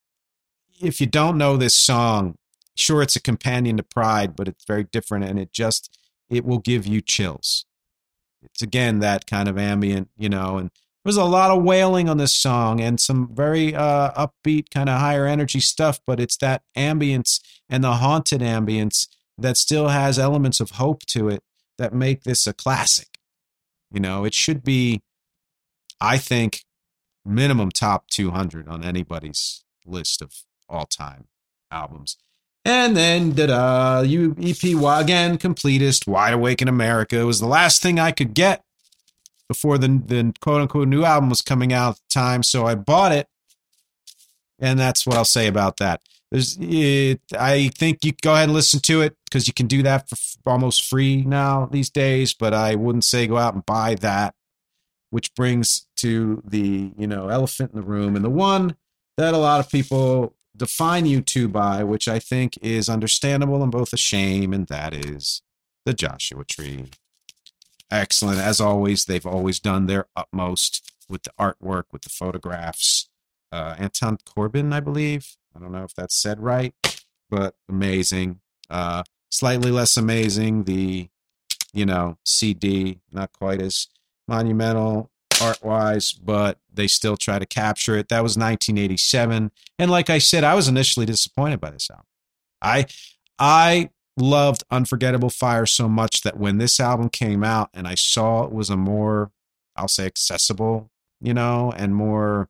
if 0.80 1.00
you 1.00 1.06
don't 1.06 1.38
know 1.38 1.56
this 1.56 1.76
song 1.76 2.36
sure 2.76 3.02
it's 3.02 3.16
a 3.16 3.20
companion 3.20 3.76
to 3.76 3.82
pride 3.82 4.34
but 4.36 4.48
it's 4.48 4.64
very 4.64 4.84
different 4.84 5.24
and 5.24 5.38
it 5.38 5.52
just 5.52 5.98
it 6.30 6.46
will 6.46 6.58
give 6.58 6.86
you 6.86 7.02
chills. 7.02 7.66
It's 8.40 8.62
again 8.62 9.00
that 9.00 9.26
kind 9.26 9.48
of 9.48 9.58
ambient 9.58 10.08
you 10.16 10.28
know 10.28 10.58
and 10.58 10.70
there's 11.04 11.16
a 11.16 11.24
lot 11.24 11.50
of 11.50 11.64
wailing 11.64 12.08
on 12.08 12.18
this 12.18 12.32
song 12.32 12.80
and 12.80 13.00
some 13.00 13.34
very 13.34 13.74
uh, 13.74 14.12
upbeat, 14.12 14.70
kind 14.70 14.88
of 14.88 15.00
higher 15.00 15.26
energy 15.26 15.58
stuff, 15.58 16.00
but 16.06 16.20
it's 16.20 16.36
that 16.36 16.62
ambience 16.76 17.40
and 17.68 17.82
the 17.82 17.94
haunted 17.94 18.40
ambience 18.40 19.08
that 19.36 19.56
still 19.56 19.88
has 19.88 20.18
elements 20.18 20.60
of 20.60 20.72
hope 20.72 21.04
to 21.06 21.28
it 21.28 21.42
that 21.78 21.94
make 21.94 22.24
this 22.24 22.46
a 22.46 22.52
classic. 22.52 23.18
You 23.90 24.00
know, 24.00 24.24
it 24.24 24.34
should 24.34 24.62
be, 24.64 25.02
I 26.00 26.18
think, 26.18 26.64
minimum 27.24 27.70
top 27.70 28.08
200 28.08 28.68
on 28.68 28.84
anybody's 28.84 29.64
list 29.84 30.22
of 30.22 30.32
all 30.68 30.86
time 30.86 31.26
albums. 31.70 32.16
And 32.64 32.96
then 32.96 33.32
da 33.32 34.00
you 34.02 34.36
EP 34.40 34.62
again, 34.62 35.36
completist, 35.38 36.06
Wide 36.06 36.34
Awake 36.34 36.62
in 36.62 36.68
America. 36.68 37.26
Was 37.26 37.40
the 37.40 37.46
last 37.46 37.82
thing 37.82 37.98
I 37.98 38.12
could 38.12 38.34
get 38.34 38.62
before 39.48 39.78
the 39.78 39.88
the 39.88 40.32
quote 40.40 40.60
unquote 40.62 40.88
new 40.88 41.04
album 41.04 41.28
was 41.28 41.42
coming 41.42 41.72
out 41.72 41.90
at 41.90 41.96
the 41.96 42.14
time, 42.14 42.42
so 42.42 42.64
I 42.64 42.76
bought 42.76 43.12
it, 43.12 43.26
and 44.60 44.78
that's 44.78 45.06
what 45.06 45.16
I'll 45.16 45.24
say 45.24 45.48
about 45.48 45.78
that. 45.78 46.00
There's, 46.32 46.56
it, 46.58 47.20
I 47.38 47.68
think 47.76 48.04
you 48.04 48.12
go 48.22 48.32
ahead 48.32 48.44
and 48.44 48.54
listen 48.54 48.80
to 48.80 49.02
it 49.02 49.16
because 49.26 49.46
you 49.46 49.52
can 49.52 49.66
do 49.66 49.82
that 49.82 50.08
for 50.08 50.14
f- 50.14 50.36
almost 50.46 50.88
free 50.88 51.22
now 51.22 51.66
these 51.66 51.90
days. 51.90 52.32
But 52.32 52.54
I 52.54 52.74
wouldn't 52.74 53.04
say 53.04 53.26
go 53.26 53.36
out 53.36 53.52
and 53.54 53.64
buy 53.66 53.96
that. 53.96 54.34
Which 55.10 55.34
brings 55.34 55.86
to 55.96 56.42
the 56.42 56.90
you 56.96 57.06
know 57.06 57.28
elephant 57.28 57.72
in 57.74 57.80
the 57.80 57.86
room, 57.86 58.16
and 58.16 58.24
the 58.24 58.30
one 58.30 58.76
that 59.18 59.34
a 59.34 59.38
lot 59.38 59.60
of 59.60 59.70
people 59.70 60.34
define 60.56 61.04
U2 61.04 61.52
by, 61.52 61.84
which 61.84 62.08
I 62.08 62.18
think 62.18 62.58
is 62.62 62.88
understandable 62.88 63.62
and 63.62 63.70
both 63.70 63.92
a 63.92 63.98
shame, 63.98 64.54
and 64.54 64.66
that 64.68 64.94
is 64.94 65.42
the 65.84 65.92
Joshua 65.92 66.44
Tree 66.46 66.86
excellent 67.92 68.40
as 68.40 68.58
always. 68.58 69.04
They've 69.04 69.26
always 69.26 69.60
done 69.60 69.86
their 69.86 70.06
utmost 70.16 70.90
with 71.08 71.24
the 71.24 71.32
artwork, 71.38 71.84
with 71.92 72.02
the 72.02 72.08
photographs. 72.08 73.10
Uh, 73.52 73.76
Anton 73.78 74.16
Corbijn, 74.16 74.72
I 74.72 74.80
believe. 74.80 75.36
I 75.54 75.60
don't 75.60 75.72
know 75.72 75.84
if 75.84 75.94
that's 75.94 76.14
said 76.14 76.40
right, 76.40 76.74
but 77.30 77.54
amazing. 77.68 78.40
Uh, 78.70 79.02
slightly 79.30 79.70
less 79.70 79.96
amazing. 79.96 80.64
The 80.64 81.08
you 81.72 81.86
know 81.86 82.18
CD, 82.24 83.00
not 83.12 83.32
quite 83.32 83.60
as 83.60 83.88
monumental 84.28 85.10
art 85.40 85.62
wise, 85.62 86.12
but 86.12 86.58
they 86.72 86.86
still 86.86 87.16
try 87.16 87.38
to 87.38 87.46
capture 87.46 87.96
it. 87.96 88.08
That 88.08 88.22
was 88.22 88.36
1987, 88.36 89.50
and 89.78 89.90
like 89.90 90.10
I 90.10 90.18
said, 90.18 90.44
I 90.44 90.54
was 90.54 90.68
initially 90.68 91.06
disappointed 91.06 91.60
by 91.60 91.70
this 91.70 91.90
album. 91.90 92.06
I 92.60 92.86
I 93.38 93.90
loved 94.16 94.64
Unforgettable 94.70 95.30
Fire 95.30 95.66
so 95.66 95.88
much 95.88 96.22
that 96.22 96.36
when 96.36 96.58
this 96.58 96.78
album 96.78 97.08
came 97.08 97.42
out 97.42 97.70
and 97.72 97.86
I 97.88 97.94
saw 97.94 98.44
it 98.44 98.52
was 98.52 98.70
a 98.70 98.76
more, 98.76 99.30
I'll 99.76 99.88
say, 99.88 100.06
accessible, 100.06 100.90
you 101.20 101.34
know, 101.34 101.72
and 101.74 101.94
more 101.94 102.48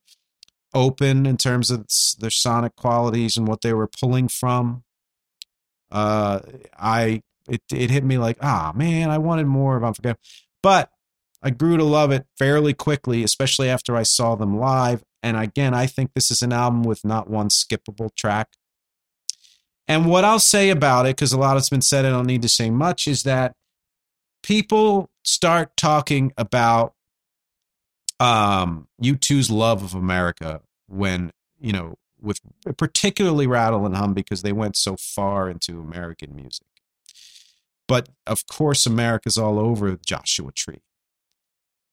open 0.75 1.27
in 1.27 1.37
terms 1.37 1.71
of 1.71 1.87
their 2.19 2.31
sonic 2.31 2.77
qualities 2.77 3.37
and 3.37 3.47
what 3.47 3.61
they 3.63 3.73
were 3.73 3.89
pulling 3.89 4.29
from, 4.29 4.85
uh, 5.91 6.41
I 6.79 7.23
it 7.49 7.63
it 7.73 7.91
hit 7.91 8.05
me 8.05 8.19
like, 8.19 8.39
ah, 8.41 8.73
man, 8.75 9.11
I 9.11 9.19
wanted 9.19 9.47
more 9.47 9.77
of 9.77 9.85
Unforgettable, 9.85 10.21
but 10.63 10.91
I 11.43 11.51
grew 11.51 11.77
to 11.77 11.85
love 11.85 12.13
it 12.13 12.27
fairly 12.39 12.73
quickly, 12.73 13.25
especially 13.25 13.69
after 13.69 13.97
I 13.97 14.05
saw 14.05 14.37
them 14.37 14.59
live. 14.59 15.03
And 15.23 15.37
again, 15.37 15.75
I 15.75 15.87
think 15.87 16.13
this 16.15 16.31
is 16.31 16.43
an 16.43 16.53
album 16.53 16.83
with 16.83 17.05
not 17.05 17.29
one 17.29 17.49
skippable 17.49 18.15
track. 18.15 18.49
And 19.89 20.07
what 20.07 20.25
I'll 20.25 20.39
say 20.39 20.71
about 20.71 21.07
it, 21.07 21.17
because 21.17 21.33
a 21.33 21.39
lot 21.39 21.55
has 21.55 21.69
been 21.69 21.83
said, 21.83 22.05
I 22.05 22.11
don't 22.11 22.27
need 22.27 22.43
to 22.43 22.49
say 22.49 22.71
much, 22.71 23.09
is 23.09 23.25
that 23.25 23.55
people 24.43 25.11
start 25.25 25.77
talking 25.77 26.33
about 26.37 26.95
um, 28.23 28.89
U2's 29.03 29.51
love 29.51 29.83
of 29.83 29.95
America 29.95 30.61
when, 30.87 31.33
you 31.61 31.73
know, 31.73 31.97
with 32.21 32.41
particularly 32.77 33.47
Rattle 33.47 33.85
and 33.85 33.97
Hum 33.97 34.15
because 34.15 34.43
they 34.43 34.53
went 34.53 34.77
so 34.77 34.97
far 34.97 35.51
into 35.51 35.81
American 35.81 36.35
music. 36.35 36.67
But 37.89 38.09
of 38.27 38.47
course, 38.47 38.87
America's 38.87 39.37
all 39.37 39.59
over 39.59 39.97
Joshua 40.07 40.53
Tree. 40.53 40.83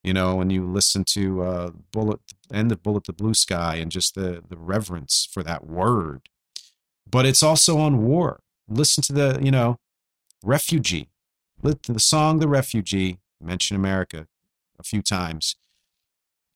You 0.04 0.14
know, 0.14 0.36
when 0.36 0.50
you 0.50 0.66
listen 0.66 1.04
to 1.06 1.42
uh, 1.42 1.72
Bullet, 1.92 2.20
end 2.54 2.72
of 2.72 2.84
Bullet 2.84 3.06
the 3.06 3.14
Blue 3.14 3.34
Sky, 3.34 3.76
and 3.76 3.92
just 3.92 4.16
the 4.16 4.42
the 4.48 4.56
reverence 4.56 5.28
for 5.30 5.44
that 5.44 5.66
word 5.66 6.30
but 7.10 7.26
it's 7.26 7.44
also 7.44 7.78
on 7.78 8.04
war. 8.04 8.42
Listen 8.68 9.02
to 9.04 9.14
the, 9.14 9.40
you 9.42 9.52
know, 9.52 9.78
refugee. 10.44 11.10
the 11.62 12.00
song 12.00 12.40
"The 12.40 12.48
Refugee." 12.48 13.20
Mention 13.42 13.78
America 13.78 14.28
a 14.78 14.84
few 14.84 15.02
times, 15.02 15.56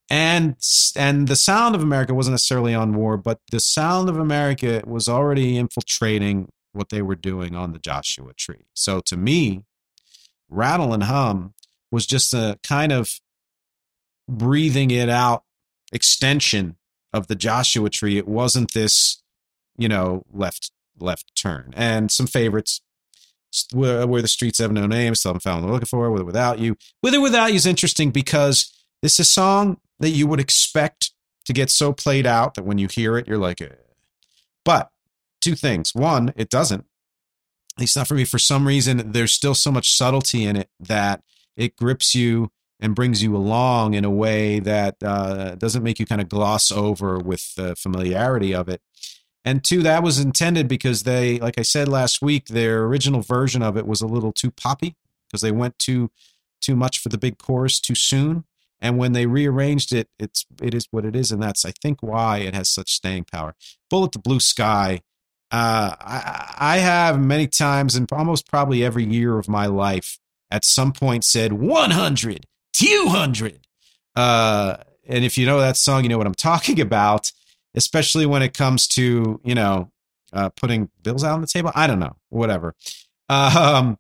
and 0.10 0.56
and 0.95 1.28
the 1.28 1.36
sound 1.36 1.76
of 1.76 1.82
America 1.82 2.14
wasn't 2.14 2.34
necessarily 2.34 2.74
on 2.74 2.93
war, 2.93 3.18
but 3.18 3.39
the 3.51 3.60
sound 3.60 4.10
of 4.10 4.18
America 4.18 4.84
was 4.86 5.08
already 5.08 5.58
infiltrating 5.58 6.49
what 6.74 6.89
they 6.89 7.01
were 7.01 7.16
doing 7.16 7.56
on 7.56 7.72
the 7.72 7.80
Joshua 7.80 8.34
Tree. 8.34 8.66
So 8.74 8.99
to 9.01 9.16
me, 9.16 9.64
Rattle 10.49 10.93
and 10.93 11.04
Hum 11.04 11.54
was 11.91 12.06
just 12.06 12.34
a 12.34 12.60
kind 12.64 12.91
of 12.91 13.20
breathing 14.28 14.91
it 14.91 15.10
out 15.10 15.43
extension 15.91 16.78
of 17.14 17.28
the 17.28 17.36
Joshua 17.36 17.89
Tree. 17.89 18.18
It 18.18 18.28
wasn't 18.28 18.74
this, 18.74 19.22
you 19.78 19.88
know, 19.88 20.24
left 20.32 20.72
left 20.99 21.36
turn. 21.36 21.74
And 21.76 22.12
some 22.12 22.28
favorites 22.28 22.82
where, 23.72 24.06
where 24.08 24.22
the 24.22 24.28
streets 24.28 24.60
have 24.60 24.72
no 24.72 24.88
name, 24.88 25.14
haven't 25.24 25.41
found 25.41 25.70
looking 25.70 25.86
for, 25.86 26.10
with 26.12 26.22
or 26.22 26.26
without 26.26 26.60
you. 26.60 26.76
With 27.01 27.14
or 27.14 27.22
without 27.22 27.51
you 27.51 27.56
is 27.56 27.66
interesting 27.66 28.12
because 28.12 28.83
this 29.04 29.20
is 29.20 29.28
a 29.28 29.32
song 29.32 29.78
that 29.99 30.12
you 30.12 30.26
would 30.26 30.39
expect 30.39 31.12
to 31.45 31.54
get 31.54 31.70
so 31.70 31.91
played 31.91 32.26
out 32.26 32.56
that 32.56 32.64
when 32.64 32.78
you 32.78 32.88
hear 32.88 33.18
it, 33.18 33.28
you're 33.28 33.38
like, 33.38 33.62
eh. 33.62 33.68
but 34.64 34.91
two 35.41 35.56
things. 35.56 35.93
One, 35.93 36.34
it 36.38 36.49
doesn't. 36.49 36.86
At 37.76 37.82
least 37.82 37.97
not 37.97 38.08
for 38.08 38.14
me. 38.14 38.24
For 38.24 38.39
some 38.39 38.66
reason, 38.66 39.12
there's 39.12 39.34
still 39.34 39.56
so 39.56 39.72
much 39.72 39.93
subtlety 39.93 40.45
in 40.45 40.56
it 40.56 40.70
that 40.80 41.22
it 41.58 41.76
grips 41.76 42.16
you 42.16 42.49
and 42.80 42.95
brings 42.95 43.22
you 43.22 43.36
along 43.36 43.93
in 43.93 44.06
a 44.06 44.10
way 44.10 44.60
that 44.62 44.95
uh, 45.04 45.56
doesn't 45.56 45.84
make 45.84 45.99
you 45.99 46.06
kind 46.06 46.22
of 46.22 46.30
gloss 46.30 46.72
over 46.72 47.20
with 47.20 47.56
the 47.56 47.76
familiarity 47.76 48.56
of 48.56 48.70
it. 48.70 48.82
And 49.43 49.66
two, 49.66 49.82
that 49.84 50.01
was 50.01 50.18
intended 50.18 50.70
because 50.70 51.04
they, 51.04 51.39
like 51.39 51.58
I 51.58 51.64
said 51.64 51.89
last 51.89 52.22
week, 52.22 52.47
their 52.47 52.86
original 52.86 53.22
version 53.22 53.62
of 53.62 53.76
it 53.76 53.86
was 53.86 54.01
a 54.01 54.08
little 54.08 54.32
too 54.32 54.51
poppy 54.51 54.95
because 55.28 55.41
they 55.41 55.51
went 55.51 55.78
too 55.78 56.10
too 56.62 56.78
much 56.78 56.99
for 56.99 57.10
the 57.10 57.18
big 57.18 57.38
chorus 57.38 57.82
too 57.82 57.95
soon. 57.95 58.45
And 58.84 59.00
when 59.00 59.14
they 59.14 59.26
rearranged 59.26 59.92
it, 59.92 60.10
it's 60.20 60.46
it 60.62 60.76
is 60.76 60.88
what 60.92 61.06
it 61.06 61.16
is, 61.16 61.32
and 61.32 61.42
that's 61.42 61.66
I 61.66 61.72
think 61.82 62.04
why 62.04 62.40
it 62.40 62.54
has 62.54 62.70
such 62.70 62.92
staying 62.92 63.26
power. 63.32 63.56
Bullet 63.90 64.12
the 64.12 64.20
Blue 64.20 64.40
Sky. 64.40 65.02
Uh, 65.50 65.96
I, 66.00 66.54
I 66.58 66.78
have 66.78 67.20
many 67.20 67.48
times, 67.48 67.96
and 67.96 68.12
almost 68.12 68.48
probably 68.48 68.84
every 68.84 69.06
year 69.06 69.40
of 69.40 69.48
my 69.48 69.66
life, 69.68 70.20
at 70.52 70.66
some 70.66 70.92
point 70.92 71.24
said 71.24 71.54
100, 71.54 72.46
200. 72.74 73.60
Uh, 74.16 74.78
and 75.08 75.24
if 75.24 75.38
you 75.38 75.46
know 75.46 75.60
that 75.60 75.78
song, 75.78 76.04
you 76.04 76.10
know 76.10 76.18
what 76.18 76.28
I'm 76.28 76.34
talking 76.36 76.80
about 76.82 77.32
especially 77.76 78.26
when 78.26 78.42
it 78.42 78.54
comes 78.54 78.88
to 78.88 79.40
you 79.44 79.56
know 79.56 79.92
uh, 80.32 80.50
putting 80.50 80.90
bills 81.02 81.24
out 81.24 81.34
on 81.34 81.42
the 81.42 81.48
table. 81.48 81.72
I 81.76 81.88
don't 81.88 82.00
know, 82.00 82.16
whatever. 82.30 82.76
Um, 83.30 83.98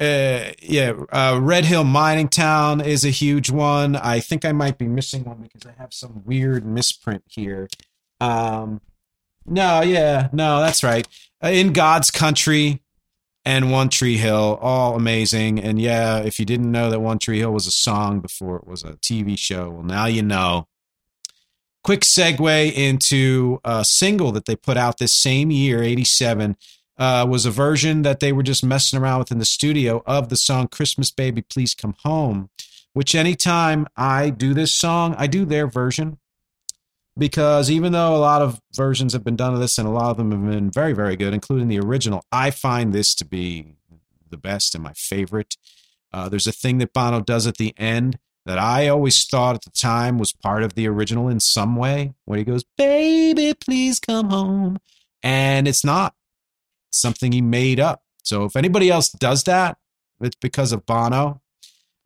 uh, 0.00 0.50
yeah, 0.60 0.92
uh, 1.12 1.38
Red 1.40 1.64
Hill 1.64 1.84
Mining 1.84 2.28
Town 2.28 2.80
is 2.80 3.04
a 3.04 3.10
huge 3.10 3.50
one. 3.50 3.94
I 3.96 4.20
think 4.20 4.44
I 4.44 4.52
might 4.52 4.76
be 4.76 4.88
missing 4.88 5.24
one 5.24 5.38
because 5.38 5.66
I 5.66 5.80
have 5.80 5.94
some 5.94 6.22
weird 6.24 6.66
misprint 6.66 7.22
here. 7.28 7.68
Um, 8.20 8.80
no, 9.46 9.82
yeah, 9.82 10.28
no, 10.32 10.60
that's 10.60 10.82
right. 10.82 11.06
Uh, 11.42 11.48
in 11.48 11.72
God's 11.72 12.10
Country 12.10 12.82
and 13.44 13.70
One 13.70 13.88
Tree 13.88 14.16
Hill, 14.16 14.58
all 14.60 14.96
amazing. 14.96 15.60
And 15.60 15.80
yeah, 15.80 16.18
if 16.18 16.40
you 16.40 16.46
didn't 16.46 16.72
know 16.72 16.90
that 16.90 17.00
One 17.00 17.18
Tree 17.18 17.38
Hill 17.38 17.52
was 17.52 17.66
a 17.66 17.72
song 17.72 18.20
before 18.20 18.56
it 18.56 18.66
was 18.66 18.82
a 18.82 18.94
TV 18.94 19.38
show, 19.38 19.70
well, 19.70 19.82
now 19.82 20.06
you 20.06 20.22
know 20.22 20.66
quick 21.84 22.00
segue 22.00 22.72
into 22.72 23.60
a 23.62 23.84
single 23.84 24.32
that 24.32 24.46
they 24.46 24.56
put 24.56 24.76
out 24.76 24.98
this 24.98 25.12
same 25.12 25.50
year, 25.50 25.82
87. 25.82 26.56
Uh, 26.96 27.26
was 27.28 27.44
a 27.44 27.50
version 27.50 28.02
that 28.02 28.20
they 28.20 28.32
were 28.32 28.42
just 28.42 28.64
messing 28.64 29.00
around 29.00 29.18
with 29.18 29.32
in 29.32 29.38
the 29.38 29.44
studio 29.44 30.02
of 30.06 30.28
the 30.28 30.36
song 30.36 30.68
Christmas 30.68 31.10
Baby 31.10 31.42
Please 31.42 31.74
Come 31.74 31.96
Home, 32.04 32.50
which 32.92 33.16
anytime 33.16 33.88
I 33.96 34.30
do 34.30 34.54
this 34.54 34.72
song, 34.72 35.16
I 35.18 35.26
do 35.26 35.44
their 35.44 35.66
version. 35.66 36.18
Because 37.16 37.70
even 37.70 37.92
though 37.92 38.14
a 38.14 38.18
lot 38.18 38.42
of 38.42 38.60
versions 38.74 39.12
have 39.12 39.22
been 39.22 39.36
done 39.36 39.54
of 39.54 39.60
this 39.60 39.78
and 39.78 39.86
a 39.86 39.90
lot 39.90 40.10
of 40.10 40.16
them 40.16 40.32
have 40.32 40.50
been 40.50 40.70
very, 40.70 40.92
very 40.92 41.16
good, 41.16 41.32
including 41.32 41.68
the 41.68 41.78
original, 41.78 42.24
I 42.32 42.50
find 42.50 42.92
this 42.92 43.14
to 43.16 43.24
be 43.24 43.76
the 44.30 44.36
best 44.36 44.74
and 44.74 44.82
my 44.82 44.92
favorite. 44.94 45.56
Uh, 46.12 46.28
there's 46.28 46.46
a 46.46 46.52
thing 46.52 46.78
that 46.78 46.92
Bono 46.92 47.20
does 47.20 47.46
at 47.46 47.56
the 47.56 47.72
end 47.76 48.18
that 48.46 48.58
I 48.58 48.88
always 48.88 49.24
thought 49.24 49.54
at 49.54 49.62
the 49.62 49.70
time 49.70 50.18
was 50.18 50.32
part 50.32 50.62
of 50.62 50.74
the 50.74 50.86
original 50.86 51.28
in 51.28 51.40
some 51.40 51.76
way, 51.76 52.14
where 52.24 52.38
he 52.38 52.44
goes, 52.44 52.64
Baby, 52.76 53.54
please 53.54 53.98
come 54.00 54.30
home. 54.30 54.78
And 55.22 55.66
it's 55.66 55.84
not 55.84 56.14
something 56.94 57.32
he 57.32 57.40
made 57.40 57.80
up. 57.80 58.02
So 58.22 58.44
if 58.44 58.56
anybody 58.56 58.90
else 58.90 59.10
does 59.10 59.44
that, 59.44 59.76
it's 60.20 60.36
because 60.36 60.72
of 60.72 60.86
Bono, 60.86 61.40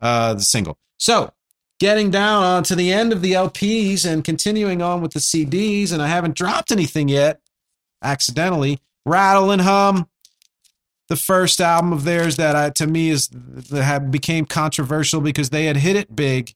uh, 0.00 0.34
the 0.34 0.42
single. 0.42 0.78
So 0.98 1.32
getting 1.78 2.10
down 2.10 2.42
on 2.42 2.62
to 2.64 2.74
the 2.74 2.92
end 2.92 3.12
of 3.12 3.22
the 3.22 3.32
LPs 3.32 4.04
and 4.04 4.24
continuing 4.24 4.82
on 4.82 5.00
with 5.00 5.12
the 5.12 5.20
CDs, 5.20 5.92
and 5.92 6.02
I 6.02 6.08
haven't 6.08 6.34
dropped 6.34 6.72
anything 6.72 7.08
yet, 7.08 7.40
accidentally. 8.02 8.80
Rattle 9.06 9.50
and 9.50 9.62
Hum, 9.62 10.08
the 11.08 11.16
first 11.16 11.60
album 11.60 11.92
of 11.92 12.04
theirs 12.04 12.36
that 12.36 12.54
I, 12.54 12.70
to 12.70 12.86
me 12.86 13.10
is 13.10 13.28
that 13.28 14.10
became 14.10 14.44
controversial 14.44 15.20
because 15.20 15.50
they 15.50 15.64
had 15.64 15.78
hit 15.78 15.96
it 15.96 16.14
big, 16.14 16.54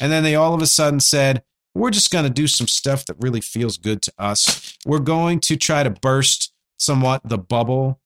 and 0.00 0.10
then 0.10 0.22
they 0.22 0.34
all 0.34 0.54
of 0.54 0.62
a 0.62 0.66
sudden 0.66 1.00
said, 1.00 1.42
"We're 1.74 1.90
just 1.90 2.10
going 2.10 2.24
to 2.24 2.30
do 2.30 2.46
some 2.46 2.68
stuff 2.68 3.04
that 3.06 3.16
really 3.20 3.40
feels 3.42 3.76
good 3.76 4.00
to 4.02 4.12
us. 4.18 4.78
We're 4.86 4.98
going 5.00 5.40
to 5.40 5.56
try 5.56 5.82
to 5.82 5.90
burst 5.90 6.52
somewhat 6.78 7.22
the 7.24 7.38
bubble 7.38 8.00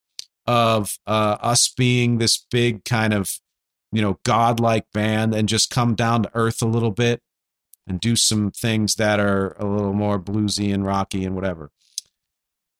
of 0.47 0.99
uh, 1.07 1.37
us 1.41 1.68
being 1.68 2.18
this 2.18 2.39
big 2.51 2.85
kind 2.85 3.12
of 3.12 3.39
you 3.93 4.03
know 4.03 4.18
godlike 4.25 4.87
band 4.93 5.35
and 5.35 5.49
just 5.49 5.71
come 5.71 5.95
down 5.95 6.23
to 6.23 6.31
earth 6.35 6.62
a 6.62 6.66
little 6.66 6.91
bit 6.91 7.21
and 7.87 8.01
do 8.01 8.16
some 8.16 8.51
things 8.51 8.97
that 8.97 9.18
are 9.21 9.57
a 9.59 9.66
little 9.66 9.93
more 9.93 10.18
bluesy 10.18 10.73
and 10.73 10.85
rocky 10.85 11.25
and 11.25 11.35
whatever." 11.35 11.71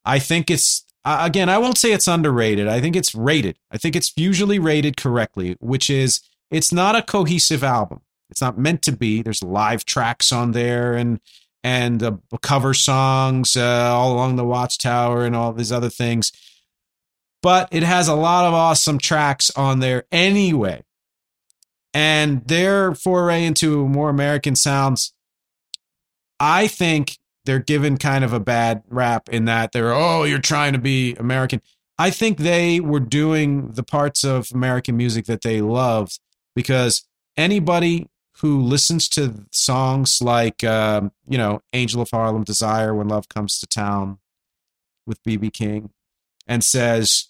I 0.05 0.19
think 0.19 0.51
it's 0.51 0.85
again, 1.05 1.49
I 1.49 1.59
won't 1.59 1.79
say 1.79 1.93
it's 1.93 2.09
underrated. 2.09 2.69
I 2.69 2.81
think 2.81 2.97
it's 2.97 3.15
rated. 3.15 3.59
I 3.71 3.79
think 3.79 3.97
it's 3.97 4.13
usually 4.17 4.59
rated 4.59 4.97
correctly, 4.97 5.57
which 5.61 5.91
is 5.91 6.21
it's 6.51 6.73
not 6.73 6.97
a 6.97 7.03
cohesive 7.03 7.65
album. 7.65 8.03
It's 8.29 8.41
not 8.41 8.59
meant 8.59 8.83
to 8.83 8.93
be. 8.93 9.23
There's 9.23 9.43
live 9.43 9.85
tracks 9.85 10.33
on 10.33 10.53
there 10.53 10.95
and 10.95 11.21
and 11.63 12.03
uh, 12.03 12.13
cover 12.43 12.75
songs 12.75 13.57
uh, 13.57 13.91
all 13.93 14.13
along 14.15 14.37
the 14.37 14.45
Watchtower 14.45 15.25
and 15.25 15.37
all 15.37 15.53
these 15.53 15.73
other 15.73 15.91
things. 15.91 16.33
But 17.43 17.69
it 17.71 17.83
has 17.83 18.09
a 18.09 18.15
lot 18.15 18.47
of 18.47 18.55
awesome 18.55 18.99
tracks 18.99 19.51
on 19.57 19.81
there 19.81 20.05
anyway. 20.13 20.83
And 21.93 22.47
their 22.47 22.95
foray 22.95 23.45
into 23.45 23.89
more 23.89 24.11
American 24.11 24.55
sounds, 24.55 25.13
I 26.39 26.67
think, 26.67 27.19
they're 27.47 27.59
given 27.59 27.97
kind 27.97 28.23
of 28.23 28.33
a 28.33 28.41
bad 28.41 28.83
rap 28.89 29.29
in 29.29 29.47
that 29.47 29.73
they're 29.73 29.93
oh 29.93 30.25
you're 30.25 30.39
trying 30.39 30.75
to 30.75 30.79
be 30.79 31.15
American. 31.17 31.63
I 31.99 32.11
think 32.11 32.39
they 32.39 32.81
were 32.81 33.01
doing 33.01 33.73
the 33.73 33.83
parts 33.83 34.25
of 34.25 34.51
American 34.55 34.97
music 34.97 35.27
that 35.27 35.43
they 35.43 35.61
loved 35.61 36.19
because 36.55 37.07
anybody 37.37 38.09
who 38.41 38.61
listens 38.61 39.09
to 39.11 39.47
songs 39.53 40.21
like 40.23 40.65
um, 40.65 41.13
you 41.29 41.39
know 41.39 41.61
Angel 41.73 42.03
of 42.03 42.11
Harlem, 42.11 42.45
Desire, 42.45 42.95
When 42.95 43.09
Love 43.09 43.29
Comes 43.29 43.59
to 43.61 43.67
Town 43.67 44.19
with 45.07 45.23
BB 45.25 45.53
King, 45.53 45.91
and 46.47 46.65
says 46.65 47.29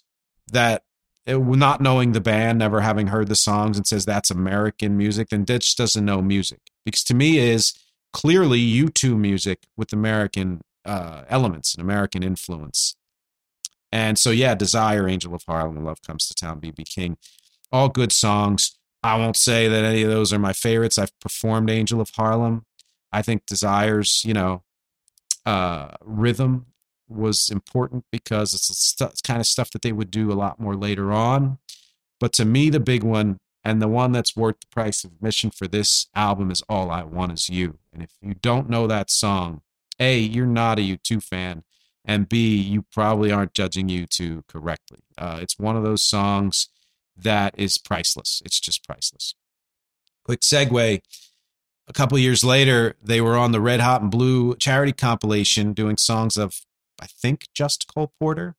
that 0.51 0.83
it, 1.25 1.37
not 1.37 1.81
knowing 1.81 2.11
the 2.11 2.21
band, 2.21 2.59
never 2.59 2.81
having 2.81 3.07
heard 3.07 3.27
the 3.27 3.35
songs, 3.35 3.77
and 3.77 3.85
says 3.85 4.05
that's 4.05 4.31
American 4.31 4.97
music, 4.97 5.29
then 5.29 5.43
Ditch 5.43 5.75
doesn't 5.75 6.05
know 6.05 6.21
music. 6.21 6.59
Because 6.83 7.03
to 7.05 7.13
me 7.13 7.37
is 7.37 7.73
clearly 8.11 8.59
U2 8.59 9.17
music 9.17 9.67
with 9.77 9.93
American 9.93 10.61
uh, 10.85 11.23
elements 11.29 11.73
and 11.73 11.81
American 11.83 12.23
influence. 12.23 12.95
And 13.91 14.17
so, 14.17 14.31
yeah, 14.31 14.55
Desire, 14.55 15.07
Angel 15.07 15.35
of 15.35 15.43
Harlem, 15.45 15.83
Love 15.83 16.01
Comes 16.01 16.27
to 16.27 16.33
Town, 16.33 16.61
BB 16.61 16.85
King, 16.85 17.17
all 17.71 17.89
good 17.89 18.11
songs. 18.11 18.77
I 19.03 19.15
won't 19.17 19.37
say 19.37 19.67
that 19.67 19.83
any 19.83 20.03
of 20.03 20.09
those 20.09 20.31
are 20.31 20.39
my 20.39 20.53
favorites. 20.53 20.97
I've 20.97 21.17
performed 21.19 21.69
Angel 21.69 22.01
of 22.01 22.11
Harlem. 22.15 22.65
I 23.11 23.21
think 23.21 23.45
Desire's, 23.45 24.23
you 24.23 24.33
know, 24.33 24.63
uh, 25.45 25.89
rhythm 26.03 26.67
was 27.09 27.49
important 27.49 28.05
because 28.11 28.53
it's, 28.53 28.95
st- 28.97 29.21
kind 29.23 29.39
of 29.39 29.47
stuff 29.47 29.71
that 29.71 29.81
they 29.81 29.91
would 29.91 30.11
do 30.11 30.31
a 30.31 30.33
lot 30.33 30.59
more 30.59 30.75
later 30.75 31.11
on. 31.11 31.57
But 32.19 32.31
to 32.33 32.45
me, 32.45 32.69
the 32.69 32.79
big 32.79 33.03
one 33.03 33.39
and 33.63 33.81
the 33.81 33.87
one 33.87 34.11
that's 34.11 34.35
worth 34.35 34.59
the 34.59 34.67
price 34.67 35.03
of 35.03 35.11
admission 35.11 35.51
for 35.51 35.67
this 35.67 36.07
album 36.15 36.51
is 36.51 36.63
All 36.69 36.89
I 36.89 37.03
Want 37.03 37.33
Is 37.33 37.49
You. 37.49 37.79
And 37.91 38.01
if 38.01 38.11
you 38.21 38.35
don't 38.35 38.69
know 38.69 38.87
that 38.87 39.09
song, 39.09 39.61
A, 39.99 40.17
you're 40.17 40.45
not 40.45 40.79
a 40.79 40.81
U2 40.81 41.23
fan. 41.23 41.63
And 42.05 42.29
B, 42.29 42.55
you 42.55 42.85
probably 42.91 43.31
aren't 43.31 43.53
judging 43.53 43.87
U2 43.87 44.47
correctly. 44.47 44.99
Uh, 45.17 45.39
it's 45.41 45.59
one 45.59 45.75
of 45.75 45.83
those 45.83 46.03
songs 46.03 46.69
that 47.17 47.53
is 47.57 47.77
priceless. 47.77 48.41
It's 48.45 48.59
just 48.59 48.85
priceless. 48.85 49.35
Quick 50.23 50.41
segue. 50.41 51.01
A 51.87 51.93
couple 51.93 52.17
years 52.17 52.43
later, 52.43 52.95
they 53.01 53.21
were 53.21 53.35
on 53.35 53.51
the 53.51 53.61
Red 53.61 53.79
Hot 53.81 54.01
and 54.01 54.11
Blue 54.11 54.55
charity 54.55 54.93
compilation 54.93 55.73
doing 55.73 55.97
songs 55.97 56.37
of, 56.37 56.61
I 57.01 57.07
think, 57.07 57.47
just 57.53 57.91
Cole 57.93 58.13
Porter. 58.19 58.55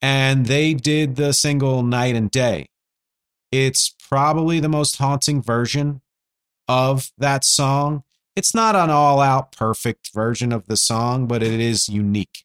And 0.00 0.46
they 0.46 0.74
did 0.74 1.16
the 1.16 1.32
single 1.32 1.82
Night 1.82 2.16
and 2.16 2.30
Day 2.30 2.70
It's 3.50 3.94
probably 4.08 4.58
the 4.58 4.68
most 4.68 4.96
haunting 4.96 5.42
version 5.42 6.00
of 6.66 7.12
that 7.18 7.44
song. 7.44 8.04
It's 8.34 8.54
not 8.54 8.74
an 8.74 8.90
all 8.90 9.20
out 9.20 9.52
perfect 9.52 10.10
version 10.12 10.52
of 10.52 10.66
the 10.66 10.76
song, 10.76 11.26
but 11.26 11.42
it 11.42 11.60
is 11.60 11.88
unique. 11.88 12.44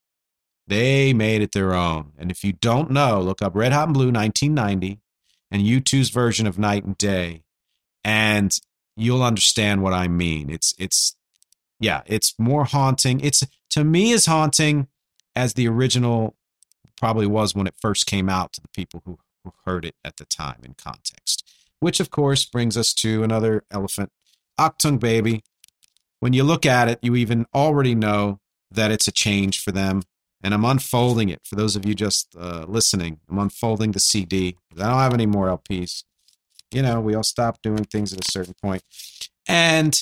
They 0.68 1.14
made 1.14 1.42
it 1.42 1.54
their 1.54 1.74
own. 1.74 2.12
And 2.18 2.30
if 2.30 2.44
you 2.44 2.52
don't 2.52 2.92
know, 2.92 3.22
look 3.22 3.42
up 3.42 3.56
Red 3.56 3.72
Hot 3.72 3.88
and 3.88 3.94
Blue 3.94 4.12
1990 4.12 5.00
and 5.52 5.62
U2's 5.62 6.10
version 6.10 6.48
of 6.48 6.60
Night 6.60 6.86
and 6.86 6.98
Day, 6.98 7.44
and 8.04 8.52
you'll 8.96 9.24
understand 9.24 9.82
what 9.82 9.94
I 9.94 10.08
mean. 10.08 10.50
It's, 10.50 10.74
it's, 10.78 11.16
yeah, 11.80 12.02
it's 12.06 12.34
more 12.38 12.66
haunting. 12.66 13.20
It's, 13.20 13.44
to 13.72 13.84
me, 13.84 14.14
as 14.14 14.26
haunting 14.26 14.88
as 15.36 15.54
the 15.54 15.68
original 15.68 16.36
probably 16.98 17.28
was 17.28 17.54
when 17.56 17.68
it 17.68 17.76
first 17.80 18.06
came 18.08 18.28
out 18.28 18.54
to 18.54 18.62
the 18.62 18.70
people 18.70 19.02
who, 19.06 19.20
who 19.44 19.54
heard 19.66 19.86
it 19.86 19.96
at 20.04 20.18
the 20.18 20.26
time 20.26 20.60
in 20.64 20.74
context. 20.74 21.48
Which, 21.80 22.00
of 22.00 22.10
course, 22.10 22.44
brings 22.44 22.76
us 22.76 22.94
to 22.96 23.24
another 23.24 23.64
elephant 23.70 24.12
Achtung 24.60 25.00
Baby. 25.00 25.44
When 26.20 26.34
you 26.34 26.44
look 26.44 26.66
at 26.66 26.88
it, 26.88 26.98
you 27.04 27.16
even 27.16 27.46
already 27.54 27.94
know 27.94 28.40
that 28.72 28.92
it's 28.92 29.08
a 29.08 29.12
change 29.12 29.62
for 29.62 29.72
them. 29.72 30.02
And 30.48 30.54
I'm 30.54 30.64
unfolding 30.64 31.28
it 31.28 31.42
for 31.44 31.56
those 31.56 31.76
of 31.76 31.86
you 31.86 31.94
just 31.94 32.34
uh, 32.40 32.64
listening. 32.70 33.20
I'm 33.30 33.38
unfolding 33.38 33.92
the 33.92 34.00
CD. 34.00 34.56
I 34.78 34.84
don't 34.84 34.94
have 34.94 35.14
any 35.14 35.26
more 35.26 35.48
LPs. 35.48 36.06
You 36.72 36.84
know, 36.84 37.02
we 37.02 37.16
all 37.16 37.24
stop 37.24 37.62
doing 37.62 37.84
things 37.84 38.14
at 38.14 38.26
a 38.26 38.32
certain 38.32 38.54
point. 38.64 38.82
And 39.46 40.02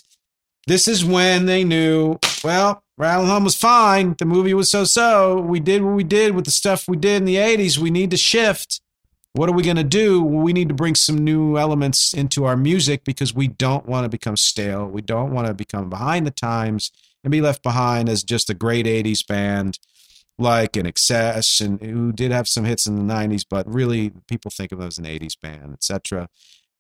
this 0.67 0.87
is 0.87 1.03
when 1.03 1.47
they 1.47 1.63
knew, 1.63 2.19
well, 2.43 2.83
Rattle 2.95 3.25
Hum 3.25 3.43
was 3.43 3.55
fine. 3.55 4.13
The 4.19 4.25
movie 4.25 4.53
was 4.53 4.69
so 4.69 4.83
so. 4.83 5.39
We 5.39 5.59
did 5.59 5.81
what 5.81 5.95
we 5.95 6.03
did 6.03 6.35
with 6.35 6.45
the 6.45 6.51
stuff 6.51 6.87
we 6.87 6.95
did 6.95 7.15
in 7.15 7.25
the 7.25 7.37
80s. 7.37 7.79
We 7.79 7.89
need 7.89 8.11
to 8.11 8.17
shift. 8.17 8.81
What 9.33 9.49
are 9.49 9.53
we 9.53 9.63
going 9.63 9.77
to 9.77 9.83
do? 9.83 10.21
We 10.21 10.53
need 10.53 10.67
to 10.69 10.75
bring 10.75 10.93
some 10.93 11.17
new 11.17 11.57
elements 11.57 12.13
into 12.13 12.45
our 12.45 12.55
music 12.55 13.03
because 13.03 13.33
we 13.33 13.47
don't 13.47 13.87
want 13.87 14.05
to 14.05 14.09
become 14.09 14.37
stale. 14.37 14.85
We 14.85 15.01
don't 15.01 15.31
want 15.31 15.47
to 15.47 15.55
become 15.55 15.89
behind 15.89 16.27
the 16.27 16.31
times 16.31 16.91
and 17.23 17.31
be 17.31 17.41
left 17.41 17.63
behind 17.63 18.09
as 18.09 18.21
just 18.21 18.51
a 18.51 18.53
great 18.53 18.85
80s 18.85 19.25
band 19.25 19.79
like 20.37 20.73
INXS, 20.73 21.65
and 21.65 21.81
who 21.81 22.11
did 22.11 22.31
have 22.31 22.47
some 22.47 22.65
hits 22.65 22.85
in 22.85 22.95
the 22.95 23.13
90s, 23.13 23.43
but 23.49 23.71
really 23.71 24.11
people 24.27 24.51
think 24.51 24.71
of 24.71 24.79
them 24.79 24.87
as 24.87 24.97
an 24.97 25.05
80s 25.05 25.39
band, 25.39 25.73
etc. 25.73 26.27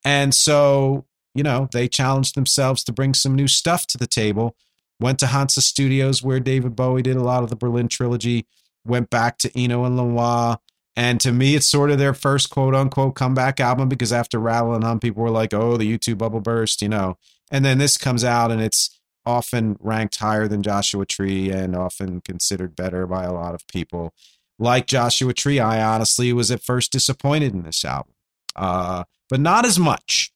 And 0.03 0.33
so, 0.33 1.05
you 1.33 1.43
know, 1.43 1.69
they 1.71 1.87
challenged 1.87 2.35
themselves 2.35 2.83
to 2.83 2.93
bring 2.93 3.13
some 3.13 3.35
new 3.35 3.47
stuff 3.47 3.87
to 3.87 3.97
the 3.97 4.07
table. 4.07 4.55
Went 4.99 5.19
to 5.19 5.27
Hansa 5.27 5.61
Studios 5.61 6.23
where 6.23 6.39
David 6.39 6.75
Bowie 6.75 7.01
did 7.01 7.17
a 7.17 7.23
lot 7.23 7.43
of 7.43 7.49
the 7.49 7.55
Berlin 7.55 7.87
trilogy, 7.87 8.47
went 8.85 9.09
back 9.09 9.37
to 9.39 9.51
Eno 9.59 9.83
and 9.83 9.97
Lanois. 9.97 10.57
And 10.95 11.19
to 11.21 11.33
me, 11.33 11.55
it's 11.55 11.69
sort 11.69 11.91
of 11.91 11.97
their 11.97 12.13
first 12.13 12.49
quote 12.49 12.73
unquote 12.73 13.15
comeback 13.15 13.59
album 13.59 13.89
because 13.89 14.13
after 14.13 14.39
Rattle 14.39 14.73
and 14.73 14.83
Hum, 14.83 14.99
people 14.99 15.23
were 15.23 15.29
like, 15.29 15.53
oh, 15.53 15.75
the 15.75 15.97
U2 15.97 16.17
bubble 16.17 16.39
burst, 16.39 16.81
you 16.81 16.87
know. 16.87 17.17
And 17.51 17.65
then 17.65 17.77
this 17.77 17.97
comes 17.97 18.23
out 18.23 18.51
and 18.51 18.61
it's 18.61 18.94
often 19.25 19.77
ranked 19.79 20.17
higher 20.17 20.47
than 20.47 20.63
Joshua 20.63 21.05
Tree 21.05 21.49
and 21.49 21.75
often 21.75 22.21
considered 22.21 22.75
better 22.75 23.07
by 23.07 23.23
a 23.23 23.33
lot 23.33 23.55
of 23.55 23.67
people. 23.67 24.13
Like 24.57 24.87
Joshua 24.87 25.33
Tree, 25.33 25.59
I 25.59 25.83
honestly 25.83 26.31
was 26.31 26.51
at 26.51 26.63
first 26.63 26.91
disappointed 26.91 27.53
in 27.53 27.63
this 27.63 27.83
album, 27.83 28.13
uh, 28.55 29.03
but 29.29 29.39
not 29.39 29.65
as 29.65 29.77
much. 29.77 30.31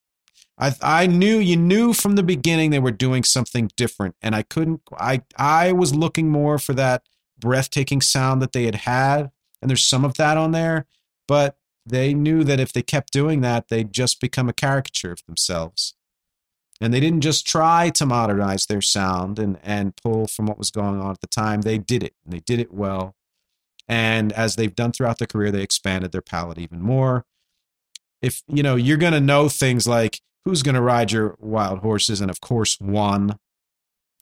I 0.57 0.75
I 0.81 1.07
knew 1.07 1.37
you 1.37 1.55
knew 1.55 1.93
from 1.93 2.15
the 2.15 2.23
beginning 2.23 2.69
they 2.69 2.79
were 2.79 2.91
doing 2.91 3.23
something 3.23 3.71
different, 3.77 4.15
and 4.21 4.35
I 4.35 4.43
couldn't. 4.43 4.81
I 4.97 5.21
I 5.37 5.71
was 5.71 5.95
looking 5.95 6.29
more 6.29 6.59
for 6.59 6.73
that 6.73 7.03
breathtaking 7.39 8.01
sound 8.01 8.41
that 8.41 8.51
they 8.51 8.65
had 8.65 8.75
had, 8.75 9.31
and 9.61 9.69
there's 9.69 9.85
some 9.85 10.03
of 10.03 10.15
that 10.15 10.37
on 10.37 10.51
there, 10.51 10.85
but 11.27 11.57
they 11.85 12.13
knew 12.13 12.43
that 12.43 12.59
if 12.59 12.73
they 12.73 12.81
kept 12.81 13.13
doing 13.13 13.41
that, 13.41 13.69
they'd 13.69 13.93
just 13.93 14.19
become 14.19 14.49
a 14.49 14.53
caricature 14.53 15.11
of 15.11 15.25
themselves. 15.25 15.95
And 16.81 16.93
they 16.93 16.99
didn't 16.99 17.21
just 17.21 17.45
try 17.45 17.89
to 17.89 18.05
modernize 18.05 18.65
their 18.65 18.81
sound 18.81 19.37
and, 19.37 19.59
and 19.63 19.95
pull 19.97 20.27
from 20.27 20.45
what 20.45 20.57
was 20.57 20.71
going 20.71 20.99
on 21.01 21.11
at 21.11 21.19
the 21.19 21.27
time. 21.27 21.61
They 21.61 21.77
did 21.77 22.03
it, 22.03 22.13
and 22.23 22.33
they 22.33 22.39
did 22.39 22.59
it 22.59 22.73
well. 22.73 23.15
And 23.87 24.31
as 24.33 24.55
they've 24.55 24.73
done 24.73 24.91
throughout 24.91 25.17
their 25.17 25.27
career, 25.27 25.51
they 25.51 25.63
expanded 25.63 26.11
their 26.11 26.21
palette 26.21 26.59
even 26.59 26.81
more. 26.81 27.25
If 28.21 28.43
you 28.47 28.63
know, 28.63 28.75
you're 28.75 28.97
going 28.97 29.13
to 29.13 29.19
know 29.19 29.49
things 29.49 29.87
like 29.87 30.21
who's 30.45 30.63
going 30.63 30.75
to 30.75 30.81
ride 30.81 31.11
your 31.11 31.35
wild 31.39 31.79
horses, 31.79 32.21
and 32.21 32.29
of 32.29 32.39
course, 32.39 32.79
one, 32.79 33.39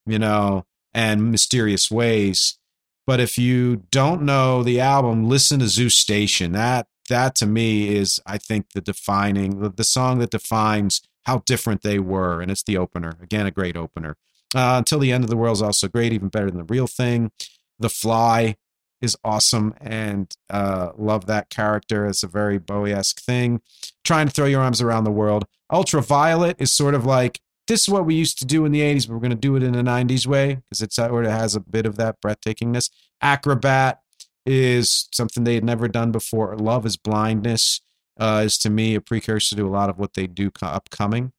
you 0.05 0.17
know, 0.17 0.65
and 0.93 1.31
mysterious 1.31 1.91
ways. 1.91 2.57
But 3.05 3.19
if 3.19 3.37
you 3.37 3.83
don't 3.91 4.23
know 4.23 4.63
the 4.63 4.79
album, 4.79 5.29
listen 5.29 5.59
to 5.59 5.67
Zoo 5.67 5.89
Station. 5.89 6.53
That 6.53 6.87
that 7.09 7.35
to 7.35 7.45
me 7.45 7.95
is, 7.95 8.19
I 8.25 8.37
think, 8.37 8.71
the 8.73 8.81
defining 8.81 9.59
the, 9.61 9.69
the 9.69 9.83
song 9.83 10.19
that 10.19 10.31
defines 10.31 11.01
how 11.27 11.43
different 11.45 11.81
they 11.83 11.99
were. 11.99 12.41
And 12.41 12.49
it's 12.49 12.63
the 12.63 12.77
opener. 12.77 13.17
Again, 13.21 13.45
a 13.45 13.51
great 13.51 13.75
opener. 13.75 14.15
Uh, 14.55 14.75
Until 14.77 14.99
the 14.99 15.11
End 15.11 15.25
of 15.25 15.29
the 15.29 15.35
World 15.35 15.57
is 15.57 15.61
also 15.61 15.89
great, 15.89 16.13
even 16.13 16.29
better 16.29 16.49
than 16.49 16.57
The 16.57 16.73
Real 16.73 16.87
Thing. 16.87 17.31
The 17.77 17.89
Fly 17.89 18.55
is 19.01 19.15
awesome 19.23 19.75
and 19.79 20.35
uh, 20.49 20.91
love 20.97 21.27
that 21.27 21.49
character. 21.49 22.05
It's 22.05 22.23
a 22.23 22.27
very 22.27 22.57
Bowie 22.57 22.93
esque 22.93 23.21
thing. 23.21 23.61
Trying 24.05 24.27
to 24.27 24.33
throw 24.33 24.45
your 24.45 24.61
arms 24.61 24.81
around 24.81 25.03
the 25.03 25.11
world. 25.11 25.45
Ultraviolet 25.71 26.55
is 26.59 26.73
sort 26.73 26.95
of 26.95 27.05
like 27.05 27.41
this 27.67 27.81
is 27.81 27.89
what 27.89 28.05
we 28.05 28.15
used 28.15 28.39
to 28.39 28.45
do 28.45 28.63
in 28.63 28.71
the 28.71 28.79
80s, 28.79 29.07
but 29.07 29.13
we're 29.13 29.19
going 29.19 29.29
to 29.31 29.35
do 29.35 29.57
it 29.57 29.63
in 29.63 29.75
a 29.75 29.83
90s 29.83 30.25
way 30.25 30.55
because 30.55 30.81
it's 30.81 30.95
sort 30.95 31.25
of 31.25 31.31
has 31.31 31.53
a 31.53 31.59
bit 31.59 31.85
of 31.85 31.97
that 31.97 32.21
breathtakingness. 32.21 32.89
Acrobat 33.21 33.99
is 34.45 35.09
something 35.11 35.43
they 35.43 35.55
had 35.55 35.65
never 35.65 35.89
done 35.89 36.13
before. 36.13 36.55
Love 36.57 36.85
is 36.85 36.95
blindness 36.95 37.81
uh, 38.19 38.43
is 38.45 38.57
to 38.59 38.69
me 38.69 38.95
a 38.95 39.01
precursor 39.01 39.55
to 39.55 39.65
a 39.65 39.69
lot 39.69 39.89
of 39.89 39.97
what 39.97 40.13
they 40.13 40.27
do 40.27 40.51
co- 40.51 40.67
upcoming. 40.67 41.31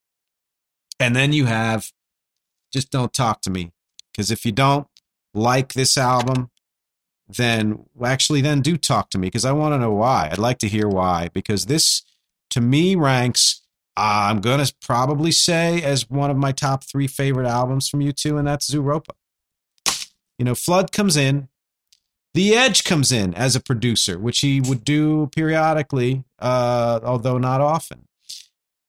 And 1.00 1.14
then 1.14 1.32
you 1.32 1.46
have 1.46 1.92
just 2.72 2.90
don't 2.90 3.12
talk 3.12 3.40
to 3.42 3.50
me 3.50 3.72
because 4.12 4.30
if 4.30 4.44
you 4.44 4.52
don't 4.52 4.86
like 5.34 5.72
this 5.72 5.96
album, 5.96 6.50
then 7.28 7.84
actually 8.02 8.40
then 8.40 8.60
do 8.60 8.76
talk 8.76 9.10
to 9.10 9.18
me 9.18 9.28
because 9.28 9.44
I 9.44 9.52
want 9.52 9.74
to 9.74 9.78
know 9.78 9.92
why. 9.92 10.28
I'd 10.30 10.38
like 10.38 10.58
to 10.58 10.68
hear 10.68 10.88
why 10.88 11.28
because 11.32 11.66
this 11.66 12.02
to 12.50 12.60
me 12.60 12.94
ranks. 12.94 13.62
I'm 14.00 14.40
gonna 14.40 14.66
probably 14.80 15.32
say 15.32 15.82
as 15.82 16.08
one 16.08 16.30
of 16.30 16.36
my 16.36 16.52
top 16.52 16.84
three 16.84 17.08
favorite 17.08 17.48
albums 17.48 17.88
from 17.88 17.98
U2, 17.98 18.38
and 18.38 18.46
that's 18.46 18.70
Zooropa. 18.70 19.10
You 20.38 20.44
know, 20.44 20.54
Flood 20.54 20.92
comes 20.92 21.16
in, 21.16 21.48
the 22.38 22.54
Edge 22.54 22.84
comes 22.84 23.10
in 23.10 23.34
as 23.34 23.56
a 23.56 23.60
producer, 23.60 24.16
which 24.16 24.42
he 24.42 24.60
would 24.60 24.84
do 24.84 25.28
periodically, 25.34 26.22
uh, 26.38 27.00
although 27.02 27.36
not 27.36 27.60
often. 27.60 28.06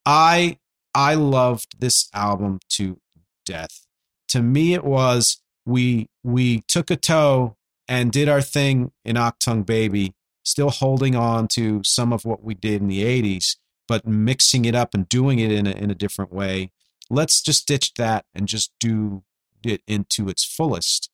I 0.06 0.60
I 0.94 1.16
loved 1.16 1.80
this 1.80 2.10
album 2.14 2.60
to 2.74 3.00
death. 3.48 3.88
To 4.28 4.44
me, 4.44 4.76
it 4.76 4.84
was 4.84 5.42
we 5.66 6.10
we 6.24 6.62
took 6.68 6.92
a 6.92 6.96
toe 6.96 7.56
and 7.88 8.12
did 8.12 8.30
our 8.30 8.44
thing 8.44 8.92
in 9.04 9.16
Achtung 9.16 9.66
Baby, 9.66 10.14
still 10.44 10.70
holding 10.70 11.16
on 11.16 11.48
to 11.54 11.82
some 11.84 12.14
of 12.14 12.26
what 12.26 12.44
we 12.44 12.54
did 12.54 12.82
in 12.82 12.88
the 12.88 13.04
'80s, 13.04 13.56
but 13.88 14.06
mixing 14.06 14.66
it 14.66 14.76
up 14.76 14.94
and 14.94 15.10
doing 15.10 15.40
it 15.40 15.52
in 15.52 15.66
a, 15.66 15.72
in 15.72 15.90
a 15.90 15.96
different 15.96 16.32
way. 16.32 16.70
Let's 17.10 17.42
just 17.42 17.68
ditch 17.68 17.96
that 17.96 18.26
and 18.36 18.48
just 18.48 18.72
do 18.80 19.24
it 19.64 19.82
into 19.88 20.30
its 20.30 20.46
fullest 20.46 21.10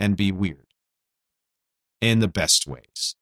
and 0.00 0.16
be 0.16 0.32
weird 0.32 0.61
in 2.02 2.18
the 2.18 2.28
best 2.28 2.66
ways. 2.66 3.14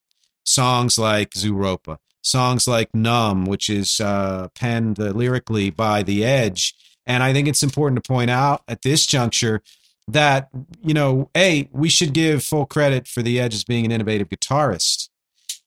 Songs 0.43 0.99
like 0.99 1.31
Zooropa, 1.31 1.99
songs 2.23 2.67
like 2.67 2.93
Numb, 2.93 3.45
which 3.45 3.71
is 3.71 4.01
uh, 4.01 4.49
penned 4.57 4.99
uh, 4.99 5.11
lyrically 5.11 5.71
by 5.71 6.03
The 6.03 6.25
Edge. 6.25 6.75
And 7.07 7.23
I 7.23 7.33
think 7.33 7.47
it's 7.47 7.63
important 7.63 8.03
to 8.03 8.09
point 8.09 8.31
out 8.31 8.63
at 8.67 8.83
this 8.83 9.07
juncture 9.07 9.63
that, 10.09 10.49
you 10.83 10.95
know, 10.95 11.31
A, 11.37 11.69
we 11.73 11.89
should 11.89 12.13
give 12.13 12.43
full 12.43 12.67
credit 12.67 13.07
for 13.07 13.23
The 13.23 13.39
Edge 13.39 13.55
as 13.55 13.65
being 13.65 13.85
an 13.85 13.93
innovative 13.93 14.29
guitarist. 14.29 15.09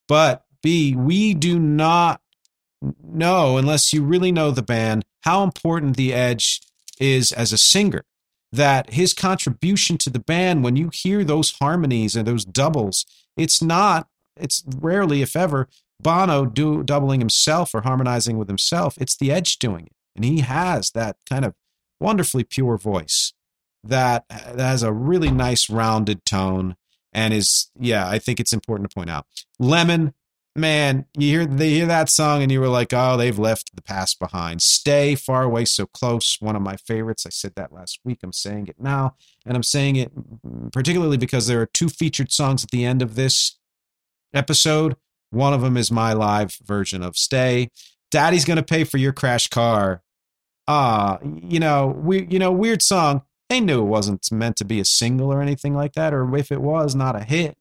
But 0.08 0.44
B, 0.62 0.96
we 0.96 1.34
do 1.34 1.60
not 1.60 2.20
know, 3.04 3.58
unless 3.58 3.94
you 3.94 4.04
really 4.04 4.32
know 4.32 4.52
the 4.52 4.62
band, 4.64 5.06
how 5.22 5.44
important 5.44 5.96
The 5.96 6.14
Edge 6.14 6.62
is 7.00 7.32
as 7.32 7.54
a 7.54 7.58
singer. 7.58 8.04
That 8.54 8.94
his 8.94 9.16
contribution 9.16 9.98
to 9.98 10.12
the 10.12 10.20
band, 10.20 10.64
when 10.64 10.76
you 10.76 10.92
hear 10.94 11.24
those 11.24 11.54
harmonies 11.60 12.16
and 12.16 12.28
those 12.28 12.46
doubles, 12.46 13.04
it's 13.36 13.64
not, 13.64 14.08
it's 14.38 14.64
rarely, 14.78 15.24
if 15.24 15.36
ever, 15.36 15.68
Bono 16.00 16.46
do 16.46 16.84
doubling 16.84 17.20
himself 17.20 17.74
or 17.74 17.82
harmonizing 17.82 18.38
with 18.38 18.48
himself. 18.48 18.96
It's 19.02 19.18
the 19.18 19.32
Edge 19.32 19.58
doing 19.58 19.88
it, 19.88 19.96
and 20.16 20.24
he 20.24 20.42
has 20.42 20.92
that 20.92 21.18
kind 21.28 21.46
of 21.46 21.56
wonderfully 22.00 22.44
pure 22.44 22.78
voice 22.78 23.34
that, 23.84 24.26
that 24.30 24.60
has 24.60 24.84
a 24.84 24.94
really 24.94 25.32
nice 25.32 25.70
rounded 25.70 26.24
tone 26.24 26.76
and 27.12 27.34
is 27.34 27.72
yeah. 27.80 28.08
I 28.08 28.20
think 28.20 28.40
it's 28.40 28.54
important 28.54 28.90
to 28.90 28.94
point 28.94 29.10
out. 29.10 29.26
Lemon, 29.60 30.14
man, 30.56 31.06
you 31.18 31.30
hear 31.30 31.46
they 31.46 31.72
hear 31.72 31.86
that 31.88 32.10
song 32.10 32.42
and 32.42 32.52
you 32.52 32.60
were 32.60 32.68
like, 32.68 32.94
oh, 32.94 33.18
they've 33.18 33.38
left 33.38 33.76
the 33.76 33.82
past 33.82 34.20
behind. 34.20 34.62
Stay 34.62 35.16
far 35.16 35.44
away, 35.44 35.66
so 35.66 35.86
close. 35.86 36.40
One 36.40 36.56
of 36.56 36.62
my 36.62 36.78
favorites. 36.78 37.26
I 37.26 37.30
said 37.30 37.54
that 37.56 37.72
last 37.72 38.00
week. 38.04 38.20
I'm 38.24 38.34
saying 38.34 38.68
it 38.68 38.80
now, 38.80 39.16
and 39.46 39.56
I'm 39.56 39.64
saying 39.64 39.96
it 39.96 40.12
particularly 40.72 41.18
because 41.18 41.48
there 41.48 41.62
are 41.62 41.66
two 41.66 41.90
featured 41.90 42.32
songs 42.32 42.64
at 42.64 42.72
the 42.72 42.86
end 42.86 43.02
of 43.02 43.16
this 43.16 43.58
episode. 44.34 44.96
One 45.32 45.54
of 45.54 45.62
them 45.62 45.78
is 45.78 45.92
my 45.92 46.14
live 46.14 46.56
version 46.64 47.02
of 47.02 47.18
Stay. 47.18 47.70
Daddy's 48.12 48.46
gonna 48.46 48.64
pay 48.64 48.84
for 48.84 48.98
your 48.98 49.14
crash 49.14 49.48
car. 49.48 50.04
Ah, 50.68 51.20
you 51.24 51.60
know, 51.60 51.88
we 51.88 52.28
you 52.28 52.40
know, 52.40 52.52
weird 52.52 52.82
song. 52.82 53.24
They 53.50 53.60
knew 53.60 53.82
it 53.82 53.90
wasn't 53.90 54.32
meant 54.32 54.56
to 54.58 54.66
be 54.66 54.80
a 54.80 54.86
single 54.86 55.32
or 55.32 55.42
anything 55.42 55.76
like 55.76 55.94
that, 55.94 56.14
or 56.14 56.36
if 56.36 56.52
it 56.52 56.62
was, 56.62 56.96
not 56.96 57.16
a 57.16 57.24
hit. 57.24 57.58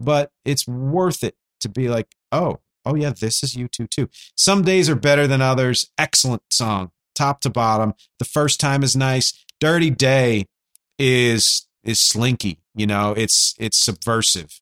But 0.00 0.30
it's 0.44 0.66
worth 0.66 1.24
it 1.24 1.34
to 1.60 1.68
be 1.68 1.88
like, 1.88 2.14
oh, 2.32 2.60
oh 2.84 2.94
yeah, 2.94 3.10
this 3.10 3.42
is 3.42 3.54
U2 3.54 3.90
too. 3.90 4.08
Some 4.36 4.62
days 4.62 4.88
are 4.88 4.96
better 4.96 5.26
than 5.26 5.42
others. 5.42 5.90
Excellent 5.98 6.42
song, 6.50 6.90
top 7.14 7.40
to 7.42 7.50
bottom. 7.50 7.94
The 8.18 8.24
first 8.24 8.60
time 8.60 8.82
is 8.82 8.96
nice. 8.96 9.44
Dirty 9.60 9.90
Day 9.90 10.46
is 10.98 11.66
is 11.84 12.00
slinky. 12.00 12.58
You 12.74 12.86
know, 12.86 13.12
it's 13.16 13.54
it's 13.58 13.78
subversive. 13.78 14.60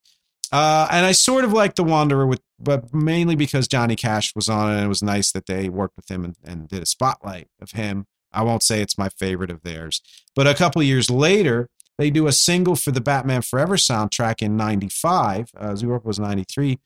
Uh, 0.53 0.87
and 0.91 1.05
I 1.05 1.13
sort 1.13 1.45
of 1.45 1.53
like 1.53 1.75
The 1.75 1.85
Wanderer 1.85 2.27
with, 2.27 2.41
but 2.59 2.95
mainly 2.95 3.35
because 3.35 3.67
Johnny 3.67 3.97
Cash 3.97 4.33
was 4.37 4.49
on 4.49 4.71
it, 4.71 4.77
and 4.77 4.85
it 4.85 4.89
was 4.89 5.03
nice 5.03 5.33
that 5.33 5.47
they 5.47 5.69
worked 5.69 5.97
with 5.97 6.09
him 6.09 6.25
and, 6.25 6.37
and 6.45 6.69
did 6.69 6.83
a 6.83 6.87
spotlight 6.87 7.49
of 7.61 7.73
him. 7.73 8.07
I 8.33 8.43
won't 8.43 8.63
say 8.63 8.81
it's 8.81 8.99
my 8.99 9.09
favorite 9.09 9.51
of 9.51 9.63
theirs, 9.63 10.01
but 10.35 10.47
a 10.47 10.55
couple 10.55 10.83
years 10.83 11.11
later, 11.11 11.69
they 11.99 12.11
do 12.11 12.27
a 12.27 12.33
single 12.33 12.77
for 12.77 12.91
the 12.91 13.01
Batman 13.01 13.43
Forever 13.43 13.77
soundtrack 13.77 14.43
in 14.43 14.57
'95. 14.57 15.51
Uh, 15.57 15.69
Zooropa 15.71 16.05
was 16.05 16.19
'93, 16.19 16.79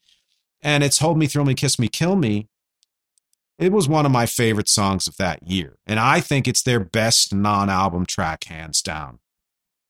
and 0.61 0.83
it's 0.83 0.99
"Hold 0.99 1.17
Me, 1.17 1.27
Thrill 1.27 1.45
Me, 1.45 1.53
Kiss 1.53 1.79
Me, 1.79 1.87
Kill 1.87 2.15
Me." 2.15 2.47
It 3.59 3.71
was 3.71 3.87
one 3.87 4.05
of 4.05 4.11
my 4.11 4.25
favorite 4.25 4.69
songs 4.69 5.07
of 5.07 5.17
that 5.17 5.47
year, 5.47 5.77
and 5.85 5.99
I 5.99 6.19
think 6.19 6.47
it's 6.47 6.63
their 6.63 6.79
best 6.79 7.33
non-album 7.33 8.07
track, 8.07 8.45
hands 8.45 8.81
down. 8.81 9.19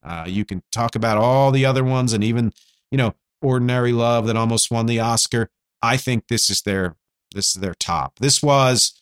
Uh, 0.04 0.26
you 0.28 0.44
can 0.44 0.64
talk 0.72 0.96
about 0.96 1.18
all 1.18 1.52
the 1.52 1.66
other 1.66 1.84
ones, 1.84 2.14
and 2.14 2.24
even 2.24 2.54
you 2.90 2.98
know 2.98 3.14
Ordinary 3.42 3.94
Love 3.94 4.28
that 4.28 4.36
almost 4.36 4.72
won 4.72 4.86
the 4.86 5.00
Oscar. 5.00 5.50
I 5.82 5.98
think 5.98 6.28
this 6.28 6.50
is 6.50 6.62
their 6.62 6.96
this 7.34 7.56
is 7.56 7.62
their 7.62 7.74
top. 7.74 8.20
This 8.20 8.42
was 8.42 8.94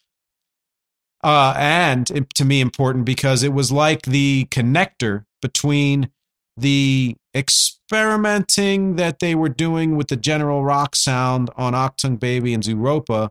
uh 1.22 1.54
and 1.58 2.30
to 2.34 2.46
me 2.46 2.62
important 2.62 3.04
because 3.04 3.44
it 3.44 3.52
was 3.52 3.72
like 3.72 4.04
the 4.04 4.48
connector 4.52 5.26
between 5.42 6.10
the 6.58 7.16
experimenting 7.36 8.96
that 8.98 9.20
they 9.20 9.36
were 9.36 9.50
doing 9.50 9.96
with 9.96 10.08
the 10.10 10.18
general 10.18 10.64
rock 10.64 10.96
sound 10.96 11.50
on 11.56 11.74
Achtung 11.74 12.20
Baby 12.20 12.54
and 12.54 12.64
Zooropa 12.64 13.30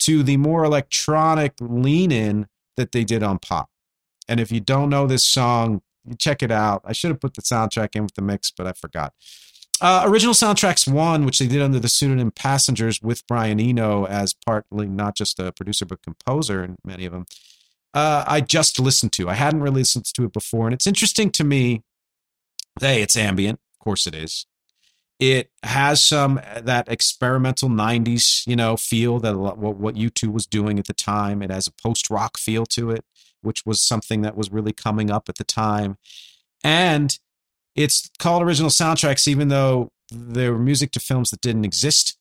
to 0.00 0.22
the 0.22 0.36
more 0.36 0.64
electronic 0.64 1.54
lean 1.60 2.10
in 2.10 2.46
that 2.76 2.92
they 2.92 3.04
did 3.04 3.22
on 3.22 3.38
pop. 3.38 3.68
And 4.28 4.40
if 4.40 4.50
you 4.50 4.60
don't 4.60 4.88
know 4.88 5.06
this 5.06 5.24
song, 5.24 5.82
check 6.18 6.42
it 6.42 6.50
out. 6.50 6.82
I 6.84 6.92
should 6.92 7.10
have 7.10 7.20
put 7.20 7.34
the 7.34 7.42
soundtrack 7.42 7.94
in 7.94 8.04
with 8.04 8.14
the 8.14 8.22
mix, 8.22 8.50
but 8.50 8.66
I 8.66 8.72
forgot. 8.72 9.12
Uh, 9.80 10.04
original 10.06 10.34
soundtracks 10.34 10.90
one, 10.90 11.24
which 11.24 11.38
they 11.38 11.46
did 11.48 11.60
under 11.60 11.80
the 11.80 11.88
pseudonym 11.88 12.30
Passengers 12.30 13.02
with 13.02 13.26
Brian 13.26 13.58
Eno 13.58 14.06
as 14.06 14.32
partly 14.32 14.88
not 14.88 15.16
just 15.16 15.40
a 15.40 15.50
producer 15.52 15.84
but 15.84 16.02
composer 16.02 16.62
in 16.62 16.76
many 16.84 17.04
of 17.04 17.12
them. 17.12 17.26
Uh, 17.94 18.24
I 18.26 18.40
just 18.40 18.80
listened 18.80 19.12
to. 19.12 19.28
I 19.28 19.34
hadn't 19.34 19.60
really 19.60 19.80
listened 19.80 20.06
to 20.06 20.24
it 20.24 20.32
before, 20.32 20.66
and 20.66 20.74
it's 20.74 20.86
interesting 20.86 21.30
to 21.32 21.44
me. 21.44 21.82
Hey, 22.80 23.02
it's 23.02 23.16
ambient, 23.16 23.60
of 23.74 23.84
course 23.84 24.06
it 24.06 24.14
is. 24.14 24.46
It 25.20 25.50
has 25.62 26.02
some 26.02 26.40
uh, 26.44 26.62
that 26.62 26.88
experimental 26.88 27.68
'90s, 27.68 28.46
you 28.46 28.56
know, 28.56 28.76
feel 28.76 29.18
that 29.20 29.36
what 29.36 29.58
what 29.58 29.94
U2 29.94 30.32
was 30.32 30.46
doing 30.46 30.78
at 30.78 30.86
the 30.86 30.94
time. 30.94 31.42
It 31.42 31.50
has 31.50 31.66
a 31.66 31.72
post 31.82 32.08
rock 32.08 32.38
feel 32.38 32.64
to 32.66 32.90
it, 32.90 33.04
which 33.42 33.66
was 33.66 33.82
something 33.82 34.22
that 34.22 34.36
was 34.36 34.50
really 34.50 34.72
coming 34.72 35.10
up 35.10 35.28
at 35.28 35.36
the 35.36 35.44
time, 35.44 35.98
and 36.64 37.18
it's 37.74 38.10
called 38.18 38.42
original 38.42 38.70
soundtracks, 38.70 39.28
even 39.28 39.48
though 39.48 39.90
there 40.10 40.52
were 40.52 40.58
music 40.58 40.92
to 40.92 41.00
films 41.00 41.30
that 41.30 41.40
didn't 41.40 41.64
exist. 41.64 42.16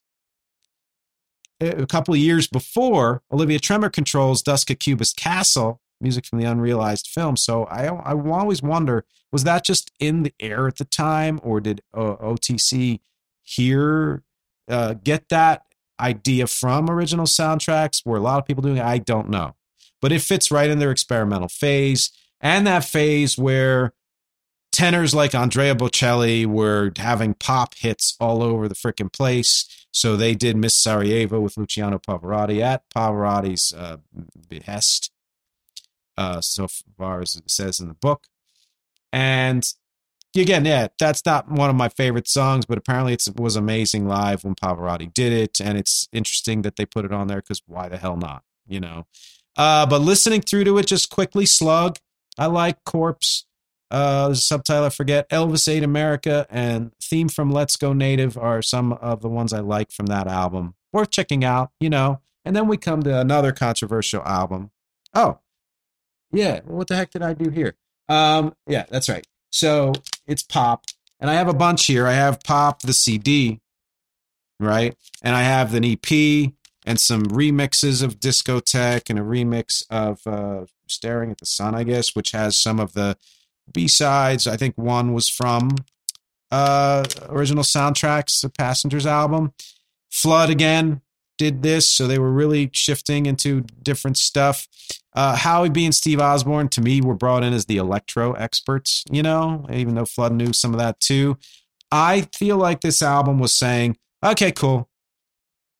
A 1.61 1.85
couple 1.85 2.13
of 2.13 2.19
years 2.19 2.47
before, 2.47 3.21
Olivia 3.31 3.59
Tremor 3.59 3.89
Control's 3.89 4.41
Dusk 4.41 4.71
at 4.71 4.79
Cubist 4.79 5.15
Castle, 5.15 5.79
music 5.99 6.25
from 6.25 6.39
the 6.39 6.45
unrealized 6.45 7.07
film. 7.07 7.37
So 7.37 7.65
I, 7.65 7.85
I 7.85 8.13
always 8.13 8.63
wonder 8.63 9.05
was 9.31 9.43
that 9.45 9.63
just 9.63 9.91
in 9.99 10.23
the 10.23 10.33
air 10.39 10.67
at 10.67 10.77
the 10.77 10.85
time, 10.85 11.39
or 11.43 11.61
did 11.61 11.81
uh, 11.93 12.15
OTC 12.17 12.99
hear, 13.43 14.23
uh, 14.67 14.95
get 14.95 15.29
that 15.29 15.63
idea 15.99 16.47
from 16.47 16.89
original 16.89 17.25
soundtracks? 17.25 18.05
Were 18.05 18.17
a 18.17 18.21
lot 18.21 18.39
of 18.39 18.45
people 18.45 18.61
doing 18.61 18.77
it? 18.77 18.83
I 18.83 18.97
don't 18.97 19.29
know. 19.29 19.55
But 20.01 20.11
it 20.11 20.21
fits 20.21 20.51
right 20.51 20.69
in 20.69 20.79
their 20.79 20.91
experimental 20.91 21.47
phase 21.47 22.11
and 22.41 22.65
that 22.67 22.83
phase 22.83 23.37
where 23.37 23.93
tenors 24.81 25.13
like 25.13 25.35
Andrea 25.35 25.75
Bocelli 25.75 26.47
were 26.47 26.91
having 26.97 27.35
pop 27.35 27.75
hits 27.75 28.17
all 28.19 28.41
over 28.41 28.67
the 28.67 28.73
freaking 28.73 29.13
place. 29.13 29.67
So 29.91 30.15
they 30.15 30.33
did 30.33 30.57
Miss 30.57 30.75
Sarajevo 30.75 31.39
with 31.39 31.55
Luciano 31.55 31.99
Pavarotti 31.99 32.61
at 32.61 32.89
Pavarotti's 32.89 33.73
uh, 33.73 33.97
behest, 34.49 35.11
uh, 36.17 36.41
so 36.41 36.67
far 36.97 37.21
as 37.21 37.35
it 37.35 37.51
says 37.51 37.79
in 37.79 37.89
the 37.89 37.93
book. 37.93 38.25
And 39.13 39.63
again, 40.35 40.65
yeah, 40.65 40.87
that's 40.97 41.23
not 41.27 41.51
one 41.51 41.69
of 41.69 41.75
my 41.75 41.89
favorite 41.89 42.27
songs, 42.27 42.65
but 42.65 42.79
apparently 42.79 43.13
it 43.13 43.23
was 43.35 43.55
amazing 43.55 44.07
live 44.07 44.43
when 44.43 44.55
Pavarotti 44.55 45.13
did 45.13 45.31
it. 45.31 45.61
And 45.61 45.77
it's 45.77 46.09
interesting 46.11 46.63
that 46.63 46.77
they 46.77 46.87
put 46.87 47.05
it 47.05 47.13
on 47.13 47.27
there 47.27 47.41
because 47.41 47.61
why 47.67 47.87
the 47.87 47.97
hell 47.97 48.17
not, 48.17 48.41
you 48.67 48.79
know? 48.79 49.05
Uh, 49.55 49.85
but 49.85 50.01
listening 50.01 50.41
through 50.41 50.63
to 50.63 50.79
it 50.79 50.87
just 50.87 51.11
quickly, 51.11 51.45
Slug, 51.45 51.99
I 52.35 52.47
like 52.47 52.83
Corpse. 52.83 53.45
Uh, 53.91 54.33
subtitle 54.33 54.85
I 54.85 54.89
forget. 54.89 55.29
Elvis 55.29 55.67
Ate 55.67 55.83
America 55.83 56.47
and 56.49 56.91
theme 57.01 57.29
from 57.29 57.51
Let's 57.51 57.75
Go 57.75 57.93
Native 57.93 58.37
are 58.37 58.61
some 58.61 58.93
of 58.93 59.21
the 59.21 59.29
ones 59.29 59.53
I 59.53 59.59
like 59.59 59.91
from 59.91 60.07
that 60.07 60.27
album. 60.27 60.75
Worth 60.93 61.11
checking 61.11 61.43
out, 61.43 61.71
you 61.79 61.89
know. 61.89 62.21
And 62.43 62.55
then 62.55 62.67
we 62.67 62.77
come 62.77 63.03
to 63.03 63.19
another 63.19 63.51
controversial 63.51 64.23
album. 64.23 64.71
Oh, 65.13 65.39
yeah. 66.31 66.61
What 66.65 66.87
the 66.87 66.95
heck 66.95 67.11
did 67.11 67.21
I 67.21 67.33
do 67.33 67.49
here? 67.49 67.75
Um, 68.09 68.55
yeah, 68.67 68.85
that's 68.89 69.09
right. 69.09 69.25
So 69.51 69.93
it's 70.27 70.43
pop, 70.43 70.85
and 71.19 71.29
I 71.29 71.33
have 71.35 71.47
a 71.47 71.53
bunch 71.53 71.85
here. 71.85 72.07
I 72.07 72.13
have 72.13 72.41
pop 72.43 72.81
the 72.81 72.93
CD, 72.93 73.59
right, 74.59 74.95
and 75.21 75.35
I 75.35 75.43
have 75.43 75.73
an 75.73 75.85
EP 75.85 76.51
and 76.85 76.99
some 76.99 77.23
remixes 77.23 78.01
of 78.01 78.19
Discotheque 78.19 79.09
and 79.09 79.19
a 79.19 79.21
remix 79.21 79.83
of 79.89 80.25
uh, 80.25 80.65
Staring 80.87 81.31
at 81.31 81.37
the 81.37 81.45
Sun, 81.45 81.75
I 81.75 81.83
guess, 81.83 82.15
which 82.15 82.31
has 82.31 82.57
some 82.57 82.79
of 82.79 82.93
the 82.93 83.17
B 83.73 83.87
sides. 83.87 84.47
I 84.47 84.57
think 84.57 84.77
one 84.77 85.13
was 85.13 85.29
from 85.29 85.75
uh, 86.51 87.03
original 87.29 87.63
soundtracks, 87.63 88.41
the 88.41 88.49
Passengers 88.49 89.05
album. 89.05 89.53
Flood 90.11 90.49
again 90.49 91.01
did 91.37 91.63
this, 91.63 91.89
so 91.89 92.05
they 92.05 92.19
were 92.19 92.31
really 92.31 92.69
shifting 92.73 93.25
into 93.25 93.61
different 93.81 94.17
stuff. 94.17 94.67
Uh, 95.13 95.35
Howie 95.35 95.69
B 95.69 95.85
and 95.85 95.95
Steve 95.95 96.19
Osborne, 96.19 96.69
to 96.69 96.81
me, 96.81 97.01
were 97.01 97.15
brought 97.15 97.43
in 97.43 97.53
as 97.53 97.65
the 97.65 97.77
electro 97.77 98.33
experts, 98.33 99.03
you 99.11 99.23
know, 99.23 99.65
even 99.71 99.95
though 99.95 100.05
Flood 100.05 100.33
knew 100.33 100.53
some 100.53 100.73
of 100.73 100.79
that 100.79 100.99
too. 100.99 101.37
I 101.91 102.27
feel 102.33 102.57
like 102.57 102.81
this 102.81 103.01
album 103.01 103.39
was 103.39 103.53
saying, 103.53 103.97
okay, 104.23 104.51
cool. 104.51 104.87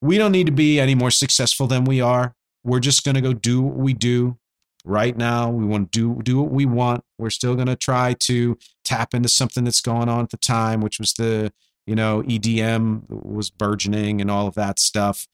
We 0.02 0.18
don't 0.18 0.32
need 0.32 0.48
to 0.48 0.52
be 0.52 0.80
any 0.80 0.96
more 0.96 1.12
successful 1.12 1.68
than 1.68 1.86
we 1.86 2.02
are. 2.02 2.34
We're 2.64 2.80
just 2.80 3.04
going 3.04 3.16
to 3.16 3.22
go 3.22 3.34
do 3.34 3.62
what 3.62 3.76
we 3.76 3.94
do 3.94 4.38
right 4.86 5.16
now. 5.16 5.50
We 5.50 5.66
want 5.66 5.92
to 5.92 6.00
do 6.00 6.22
do 6.22 6.42
what 6.42 6.52
we 6.52 6.66
want. 6.66 7.04
We're 7.18 7.30
still 7.30 7.56
going 7.56 7.68
to 7.68 7.76
try 7.76 8.14
to 8.14 8.58
tap 8.84 9.14
into 9.14 9.30
something 9.30 9.64
that's 9.64 9.82
going 9.82 10.10
on 10.10 10.24
at 10.24 10.30
the 10.30 10.38
time, 10.38 10.82
which 10.82 11.00
was 11.00 11.14
the 11.14 11.54
you 11.86 11.96
know 11.96 12.24
EDM 12.24 13.04
was 13.10 13.50
burgeoning 13.50 14.22
and 14.22 14.32
all 14.32 14.48
of 14.48 14.56
that 14.56 14.80
stuff. 14.80 15.28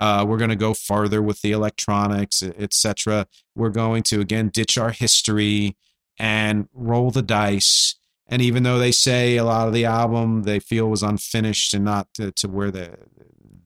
Uh, 0.00 0.24
we're 0.26 0.38
going 0.38 0.50
to 0.50 0.56
go 0.56 0.74
farther 0.74 1.22
with 1.22 1.40
the 1.42 1.52
electronics, 1.52 2.42
etc. 2.42 3.26
We're 3.54 3.70
going 3.70 4.02
to 4.04 4.20
again 4.20 4.48
ditch 4.48 4.76
our 4.76 4.90
history 4.90 5.76
and 6.18 6.68
roll 6.72 7.10
the 7.10 7.22
dice. 7.22 7.96
And 8.26 8.40
even 8.40 8.62
though 8.62 8.78
they 8.78 8.92
say 8.92 9.36
a 9.36 9.44
lot 9.44 9.68
of 9.68 9.74
the 9.74 9.84
album 9.84 10.44
they 10.44 10.58
feel 10.58 10.88
was 10.88 11.02
unfinished 11.02 11.74
and 11.74 11.84
not 11.84 12.12
to, 12.14 12.32
to 12.32 12.48
where 12.48 12.70
the, 12.70 12.96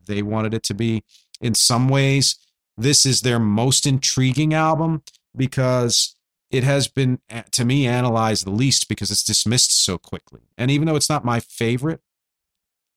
they 0.07 0.23
wanted 0.23 0.53
it 0.53 0.65
to 0.65 0.75
be, 0.75 1.05
in 1.41 1.55
some 1.55 1.89
ways, 1.89 2.37
this 2.77 3.07
is 3.07 3.21
their 3.21 3.39
most 3.39 3.87
intriguing 3.87 4.53
album 4.55 5.03
because 5.39 6.17
it 6.51 6.65
has 6.65 6.89
been 6.89 7.21
to 7.53 7.65
me 7.65 7.87
analyzed 7.87 8.45
the 8.45 8.51
least 8.51 8.89
because 8.89 9.11
it's 9.11 9.23
dismissed 9.23 9.85
so 9.85 9.99
quickly. 9.99 10.41
And 10.57 10.71
even 10.71 10.87
though 10.87 10.97
it's 10.97 11.09
not 11.09 11.25
my 11.25 11.41
favorite, 11.41 12.01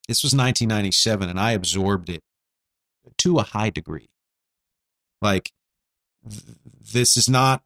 this 0.08 0.24
was 0.24 0.34
1997 0.34 1.30
and 1.30 1.40
I 1.40 1.52
absorbed 1.52 2.10
it 2.10 2.24
to 3.20 3.40
a 3.40 3.44
high 3.44 3.70
degree. 3.70 4.10
Like 5.22 5.52
th- 6.28 6.44
this 6.94 7.16
is 7.16 7.30
not 7.30 7.64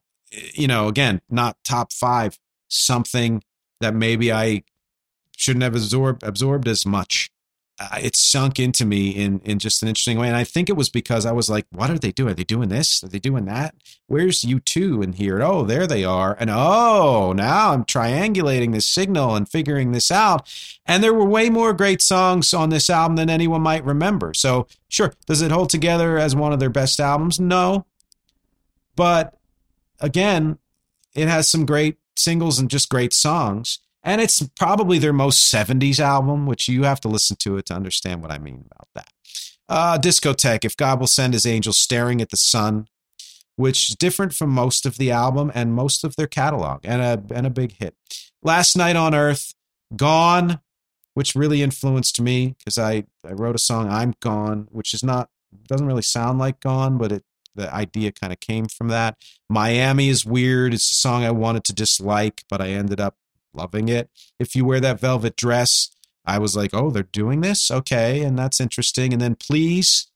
you 0.53 0.67
know, 0.67 0.87
again, 0.87 1.21
not 1.29 1.57
top 1.63 1.93
5 1.93 2.37
something 2.67 3.43
that 3.79 3.93
maybe 3.93 4.31
I 4.31 4.63
shouldn't 5.37 5.63
have 5.63 5.75
absorbed 5.75 6.23
absorbed 6.23 6.67
as 6.67 6.85
much. 6.85 7.31
It 8.01 8.15
sunk 8.15 8.57
into 8.57 8.85
me 8.85 9.09
in 9.09 9.41
in 9.41 9.59
just 9.59 9.81
an 9.81 9.89
interesting 9.89 10.17
way. 10.17 10.27
And 10.27 10.37
I 10.37 10.45
think 10.45 10.69
it 10.69 10.77
was 10.77 10.89
because 10.89 11.25
I 11.25 11.33
was 11.33 11.49
like, 11.49 11.65
what 11.71 11.89
are 11.89 11.99
they 11.99 12.11
doing? 12.11 12.31
Are 12.31 12.35
they 12.35 12.45
doing 12.45 12.69
this? 12.69 13.03
Are 13.03 13.09
they 13.09 13.19
doing 13.19 13.45
that? 13.45 13.75
Where's 14.07 14.43
U2 14.43 15.03
in 15.03 15.13
here? 15.13 15.41
Oh, 15.41 15.65
there 15.65 15.85
they 15.85 16.05
are. 16.05 16.37
And 16.39 16.49
oh, 16.49 17.33
now 17.33 17.71
I'm 17.71 17.83
triangulating 17.83 18.71
this 18.71 18.85
signal 18.85 19.35
and 19.35 19.49
figuring 19.49 19.91
this 19.91 20.09
out. 20.09 20.47
And 20.85 21.03
there 21.03 21.13
were 21.13 21.25
way 21.25 21.49
more 21.49 21.73
great 21.73 22.01
songs 22.01 22.53
on 22.53 22.69
this 22.69 22.89
album 22.89 23.17
than 23.17 23.29
anyone 23.29 23.61
might 23.61 23.83
remember. 23.83 24.33
So, 24.33 24.67
sure, 24.87 25.13
does 25.25 25.41
it 25.41 25.51
hold 25.51 25.69
together 25.69 26.17
as 26.17 26.33
one 26.33 26.53
of 26.53 26.59
their 26.61 26.69
best 26.69 27.01
albums? 27.01 27.41
No. 27.41 27.85
But 28.95 29.35
again, 29.99 30.59
it 31.13 31.27
has 31.27 31.49
some 31.49 31.65
great 31.65 31.97
singles 32.15 32.57
and 32.57 32.69
just 32.69 32.89
great 32.89 33.13
songs 33.13 33.79
and 34.05 34.21
it's 34.21 34.47
probably 34.49 34.99
their 34.99 35.11
most 35.11 35.51
70s 35.51 35.99
album, 35.99 36.45
which 36.45 36.69
you 36.69 36.83
have 36.83 37.01
to 37.01 37.07
listen 37.07 37.35
to 37.37 37.57
it 37.57 37.65
to 37.65 37.73
understand 37.73 38.21
what 38.21 38.31
I 38.31 38.37
mean 38.37 38.65
about 38.71 38.87
that. 38.93 39.11
Uh, 39.67 39.97
Discotheque, 39.97 40.63
If 40.63 40.77
God 40.77 40.99
Will 40.99 41.07
Send 41.07 41.33
His 41.33 41.47
Angels 41.47 41.77
Staring 41.77 42.21
at 42.21 42.29
the 42.29 42.37
Sun, 42.37 42.87
which 43.55 43.89
is 43.89 43.95
different 43.95 44.33
from 44.33 44.51
most 44.51 44.85
of 44.85 44.97
the 44.97 45.09
album 45.09 45.51
and 45.55 45.73
most 45.73 46.03
of 46.03 46.15
their 46.17 46.27
catalog, 46.27 46.81
and 46.83 47.01
a, 47.01 47.35
and 47.35 47.47
a 47.47 47.49
big 47.49 47.73
hit. 47.79 47.95
Last 48.43 48.77
Night 48.77 48.95
on 48.95 49.15
Earth, 49.15 49.55
Gone, 49.95 50.59
which 51.15 51.33
really 51.33 51.63
influenced 51.63 52.21
me 52.21 52.55
because 52.59 52.77
I, 52.77 53.05
I 53.27 53.31
wrote 53.31 53.55
a 53.55 53.59
song, 53.59 53.89
I'm 53.89 54.13
Gone, 54.19 54.67
which 54.69 54.93
is 54.93 55.03
not, 55.03 55.29
doesn't 55.67 55.87
really 55.87 56.03
sound 56.03 56.37
like 56.37 56.59
Gone, 56.59 56.99
but 56.99 57.11
it 57.11 57.23
the 57.55 57.73
idea 57.73 58.11
kind 58.11 58.33
of 58.33 58.39
came 58.41 58.65
from 58.67 58.89
that. 58.89 59.15
Miami 59.49 60.09
is 60.09 60.25
weird. 60.25 60.73
It's 60.73 60.91
a 60.91 60.95
song 60.95 61.23
I 61.23 61.31
wanted 61.31 61.63
to 61.63 61.73
dislike, 61.73 62.43
but 62.49 62.61
I 62.61 62.71
ended 62.71 62.99
up 62.99 63.15
loving 63.55 63.89
it. 63.89 64.09
If 64.39 64.55
you 64.55 64.65
wear 64.65 64.79
that 64.79 64.99
velvet 64.99 65.35
dress, 65.35 65.89
I 66.25 66.39
was 66.39 66.55
like, 66.55 66.71
oh, 66.73 66.89
they're 66.89 67.03
doing 67.03 67.41
this? 67.41 67.69
Okay. 67.69 68.21
And 68.21 68.37
that's 68.37 68.59
interesting. 68.59 69.13
And 69.13 69.21
then 69.21 69.35
Please, 69.35 70.07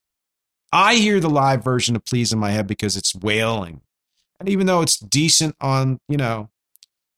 I 0.71 0.95
hear 0.95 1.19
the 1.19 1.29
live 1.29 1.63
version 1.63 1.95
of 1.95 2.05
Please 2.05 2.31
in 2.31 2.39
my 2.39 2.51
head 2.51 2.67
because 2.67 2.95
it's 2.95 3.15
wailing. 3.15 3.81
And 4.39 4.49
even 4.49 4.67
though 4.67 4.81
it's 4.81 4.97
decent 4.97 5.55
on, 5.59 5.99
you 6.07 6.17
know, 6.17 6.49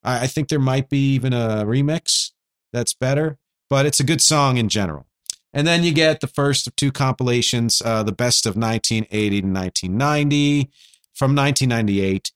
I, 0.03 0.23
I 0.23 0.27
think 0.27 0.47
there 0.49 0.59
might 0.59 0.89
be 0.89 1.13
even 1.13 1.33
a 1.33 1.63
remix 1.65 2.31
that's 2.73 2.93
better, 2.93 3.37
but 3.69 3.85
it's 3.85 3.99
a 3.99 4.05
good 4.05 4.21
song 4.21 4.57
in 4.57 4.69
general. 4.69 5.05
And 5.53 5.67
then 5.67 5.83
you 5.83 5.93
get 5.93 6.21
the 6.21 6.27
first 6.27 6.65
of 6.65 6.75
two 6.75 6.91
compilations, 6.91 7.81
uh, 7.83 8.03
the 8.03 8.13
best 8.13 8.45
of 8.45 8.55
1980 8.55 9.41
to 9.41 9.47
1990 9.47 10.71
from 11.13 11.35
1998 11.35 12.31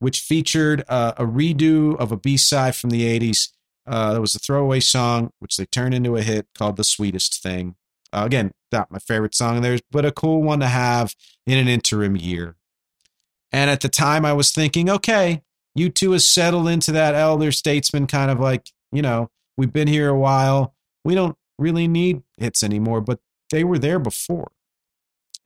which 0.00 0.20
featured 0.20 0.84
uh, 0.88 1.12
a 1.16 1.24
redo 1.24 1.96
of 1.96 2.10
a 2.10 2.16
B 2.16 2.36
side 2.36 2.74
from 2.74 2.90
the 2.90 3.02
80s. 3.02 3.50
Uh, 3.86 4.12
there 4.12 4.20
was 4.20 4.34
a 4.34 4.38
throwaway 4.38 4.80
song, 4.80 5.30
which 5.38 5.56
they 5.56 5.66
turned 5.66 5.94
into 5.94 6.16
a 6.16 6.22
hit 6.22 6.48
called 6.56 6.76
The 6.76 6.84
Sweetest 6.84 7.42
Thing. 7.42 7.76
Uh, 8.12 8.22
again, 8.26 8.50
not 8.72 8.90
my 8.90 8.98
favorite 8.98 9.34
song 9.34 9.60
there, 9.62 9.78
but 9.90 10.04
a 10.04 10.12
cool 10.12 10.42
one 10.42 10.60
to 10.60 10.66
have 10.66 11.14
in 11.46 11.58
an 11.58 11.68
interim 11.68 12.16
year. 12.16 12.56
And 13.52 13.70
at 13.70 13.80
the 13.80 13.88
time, 13.88 14.24
I 14.24 14.32
was 14.32 14.52
thinking, 14.52 14.88
okay, 14.90 15.42
U2 15.78 16.12
has 16.12 16.26
settled 16.26 16.68
into 16.68 16.92
that 16.92 17.14
elder 17.14 17.52
statesman 17.52 18.06
kind 18.06 18.30
of 18.30 18.40
like, 18.40 18.70
you 18.92 19.02
know, 19.02 19.30
we've 19.56 19.72
been 19.72 19.88
here 19.88 20.08
a 20.08 20.18
while. 20.18 20.74
We 21.04 21.14
don't 21.14 21.36
really 21.58 21.88
need 21.88 22.22
hits 22.36 22.62
anymore, 22.62 23.00
but 23.00 23.20
they 23.50 23.64
were 23.64 23.78
there 23.78 23.98
before. 23.98 24.52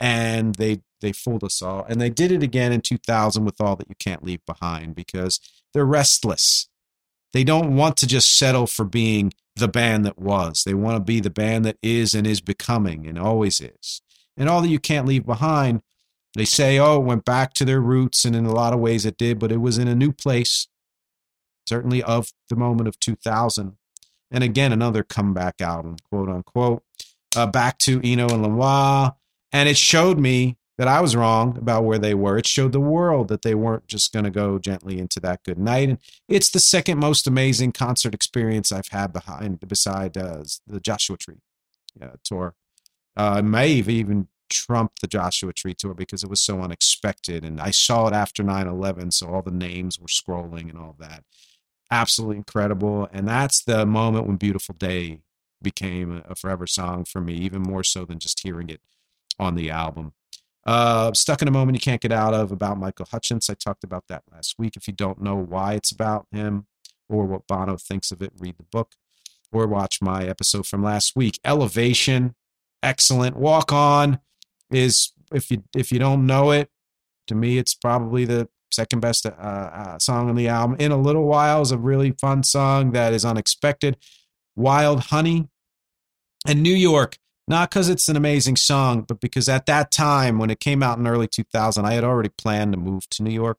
And 0.00 0.54
they 0.56 0.82
they 1.04 1.12
fooled 1.12 1.44
us 1.44 1.60
all. 1.60 1.84
And 1.88 2.00
they 2.00 2.10
did 2.10 2.32
it 2.32 2.42
again 2.42 2.72
in 2.72 2.80
2000 2.80 3.44
with 3.44 3.60
All 3.60 3.76
That 3.76 3.88
You 3.88 3.94
Can't 3.98 4.24
Leave 4.24 4.44
Behind 4.46 4.94
because 4.94 5.38
they're 5.72 5.84
restless. 5.84 6.68
They 7.32 7.44
don't 7.44 7.76
want 7.76 7.96
to 7.98 8.06
just 8.06 8.36
settle 8.36 8.66
for 8.66 8.84
being 8.84 9.32
the 9.54 9.68
band 9.68 10.06
that 10.06 10.18
was. 10.18 10.64
They 10.64 10.72
want 10.72 10.96
to 10.96 11.00
be 11.00 11.20
the 11.20 11.30
band 11.30 11.64
that 11.66 11.76
is 11.82 12.14
and 12.14 12.26
is 12.26 12.40
becoming 12.40 13.06
and 13.06 13.18
always 13.18 13.60
is. 13.60 14.00
And 14.36 14.48
All 14.48 14.62
That 14.62 14.68
You 14.68 14.80
Can't 14.80 15.06
Leave 15.06 15.26
Behind, 15.26 15.82
they 16.34 16.46
say, 16.46 16.78
oh, 16.78 16.96
it 16.96 17.04
went 17.04 17.24
back 17.24 17.52
to 17.54 17.66
their 17.66 17.80
roots. 17.80 18.24
And 18.24 18.34
in 18.34 18.46
a 18.46 18.54
lot 18.54 18.72
of 18.72 18.80
ways 18.80 19.04
it 19.04 19.18
did, 19.18 19.38
but 19.38 19.52
it 19.52 19.58
was 19.58 19.76
in 19.76 19.86
a 19.86 19.94
new 19.94 20.10
place, 20.10 20.68
certainly 21.68 22.02
of 22.02 22.32
the 22.48 22.56
moment 22.56 22.88
of 22.88 22.98
2000. 22.98 23.76
And 24.30 24.42
again, 24.42 24.72
another 24.72 25.02
comeback 25.02 25.60
album, 25.60 25.96
quote 26.10 26.30
unquote. 26.30 26.82
Uh, 27.36 27.46
back 27.46 27.78
to 27.78 28.00
Eno 28.02 28.28
and 28.28 28.42
Lanois. 28.42 29.10
And 29.52 29.68
it 29.68 29.76
showed 29.76 30.18
me 30.18 30.56
that 30.76 30.88
I 30.88 31.00
was 31.00 31.14
wrong 31.14 31.56
about 31.56 31.84
where 31.84 31.98
they 31.98 32.14
were. 32.14 32.36
It 32.36 32.46
showed 32.46 32.72
the 32.72 32.80
world 32.80 33.28
that 33.28 33.42
they 33.42 33.54
weren't 33.54 33.86
just 33.86 34.12
going 34.12 34.24
to 34.24 34.30
go 34.30 34.58
gently 34.58 34.98
into 34.98 35.20
that 35.20 35.44
good 35.44 35.58
night. 35.58 35.88
And 35.88 35.98
it's 36.28 36.50
the 36.50 36.60
second 36.60 36.98
most 36.98 37.26
amazing 37.26 37.72
concert 37.72 38.14
experience 38.14 38.72
I've 38.72 38.88
had 38.88 39.12
behind 39.12 39.60
beside 39.60 40.16
uh, 40.16 40.42
the 40.66 40.80
Joshua 40.80 41.16
Tree 41.16 41.42
uh, 42.02 42.16
tour. 42.24 42.54
Uh, 43.16 43.40
may 43.42 43.76
have 43.76 43.88
even 43.88 44.26
trumped 44.50 45.00
the 45.00 45.06
Joshua 45.06 45.52
Tree 45.52 45.74
tour 45.74 45.94
because 45.94 46.24
it 46.24 46.30
was 46.30 46.40
so 46.40 46.60
unexpected. 46.60 47.44
And 47.44 47.60
I 47.60 47.70
saw 47.70 48.08
it 48.08 48.14
after 48.14 48.42
9 48.42 48.66
11, 48.66 49.12
so 49.12 49.28
all 49.28 49.42
the 49.42 49.50
names 49.52 50.00
were 50.00 50.06
scrolling 50.06 50.68
and 50.68 50.78
all 50.78 50.96
that. 50.98 51.24
Absolutely 51.90 52.38
incredible. 52.38 53.08
And 53.12 53.28
that's 53.28 53.62
the 53.62 53.86
moment 53.86 54.26
when 54.26 54.36
Beautiful 54.36 54.74
Day 54.74 55.20
became 55.62 56.22
a 56.28 56.34
forever 56.34 56.66
song 56.66 57.04
for 57.04 57.20
me, 57.20 57.34
even 57.34 57.62
more 57.62 57.84
so 57.84 58.04
than 58.04 58.18
just 58.18 58.40
hearing 58.40 58.68
it 58.68 58.80
on 59.38 59.54
the 59.54 59.70
album. 59.70 60.12
Uh, 60.66 61.12
Stuck 61.12 61.42
in 61.42 61.48
a 61.48 61.50
Moment 61.50 61.76
You 61.76 61.80
Can't 61.80 62.00
Get 62.00 62.12
Out 62.12 62.34
of 62.34 62.50
about 62.50 62.78
Michael 62.78 63.06
Hutchence. 63.10 63.50
I 63.50 63.54
talked 63.54 63.84
about 63.84 64.04
that 64.08 64.22
last 64.32 64.54
week. 64.58 64.76
If 64.76 64.86
you 64.88 64.94
don't 64.94 65.20
know 65.20 65.36
why 65.36 65.74
it's 65.74 65.92
about 65.92 66.26
him 66.32 66.66
or 67.08 67.26
what 67.26 67.46
Bono 67.46 67.76
thinks 67.76 68.10
of 68.10 68.22
it, 68.22 68.32
read 68.38 68.56
the 68.56 68.64
book 68.64 68.92
or 69.52 69.66
watch 69.66 70.00
my 70.00 70.24
episode 70.24 70.66
from 70.66 70.82
last 70.82 71.14
week. 71.14 71.38
Elevation, 71.44 72.34
excellent. 72.82 73.36
Walk 73.36 73.72
On 73.72 74.20
is 74.70 75.12
if 75.32 75.50
you 75.50 75.62
if 75.76 75.92
you 75.92 75.98
don't 75.98 76.26
know 76.26 76.50
it, 76.50 76.70
to 77.26 77.34
me 77.34 77.58
it's 77.58 77.74
probably 77.74 78.24
the 78.24 78.48
second 78.70 79.00
best 79.00 79.24
uh, 79.24 79.30
uh, 79.30 79.98
song 79.98 80.28
on 80.28 80.34
the 80.34 80.48
album. 80.48 80.76
In 80.78 80.92
a 80.92 80.96
little 80.96 81.24
while 81.24 81.62
is 81.62 81.70
a 81.70 81.78
really 81.78 82.12
fun 82.20 82.42
song 82.42 82.92
that 82.92 83.12
is 83.12 83.24
unexpected. 83.24 83.96
Wild 84.56 85.00
Honey 85.04 85.48
and 86.46 86.62
New 86.62 86.74
York 86.74 87.18
not 87.46 87.70
because 87.70 87.88
it's 87.88 88.08
an 88.08 88.16
amazing 88.16 88.56
song, 88.56 89.02
but 89.02 89.20
because 89.20 89.48
at 89.48 89.66
that 89.66 89.90
time, 89.90 90.38
when 90.38 90.50
it 90.50 90.60
came 90.60 90.82
out 90.82 90.98
in 90.98 91.06
early 91.06 91.28
2000, 91.28 91.84
I 91.84 91.92
had 91.92 92.04
already 92.04 92.30
planned 92.30 92.72
to 92.72 92.78
move 92.78 93.08
to 93.10 93.22
New 93.22 93.32
York. 93.32 93.58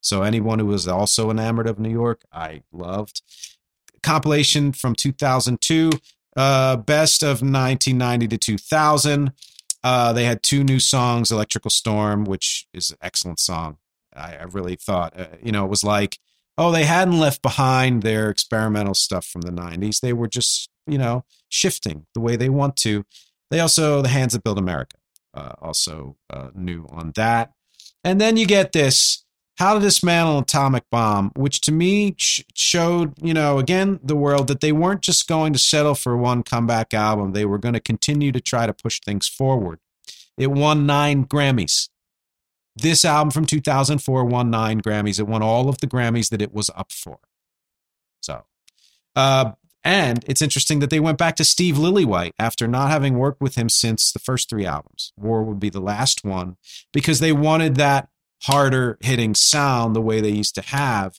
So 0.00 0.22
anyone 0.22 0.58
who 0.58 0.66
was 0.66 0.86
also 0.86 1.30
enamored 1.30 1.66
of 1.66 1.78
New 1.78 1.90
York, 1.90 2.22
I 2.32 2.62
loved. 2.72 3.22
Compilation 4.02 4.72
from 4.72 4.94
2002, 4.94 5.90
uh, 6.36 6.76
best 6.76 7.22
of 7.22 7.42
1990 7.42 8.28
to 8.28 8.38
2000. 8.38 9.32
Uh, 9.82 10.12
they 10.12 10.24
had 10.24 10.42
two 10.42 10.62
new 10.62 10.78
songs, 10.78 11.32
Electrical 11.32 11.70
Storm, 11.70 12.24
which 12.24 12.68
is 12.72 12.90
an 12.90 12.98
excellent 13.00 13.40
song. 13.40 13.78
I, 14.14 14.36
I 14.36 14.42
really 14.44 14.76
thought, 14.76 15.18
uh, 15.18 15.26
you 15.42 15.52
know, 15.52 15.64
it 15.64 15.70
was 15.70 15.82
like, 15.82 16.18
oh, 16.58 16.72
they 16.72 16.84
hadn't 16.84 17.18
left 17.18 17.42
behind 17.42 18.02
their 18.02 18.30
experimental 18.30 18.94
stuff 18.94 19.26
from 19.26 19.42
the 19.42 19.50
90s. 19.50 20.00
They 20.00 20.12
were 20.12 20.28
just 20.28 20.70
you 20.86 20.98
know, 20.98 21.24
shifting 21.48 22.06
the 22.14 22.20
way 22.20 22.36
they 22.36 22.48
want 22.48 22.76
to. 22.76 23.04
They 23.50 23.60
also, 23.60 24.02
the 24.02 24.08
hands 24.08 24.32
that 24.32 24.44
build 24.44 24.58
America, 24.58 24.96
uh, 25.34 25.52
also 25.60 26.16
uh, 26.30 26.50
new 26.54 26.86
on 26.90 27.12
that. 27.16 27.52
And 28.04 28.20
then 28.20 28.36
you 28.36 28.46
get 28.46 28.72
this 28.72 29.24
how 29.58 29.74
to 29.74 29.80
dismantle 29.80 30.36
an 30.36 30.42
atomic 30.42 30.84
bomb, 30.90 31.32
which 31.34 31.62
to 31.62 31.72
me 31.72 32.14
sh- 32.18 32.42
showed, 32.54 33.14
you 33.22 33.32
know, 33.32 33.58
again, 33.58 33.98
the 34.02 34.16
world 34.16 34.48
that 34.48 34.60
they 34.60 34.70
weren't 34.70 35.00
just 35.00 35.26
going 35.26 35.54
to 35.54 35.58
settle 35.58 35.94
for 35.94 36.14
one 36.16 36.42
comeback 36.42 36.92
album. 36.92 37.32
They 37.32 37.46
were 37.46 37.58
going 37.58 37.72
to 37.72 37.80
continue 37.80 38.32
to 38.32 38.40
try 38.40 38.66
to 38.66 38.74
push 38.74 39.00
things 39.00 39.26
forward. 39.26 39.78
It 40.36 40.50
won 40.50 40.84
nine 40.84 41.24
Grammys. 41.24 41.88
This 42.76 43.04
album 43.06 43.30
from 43.30 43.46
2004 43.46 44.24
won 44.24 44.50
nine 44.50 44.82
Grammys. 44.82 45.18
It 45.18 45.26
won 45.26 45.42
all 45.42 45.68
of 45.68 45.78
the 45.78 45.86
Grammys 45.86 46.28
that 46.28 46.42
it 46.42 46.52
was 46.52 46.70
up 46.76 46.92
for. 46.92 47.18
So, 48.20 48.44
uh, 49.14 49.52
and 49.82 50.24
it's 50.26 50.42
interesting 50.42 50.80
that 50.80 50.90
they 50.90 51.00
went 51.00 51.16
back 51.16 51.36
to 51.36 51.44
Steve 51.44 51.76
Lillywhite 51.76 52.32
after 52.38 52.66
not 52.66 52.90
having 52.90 53.18
worked 53.18 53.40
with 53.40 53.54
him 53.54 53.68
since 53.68 54.12
the 54.12 54.18
first 54.18 54.50
three 54.50 54.66
albums. 54.66 55.12
War 55.16 55.42
would 55.42 55.60
be 55.60 55.70
the 55.70 55.80
last 55.80 56.24
one 56.24 56.56
because 56.92 57.20
they 57.20 57.32
wanted 57.32 57.76
that 57.76 58.08
harder 58.42 58.98
hitting 59.00 59.34
sound 59.34 59.96
the 59.96 60.02
way 60.02 60.20
they 60.20 60.30
used 60.30 60.54
to 60.56 60.62
have. 60.62 61.18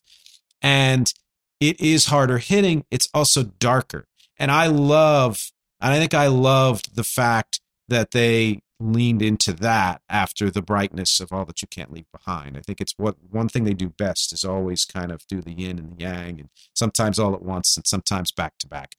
And 0.61 1.11
it 1.59 1.79
is 1.79 2.07
harder 2.07 2.37
hitting, 2.37 2.85
it's 2.91 3.09
also 3.13 3.43
darker. 3.43 4.07
And 4.37 4.51
I 4.51 4.67
love, 4.67 5.51
and 5.81 5.93
I 5.93 5.97
think 5.97 6.13
I 6.13 6.27
loved 6.27 6.95
the 6.95 7.03
fact 7.03 7.61
that 7.87 8.11
they 8.11 8.61
leaned 8.79 9.21
into 9.21 9.53
that 9.53 10.01
after 10.09 10.49
the 10.51 10.61
brightness 10.61 11.19
of 11.19 11.31
all 11.31 11.45
that 11.45 11.61
you 11.61 11.67
can't 11.67 11.91
leave 11.91 12.05
behind. 12.11 12.57
I 12.57 12.61
think 12.61 12.79
it's 12.79 12.93
what 12.97 13.15
one 13.29 13.49
thing 13.49 13.63
they 13.63 13.73
do 13.73 13.89
best 13.89 14.31
is 14.33 14.43
always 14.43 14.85
kind 14.85 15.11
of 15.11 15.25
do 15.27 15.41
the 15.41 15.53
yin 15.53 15.79
and 15.79 15.97
the 15.97 16.03
yang, 16.03 16.39
and 16.39 16.49
sometimes 16.73 17.17
all 17.17 17.33
at 17.33 17.41
once, 17.41 17.75
and 17.75 17.87
sometimes 17.87 18.31
back 18.31 18.57
to 18.59 18.67
back. 18.67 18.95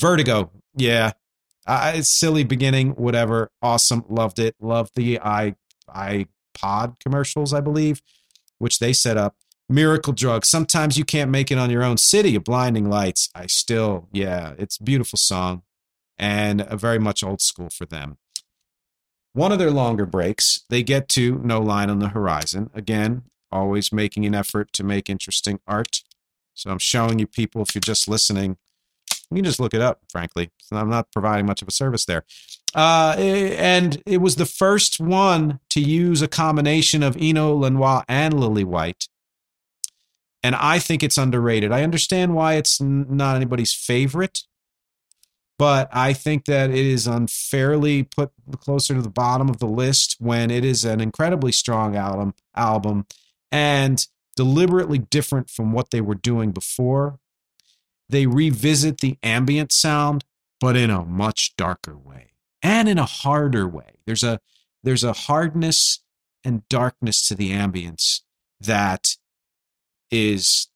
Vertigo, 0.00 0.50
yeah, 0.74 1.12
uh, 1.66 2.00
silly 2.02 2.44
beginning, 2.44 2.90
whatever. 2.90 3.50
Awesome, 3.62 4.04
loved 4.08 4.38
it. 4.38 4.56
Loved 4.60 4.92
the 4.96 5.20
i 5.20 5.54
iPod 5.88 7.00
commercials, 7.00 7.52
I 7.52 7.60
believe, 7.60 8.00
which 8.58 8.78
they 8.78 8.92
set 8.92 9.16
up. 9.16 9.36
Miracle 9.68 10.12
Drug. 10.12 10.44
Sometimes 10.44 10.98
you 10.98 11.04
can't 11.04 11.30
make 11.30 11.50
it 11.50 11.58
on 11.58 11.70
your 11.70 11.84
own. 11.84 11.96
City 11.96 12.34
of 12.34 12.44
Blinding 12.44 12.90
Lights. 12.90 13.28
I 13.34 13.46
still, 13.46 14.08
yeah, 14.12 14.54
it's 14.58 14.78
beautiful 14.78 15.16
song 15.16 15.62
and 16.18 16.60
a 16.60 16.76
very 16.76 16.98
much 16.98 17.24
old 17.24 17.40
school 17.40 17.70
for 17.70 17.86
them. 17.86 18.18
One 19.32 19.52
of 19.52 19.58
their 19.58 19.70
longer 19.70 20.06
breaks, 20.06 20.64
they 20.68 20.82
get 20.82 21.08
to 21.10 21.38
No 21.44 21.60
Line 21.60 21.88
on 21.88 22.00
the 22.00 22.08
Horizon. 22.08 22.70
Again, 22.74 23.22
always 23.52 23.92
making 23.92 24.26
an 24.26 24.34
effort 24.34 24.72
to 24.74 24.84
make 24.84 25.08
interesting 25.08 25.60
art. 25.66 26.02
So 26.54 26.70
I'm 26.70 26.78
showing 26.78 27.18
you 27.18 27.26
people, 27.26 27.62
if 27.62 27.74
you're 27.74 27.80
just 27.80 28.08
listening, 28.08 28.58
you 29.30 29.36
can 29.36 29.44
just 29.44 29.60
look 29.60 29.74
it 29.74 29.80
up, 29.80 30.00
frankly. 30.10 30.50
I'm 30.72 30.90
not 30.90 31.12
providing 31.12 31.46
much 31.46 31.62
of 31.62 31.68
a 31.68 31.72
service 31.72 32.04
there. 32.04 32.24
Uh, 32.74 33.14
and 33.18 34.02
it 34.06 34.18
was 34.18 34.36
the 34.36 34.46
first 34.46 35.00
one 35.00 35.60
to 35.70 35.80
use 35.80 36.22
a 36.22 36.28
combination 36.28 37.02
of 37.02 37.16
Eno 37.18 37.54
Lanois 37.54 38.02
and 38.08 38.34
Lillywhite. 38.34 39.08
And 40.42 40.54
I 40.54 40.78
think 40.78 41.02
it's 41.02 41.18
underrated. 41.18 41.70
I 41.70 41.82
understand 41.82 42.34
why 42.34 42.54
it's 42.54 42.80
not 42.80 43.36
anybody's 43.36 43.74
favorite, 43.74 44.40
but 45.60 45.90
I 45.92 46.14
think 46.14 46.46
that 46.46 46.70
it 46.70 46.86
is 46.86 47.06
unfairly 47.06 48.02
put 48.02 48.30
closer 48.60 48.94
to 48.94 49.02
the 49.02 49.10
bottom 49.10 49.50
of 49.50 49.58
the 49.58 49.66
list 49.66 50.16
when 50.18 50.50
it 50.50 50.64
is 50.64 50.86
an 50.86 51.02
incredibly 51.02 51.52
strong 51.52 51.96
album 51.96 52.32
album 52.56 53.04
and 53.52 54.06
deliberately 54.36 54.96
different 54.96 55.50
from 55.50 55.72
what 55.72 55.90
they 55.90 56.00
were 56.00 56.14
doing 56.14 56.52
before 56.52 57.18
they 58.08 58.26
revisit 58.26 59.00
the 59.00 59.18
ambient 59.22 59.70
sound, 59.70 60.24
but 60.60 60.76
in 60.76 60.88
a 60.88 61.04
much 61.04 61.54
darker 61.56 61.94
way 61.94 62.32
and 62.62 62.88
in 62.88 62.96
a 62.96 63.04
harder 63.04 63.68
way. 63.68 63.98
There's 64.06 64.24
a 64.24 64.40
there's 64.82 65.04
a 65.04 65.12
hardness 65.12 66.02
and 66.42 66.66
darkness 66.70 67.28
to 67.28 67.34
the 67.34 67.52
ambience 67.52 68.22
that 68.62 69.18
is 70.10 70.68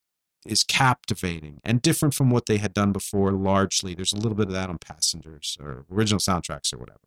is 0.47 0.63
captivating 0.63 1.61
and 1.65 1.83
different 1.83 2.15
from 2.15 2.31
what 2.31 2.47
they 2.47 2.59
had 2.59 2.75
done 2.75 2.93
before 2.93 3.33
largely. 3.33 3.95
There's 3.95 4.13
a 4.13 4.17
little 4.17 4.35
bit 4.35 4.49
of 4.49 4.53
that 4.53 4.69
on 4.69 4.79
passengers 4.79 5.57
or 5.61 5.85
original 5.91 6.21
soundtracks 6.21 6.73
or 6.73 6.79
whatever. 6.79 7.01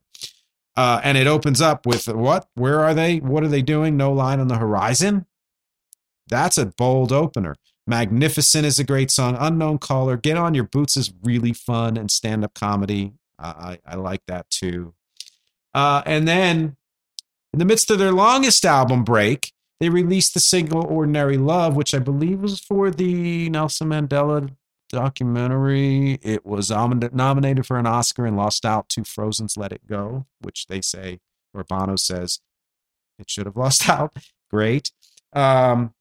Uh, 0.75 1.01
and 1.03 1.17
it 1.17 1.25
opens 1.25 1.59
up 1.59 1.85
with 1.85 2.07
what? 2.07 2.47
Where 2.53 2.81
are 2.81 2.93
they? 2.93 3.17
What 3.17 3.43
are 3.43 3.47
they 3.47 3.63
doing? 3.63 3.97
No 3.97 4.11
line 4.11 4.39
on 4.39 4.47
the 4.47 4.57
horizon? 4.57 5.25
That's 6.27 6.57
a 6.57 6.67
bold 6.67 7.11
opener. 7.11 7.55
Magnificent 7.87 8.65
is 8.65 8.77
a 8.77 8.83
great 8.83 9.09
song. 9.09 9.37
Unknown 9.39 9.79
Caller, 9.79 10.17
Get 10.17 10.37
on 10.37 10.53
Your 10.53 10.65
Boots 10.65 10.97
is 10.97 11.13
really 11.23 11.53
fun 11.53 11.97
and 11.97 12.11
stand 12.11 12.43
up 12.43 12.53
comedy. 12.53 13.13
I, 13.39 13.79
I 13.85 13.95
like 13.95 14.21
that 14.27 14.49
too. 14.49 14.93
Uh, 15.73 16.01
and 16.05 16.27
then, 16.27 16.75
in 17.53 17.59
the 17.59 17.65
midst 17.65 17.89
of 17.89 17.99
their 17.99 18.11
longest 18.11 18.65
album 18.65 19.03
break, 19.03 19.53
they 19.79 19.89
released 19.89 20.33
the 20.33 20.39
single 20.39 20.85
Ordinary 20.85 21.37
Love, 21.37 21.75
which 21.75 21.93
I 21.93 21.99
believe 21.99 22.39
was 22.39 22.59
for 22.59 22.89
the 22.89 23.49
Nelson 23.49 23.89
Mandela 23.89 24.49
documentary. 24.89 26.13
It 26.23 26.45
was 26.45 26.69
nominated 26.69 27.65
for 27.65 27.77
an 27.77 27.85
Oscar 27.85 28.25
and 28.25 28.37
lost 28.37 28.65
out 28.65 28.89
to 28.89 29.03
Frozen's 29.03 29.57
Let 29.57 29.71
It 29.71 29.87
Go, 29.87 30.25
which 30.39 30.67
they 30.67 30.81
say, 30.81 31.19
or 31.53 31.63
Bono 31.63 31.95
says, 31.95 32.39
it 33.19 33.29
should 33.29 33.45
have 33.45 33.57
lost 33.57 33.87
out. 33.89 34.17
Great. 34.49 34.91
Um, 35.33 35.93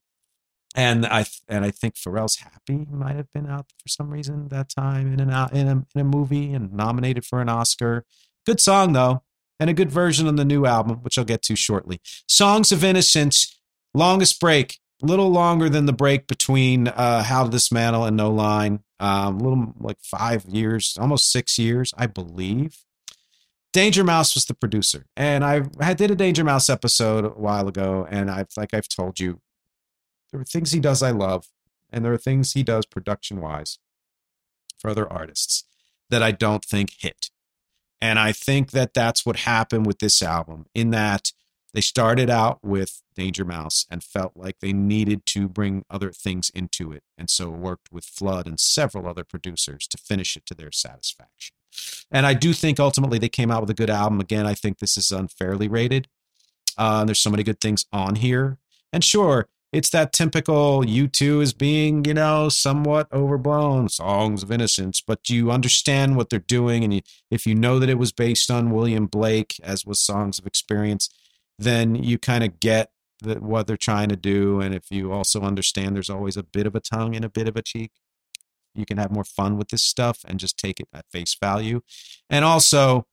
and 0.75 1.07
I 1.07 1.25
and 1.49 1.65
I 1.65 1.71
think 1.71 1.95
Pharrell's 1.95 2.37
Happy 2.37 2.87
might 2.91 3.17
have 3.17 3.33
been 3.33 3.49
out 3.49 3.67
for 3.83 3.89
some 3.89 4.11
reason 4.11 4.49
that 4.49 4.69
time 4.69 5.13
in 5.13 5.21
an 5.21 5.31
in 5.57 5.69
a 5.69 5.87
in 5.95 6.01
a 6.01 6.05
movie 6.05 6.53
and 6.53 6.73
nominated 6.73 7.25
for 7.25 7.41
an 7.41 7.49
Oscar. 7.49 8.05
Good 8.45 8.61
song 8.61 8.93
though, 8.93 9.23
and 9.59 9.71
a 9.71 9.75
good 9.75 9.91
version 9.91 10.29
on 10.29 10.37
the 10.37 10.45
new 10.45 10.67
album, 10.67 10.99
which 10.99 11.17
I'll 11.17 11.25
get 11.25 11.43
to 11.45 11.57
shortly. 11.57 12.01
Songs 12.29 12.73
of 12.73 12.85
Innocence, 12.85 13.59
longest 13.97 14.39
break, 14.41 14.79
a 15.03 15.07
little 15.07 15.31
longer 15.31 15.69
than 15.69 15.87
the 15.87 15.93
break 15.93 16.27
between 16.27 16.89
uh, 16.89 17.23
How 17.23 17.45
to 17.45 17.51
Dismantle 17.51 18.05
and 18.05 18.17
No 18.17 18.31
Line. 18.31 18.81
Um, 18.99 19.41
a 19.41 19.43
little 19.43 19.75
like 19.79 19.99
five 20.01 20.47
years, 20.47 20.97
almost 20.99 21.31
six 21.31 21.59
years, 21.59 21.93
I 21.99 22.07
believe. 22.07 22.79
Danger 23.73 24.05
Mouse 24.05 24.35
was 24.35 24.47
the 24.47 24.55
producer, 24.55 25.05
and 25.19 25.45
I, 25.45 25.65
I 25.79 25.93
did 25.93 26.11
a 26.11 26.15
Danger 26.15 26.45
Mouse 26.45 26.71
episode 26.71 27.27
a 27.27 27.29
while 27.29 27.69
ago, 27.69 28.07
and 28.11 28.31
I've 28.31 28.49
like 28.57 28.73
I've 28.73 28.89
told 28.89 29.21
you, 29.21 29.41
there 30.33 30.41
are 30.41 30.45
things 30.45 30.73
he 30.73 30.81
does 30.81 31.03
I 31.03 31.11
love, 31.11 31.49
and 31.91 32.03
there 32.03 32.13
are 32.15 32.19
things 32.19 32.53
he 32.53 32.63
does 32.63 32.87
production 32.87 33.39
wise 33.39 33.79
for 34.79 34.91
other 34.91 35.11
artists 35.13 35.65
that 36.09 36.23
I 36.23 36.31
don't 36.31 36.65
think 36.65 36.91
hit. 36.99 37.29
And 38.01 38.19
I 38.19 38.33
think 38.33 38.71
that 38.71 38.95
that's 38.95 39.27
what 39.27 39.41
happened 39.41 39.85
with 39.85 39.99
this 39.99 40.23
album, 40.23 40.67
in 40.75 40.91
that 40.93 41.33
they 41.77 41.83
started 41.83 42.31
out 42.31 42.59
with 42.63 43.03
Danger 43.17 43.45
Mouse 43.45 43.85
and 43.91 44.03
felt 44.03 44.33
like 44.35 44.61
they 44.61 44.73
needed 44.73 45.27
to 45.27 45.47
bring 45.47 45.85
other 45.91 46.11
things 46.11 46.51
into 46.55 46.91
it. 46.91 47.03
And 47.19 47.29
so 47.29 47.51
worked 47.51 47.93
with 47.93 48.07
Flood 48.07 48.47
and 48.47 48.59
several 48.59 49.07
other 49.07 49.25
producers 49.25 49.87
to 49.89 49.99
finish 49.99 50.39
it 50.39 50.47
to 50.47 50.55
their 50.55 50.73
satisfaction. 50.73 51.55
And 52.11 52.25
I 52.25 52.33
do 52.33 52.55
think 52.55 52.81
ultimately 52.81 53.19
they 53.19 53.29
came 53.29 53.51
out 53.51 53.61
with 53.61 53.69
a 53.69 53.75
good 53.75 53.91
album. 53.91 54.21
Again, 54.21 54.47
I 54.47 54.55
think 54.55 54.79
this 54.79 54.97
is 54.97 55.13
unfairly 55.13 55.69
rated. 55.69 56.09
Uh, 56.79 57.05
there's 57.05 57.21
so 57.21 57.29
many 57.29 57.43
good 57.43 57.61
things 57.61 57.85
on 57.93 58.15
here. 58.15 58.57
And 58.91 59.05
sure, 59.05 59.47
it's 59.71 59.91
that 59.91 60.15
typical 60.15 60.81
U2 60.81 61.43
is 61.43 61.53
being, 61.53 62.07
you 62.07 62.15
know, 62.15 62.49
somewhat 62.49 63.13
overblown 63.13 63.91
songs 63.91 64.43
of 64.43 64.51
innocence, 64.51 65.03
but 65.07 65.29
you 65.29 65.51
understand 65.51 66.17
what 66.17 66.31
they're 66.31 66.39
doing. 66.39 66.85
And 66.85 66.95
you, 66.95 67.03
if 67.31 67.47
you 67.47 67.55
know 67.55 67.79
that 67.81 67.91
it 67.91 67.99
was 67.99 68.13
based 68.13 68.51
on 68.51 68.71
William 68.71 69.05
Blake, 69.05 69.61
as 69.63 69.85
was 69.85 70.01
Songs 70.01 70.39
of 70.39 70.47
Experience, 70.47 71.11
then 71.59 71.95
you 71.95 72.19
kind 72.19 72.45
of 72.45 72.61
get 72.61 72.91
what 73.23 73.67
they're 73.67 73.77
trying 73.77 74.09
to 74.11 74.17
do. 74.17 74.61
And 74.61 74.75
if 74.75 74.91
you 74.91 75.13
also 75.13 75.43
understand 75.43 75.95
there's 75.95 76.11
always 76.11 76.37
a 76.37 76.43
bit 76.43 76.67
of 76.67 76.75
a 76.75 76.81
tongue 76.81 77.17
and 77.17 77.25
a 77.25 77.31
bit 77.31 77.49
of 77.49 77.57
a 77.57 77.63
cheek, 77.63 77.93
you 78.75 78.85
can 78.85 78.99
have 78.99 79.11
more 79.11 79.25
fun 79.25 79.57
with 79.57 79.69
this 79.69 79.83
stuff 79.83 80.21
and 80.27 80.39
just 80.39 80.59
take 80.59 80.81
it 80.81 80.89
at 80.93 81.07
face 81.11 81.35
value. 81.35 81.81
And 82.29 82.45
also, 82.45 83.07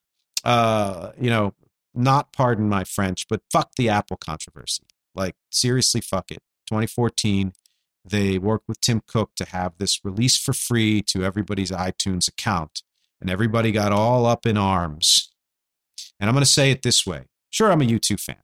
uh, 0.44 1.12
you 1.20 1.30
know, 1.30 1.54
not 1.94 2.34
pardon 2.34 2.68
my 2.68 2.84
French, 2.84 3.28
but 3.30 3.41
fuck 3.52 3.76
the 3.76 3.88
Apple 3.88 4.18
controversy. 4.18 4.84
Like, 5.16 5.36
seriously, 5.50 6.02
fuck 6.02 6.32
it. 6.32 6.39
2014, 6.68 7.54
they 8.04 8.38
worked 8.38 8.68
with 8.68 8.82
Tim 8.82 9.02
Cook 9.06 9.32
to 9.36 9.46
have 9.46 9.78
this 9.78 10.04
release 10.04 10.38
for 10.38 10.54
free 10.54 11.02
to 11.04 11.24
everybody's 11.24 11.72
iTunes 11.72 12.28
account. 12.28 12.84
And 13.22 13.30
everybody 13.30 13.72
got 13.72 13.94
all 13.94 14.26
up 14.26 14.46
in 14.46 14.58
arms. 14.58 15.32
And 16.20 16.30
I'm 16.30 16.36
going 16.36 16.44
to 16.44 16.50
say 16.50 16.72
it 16.72 16.82
this 16.82 17.06
way 17.06 17.26
sure, 17.54 17.72
I'm 17.72 17.82
a 17.82 17.86
U2 17.86 18.20
fan, 18.20 18.38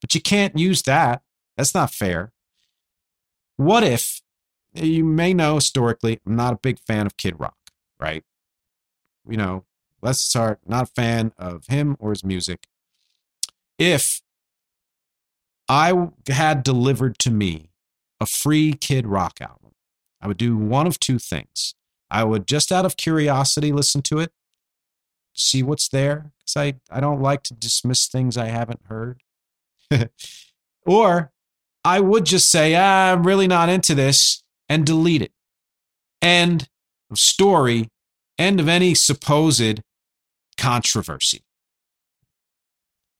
but 0.00 0.14
you 0.14 0.20
can't 0.20 0.56
use 0.56 0.82
that. 0.82 1.22
That's 1.56 1.74
not 1.74 1.92
fair. 1.92 2.32
What 3.56 3.82
if 3.82 4.22
you 4.72 5.04
may 5.04 5.34
know 5.34 5.56
historically, 5.56 6.20
I'm 6.24 6.36
not 6.36 6.54
a 6.54 6.58
big 6.58 6.78
fan 6.78 7.06
of 7.06 7.16
Kid 7.16 7.38
Rock, 7.38 7.56
right? 7.98 8.22
You 9.28 9.36
know, 9.36 9.64
let's 10.00 10.20
start, 10.20 10.60
not 10.64 10.84
a 10.84 10.92
fan 10.92 11.32
of 11.36 11.66
him 11.66 11.96
or 11.98 12.10
his 12.10 12.24
music. 12.24 12.66
If 13.78 14.22
I 15.68 16.08
had 16.28 16.62
delivered 16.62 17.18
to 17.18 17.30
me 17.30 17.70
a 18.20 18.26
free 18.26 18.72
Kid 18.72 19.06
Rock 19.06 19.40
album, 19.40 19.72
I 20.20 20.28
would 20.28 20.36
do 20.36 20.56
one 20.56 20.86
of 20.86 21.00
two 21.00 21.18
things. 21.18 21.74
I 22.10 22.24
would 22.24 22.46
just 22.46 22.70
out 22.70 22.86
of 22.86 22.96
curiosity 22.96 23.72
listen 23.72 24.02
to 24.02 24.18
it, 24.18 24.32
see 25.40 25.62
what's 25.62 25.88
there, 25.88 26.32
because 26.38 26.56
I, 26.56 26.74
I 26.90 27.00
don't 27.00 27.20
like 27.20 27.42
to 27.44 27.54
dismiss 27.54 28.06
things 28.06 28.36
I 28.36 28.46
haven't 28.46 28.80
heard. 28.86 29.22
or 30.86 31.32
I 31.84 32.00
would 32.00 32.26
just 32.26 32.50
say, 32.50 32.74
ah, 32.74 33.12
I'm 33.12 33.26
really 33.26 33.48
not 33.48 33.68
into 33.68 33.94
this 33.94 34.42
and 34.68 34.86
delete 34.86 35.22
it. 35.22 35.32
End 36.22 36.68
of 37.10 37.18
story, 37.18 37.88
end 38.38 38.60
of 38.60 38.68
any 38.68 38.94
supposed 38.94 39.80
controversy. 40.56 41.42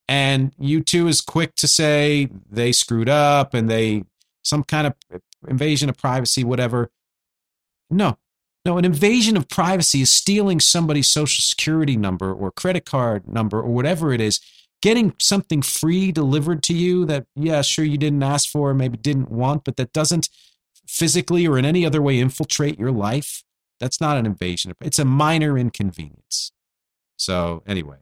And 0.09 0.55
U2 0.57 1.09
is 1.09 1.21
quick 1.21 1.55
to 1.57 1.69
say 1.69 2.29
they 2.51 2.73
screwed 2.73 3.09
up 3.09 3.55
and 3.55 3.71
they 3.71 4.05
some 4.43 4.65
kind 4.65 4.87
of 4.87 4.95
invasion 5.47 5.89
of 5.89 5.97
privacy, 5.97 6.45
whatever. 6.45 6.91
No, 7.91 8.19
no, 8.65 8.77
an 8.77 8.85
invasion 8.85 9.37
of 9.37 9.49
privacy 9.49 10.03
is 10.03 10.11
stealing 10.11 10.61
somebody's 10.61 11.09
social 11.09 11.43
security 11.43 11.97
number 11.97 12.33
or 12.33 12.51
credit 12.51 12.85
card 12.85 13.27
number 13.27 13.59
or 13.59 13.71
whatever 13.71 14.13
it 14.13 14.21
is, 14.21 14.41
getting 14.83 15.15
something 15.19 15.63
free 15.63 16.13
delivered 16.13 16.63
to 16.65 16.75
you 16.75 17.05
that, 17.07 17.27
yeah, 17.35 17.63
sure, 17.63 17.85
you 17.85 17.99
didn't 17.99 18.23
ask 18.23 18.49
for, 18.49 18.75
maybe 18.75 18.97
didn't 18.97 19.31
want, 19.31 19.65
but 19.65 19.77
that 19.77 19.93
doesn't 19.93 20.29
physically 20.87 21.47
or 21.47 21.59
in 21.59 21.65
any 21.65 21.87
other 21.87 22.03
way 22.03 22.19
infiltrate 22.19 22.79
your 22.79 22.91
life. 22.91 23.43
That's 23.79 24.01
not 24.01 24.19
an 24.19 24.27
invasion. 24.27 24.75
It's 24.83 24.99
a 24.99 25.05
minor 25.05 25.57
inconvenience. 25.57 26.53
So, 27.17 27.63
anyway, 27.67 27.97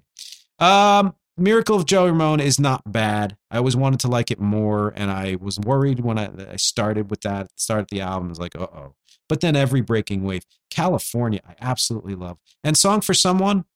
um, 0.58 1.14
Miracle 1.38 1.76
of 1.76 1.86
Joey 1.86 2.10
Ramone 2.10 2.40
is 2.40 2.58
not 2.58 2.90
bad. 2.90 3.36
I 3.50 3.58
always 3.58 3.76
wanted 3.76 4.00
to 4.00 4.08
like 4.08 4.30
it 4.30 4.40
more, 4.40 4.92
and 4.96 5.10
I 5.10 5.36
was 5.40 5.58
worried 5.58 6.00
when 6.00 6.18
I, 6.18 6.30
I 6.52 6.56
started 6.56 7.10
with 7.10 7.20
that, 7.20 7.48
started 7.56 7.88
the 7.90 8.00
album. 8.00 8.28
I 8.28 8.30
was 8.30 8.40
like, 8.40 8.56
uh 8.56 8.66
oh. 8.72 8.94
But 9.28 9.40
then 9.40 9.54
every 9.54 9.80
breaking 9.80 10.24
wave. 10.24 10.42
California, 10.70 11.40
I 11.46 11.54
absolutely 11.60 12.14
love. 12.14 12.38
And 12.64 12.76
Song 12.76 13.00
for 13.00 13.14
Someone, 13.14 13.66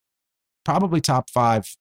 probably 0.65 1.01
top 1.01 1.31
five. 1.31 1.77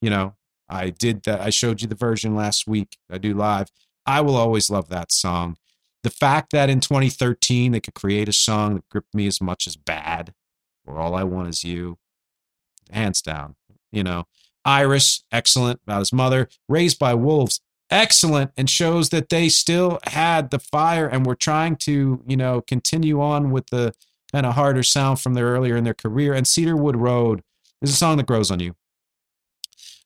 You 0.00 0.10
know, 0.10 0.34
I 0.68 0.90
did 0.90 1.24
that. 1.24 1.40
I 1.40 1.50
showed 1.50 1.82
you 1.82 1.88
the 1.88 1.94
version 1.94 2.34
last 2.34 2.66
week. 2.66 2.96
I 3.10 3.18
do 3.18 3.34
live. 3.34 3.68
I 4.06 4.20
will 4.20 4.36
always 4.36 4.70
love 4.70 4.88
that 4.88 5.12
song. 5.12 5.56
The 6.02 6.10
fact 6.10 6.52
that 6.52 6.70
in 6.70 6.80
2013 6.80 7.72
they 7.72 7.80
could 7.80 7.94
create 7.94 8.28
a 8.28 8.32
song 8.32 8.74
that 8.76 8.88
gripped 8.88 9.14
me 9.14 9.26
as 9.26 9.40
much 9.40 9.66
as 9.66 9.76
bad, 9.76 10.32
or 10.86 10.98
All 10.98 11.14
I 11.14 11.24
Want 11.24 11.48
Is 11.48 11.64
You, 11.64 11.98
hands 12.90 13.20
down. 13.20 13.56
You 13.92 14.04
know, 14.04 14.24
Iris, 14.64 15.24
excellent 15.32 15.80
about 15.86 16.00
his 16.00 16.12
mother. 16.12 16.48
Raised 16.68 16.98
by 16.98 17.14
Wolves, 17.14 17.60
excellent, 17.90 18.52
and 18.56 18.68
shows 18.68 19.10
that 19.10 19.28
they 19.28 19.48
still 19.48 19.98
had 20.04 20.50
the 20.50 20.58
fire 20.58 21.06
and 21.06 21.26
were 21.26 21.34
trying 21.34 21.76
to, 21.76 22.22
you 22.26 22.36
know, 22.36 22.60
continue 22.60 23.20
on 23.20 23.50
with 23.50 23.66
the 23.68 23.94
kind 24.32 24.46
of 24.46 24.54
harder 24.54 24.82
sound 24.82 25.20
from 25.20 25.34
their 25.34 25.46
earlier 25.46 25.76
in 25.76 25.84
their 25.84 25.94
career. 25.94 26.34
And 26.34 26.46
Cedarwood 26.46 26.96
Road 26.96 27.42
is 27.82 27.90
a 27.90 27.96
song 27.96 28.16
that 28.18 28.26
grows 28.26 28.50
on 28.50 28.60
you. 28.60 28.74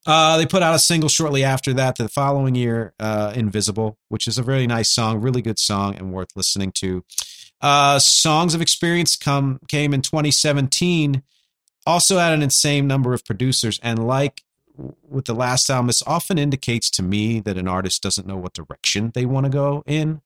Uh, 0.07 0.37
they 0.37 0.47
put 0.47 0.63
out 0.63 0.75
a 0.75 0.79
single 0.79 1.09
shortly 1.09 1.43
after 1.43 1.73
that, 1.73 1.97
the 1.97 2.09
following 2.09 2.55
year, 2.55 2.93
uh, 3.01 3.33
Invisible, 3.35 3.99
which 4.09 4.29
is 4.29 4.39
a 4.39 4.43
really 4.43 4.67
nice 4.67 4.91
song, 4.91 5.21
really 5.21 5.41
good 5.41 5.59
song, 5.59 5.95
and 5.97 6.13
worth 6.13 6.37
listening 6.37 6.73
to. 6.73 7.05
Uh, 7.61 7.99
Songs 7.99 8.55
of 8.55 8.61
Experience 8.61 9.17
come 9.17 9.61
came 9.69 9.95
in 9.95 10.03
2017, 10.03 11.23
also 11.87 12.19
had 12.19 12.35
an 12.35 12.43
insane 12.43 12.87
number 12.87 13.15
of 13.15 13.25
producers, 13.25 13.81
and 13.83 14.07
like 14.07 14.44
with 14.77 15.27
the 15.27 15.35
last 15.35 15.71
album, 15.71 15.87
this 15.87 16.03
often 16.07 16.39
indicates 16.39 16.91
to 16.91 17.03
me 17.03 17.41
that 17.41 17.57
an 17.57 17.69
artist 17.69 18.03
doesn't 18.03 18.27
know 18.27 18.37
what 18.37 18.53
direction 18.53 19.13
they 19.15 19.27
want 19.27 19.45
to 19.45 19.51
go 19.51 19.83
in. 19.87 20.21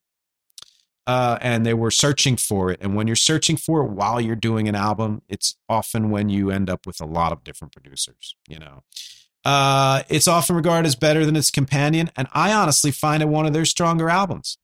Uh, 1.06 1.38
and 1.40 1.64
they 1.64 1.72
were 1.72 1.90
searching 1.90 2.36
for 2.36 2.70
it. 2.70 2.78
And 2.82 2.94
when 2.94 3.06
you're 3.06 3.16
searching 3.16 3.56
for 3.56 3.82
it 3.82 3.90
while 3.90 4.20
you're 4.20 4.36
doing 4.36 4.68
an 4.68 4.74
album, 4.74 5.22
it's 5.26 5.56
often 5.66 6.10
when 6.10 6.28
you 6.28 6.50
end 6.50 6.68
up 6.68 6.86
with 6.86 7.00
a 7.00 7.06
lot 7.06 7.32
of 7.32 7.42
different 7.42 7.72
producers, 7.72 8.36
you 8.46 8.58
know. 8.58 8.82
Uh, 9.42 10.02
it's 10.10 10.28
often 10.28 10.54
regarded 10.54 10.86
as 10.86 10.96
better 10.96 11.24
than 11.24 11.34
its 11.34 11.50
companion, 11.50 12.10
and 12.16 12.28
I 12.32 12.52
honestly 12.52 12.90
find 12.90 13.22
it 13.22 13.28
one 13.28 13.46
of 13.46 13.54
their 13.54 13.64
stronger 13.64 14.10
albums. 14.10 14.58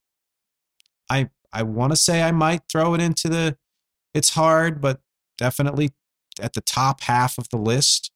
I 1.08 1.30
I 1.52 1.62
want 1.62 1.92
to 1.92 1.96
say 1.96 2.22
I 2.22 2.32
might 2.32 2.62
throw 2.70 2.92
it 2.92 3.00
into 3.00 3.28
the 3.28 3.56
it's 4.12 4.34
hard, 4.34 4.82
but 4.82 5.00
definitely 5.38 5.92
at 6.40 6.52
the 6.52 6.60
top 6.60 7.02
half 7.02 7.38
of 7.38 7.48
the 7.48 7.56
list. 7.56 8.10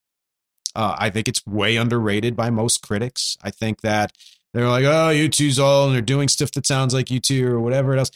Uh, 0.79 0.95
I 0.97 1.09
think 1.09 1.27
it's 1.27 1.45
way 1.45 1.75
underrated 1.75 2.37
by 2.37 2.49
most 2.49 2.81
critics. 2.81 3.37
I 3.43 3.51
think 3.51 3.81
that 3.81 4.13
they're 4.53 4.69
like, 4.69 4.85
oh, 4.85 5.11
U2's 5.13 5.59
all, 5.59 5.87
and 5.87 5.93
they're 5.93 6.01
doing 6.01 6.29
stuff 6.29 6.53
that 6.53 6.65
sounds 6.65 6.93
like 6.93 7.07
U2 7.07 7.43
or 7.47 7.59
whatever 7.59 7.97
else. 7.97 8.11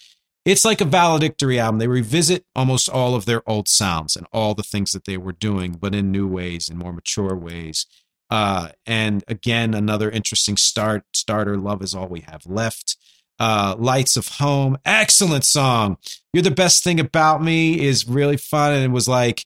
It's 0.45 0.64
like 0.64 0.80
a 0.80 0.86
valedictory 0.86 1.59
album. 1.59 1.80
They 1.80 1.89
revisit 1.89 2.45
almost 2.55 2.88
all 2.88 3.16
of 3.16 3.26
their 3.26 3.41
old 3.49 3.68
sounds 3.68 4.16
and 4.16 4.26
all 4.32 4.53
the 4.53 4.64
things 4.64 4.93
that 4.93 5.03
they 5.03 5.18
were 5.18 5.34
doing, 5.34 5.74
but 5.74 5.93
in 5.93 6.09
new 6.09 6.26
ways, 6.26 6.70
in 6.70 6.78
more 6.78 6.93
mature 6.93 7.36
ways. 7.36 7.86
Uh, 8.30 8.70
and 8.86 9.26
again, 9.28 9.74
another 9.74 10.09
interesting 10.09 10.55
start 10.55 11.03
starter. 11.14 11.57
Love 11.57 11.82
is 11.82 11.93
all 11.93 12.07
we 12.07 12.22
have 12.22 12.45
left. 12.45 12.95
Uh, 13.41 13.76
Lights 13.78 14.16
of 14.16 14.30
Home, 14.38 14.78
excellent 14.86 15.43
song. 15.43 15.97
You're 16.32 16.43
the 16.43 16.49
best 16.49 16.82
thing 16.82 17.01
about 17.01 17.43
me 17.43 17.86
is 17.86 18.07
really 18.07 18.38
fun, 18.38 18.72
and 18.72 18.86
it 18.86 18.91
was 18.91 19.09
like 19.09 19.43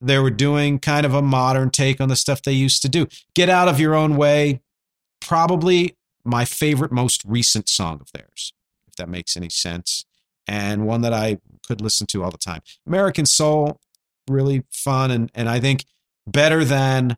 they 0.00 0.18
were 0.18 0.30
doing 0.30 0.78
kind 0.78 1.04
of 1.04 1.14
a 1.14 1.22
modern 1.22 1.70
take 1.70 2.00
on 2.00 2.08
the 2.08 2.16
stuff 2.16 2.42
they 2.42 2.52
used 2.52 2.82
to 2.82 2.88
do. 2.88 3.06
Get 3.34 3.48
out 3.48 3.68
of 3.68 3.78
your 3.78 3.94
own 3.94 4.16
way. 4.16 4.60
Probably 5.20 5.96
my 6.24 6.44
favorite, 6.44 6.92
most 6.92 7.22
recent 7.26 7.68
song 7.68 8.00
of 8.00 8.10
theirs, 8.12 8.52
if 8.88 8.96
that 8.96 9.08
makes 9.08 9.36
any 9.36 9.50
sense, 9.50 10.04
and 10.46 10.86
one 10.86 11.02
that 11.02 11.12
I 11.12 11.38
could 11.66 11.80
listen 11.80 12.06
to 12.08 12.24
all 12.24 12.30
the 12.30 12.38
time. 12.38 12.62
American 12.86 13.26
Soul, 13.26 13.80
really 14.28 14.64
fun, 14.70 15.10
and 15.10 15.30
and 15.34 15.48
I 15.48 15.60
think 15.60 15.84
better 16.26 16.64
than 16.64 17.16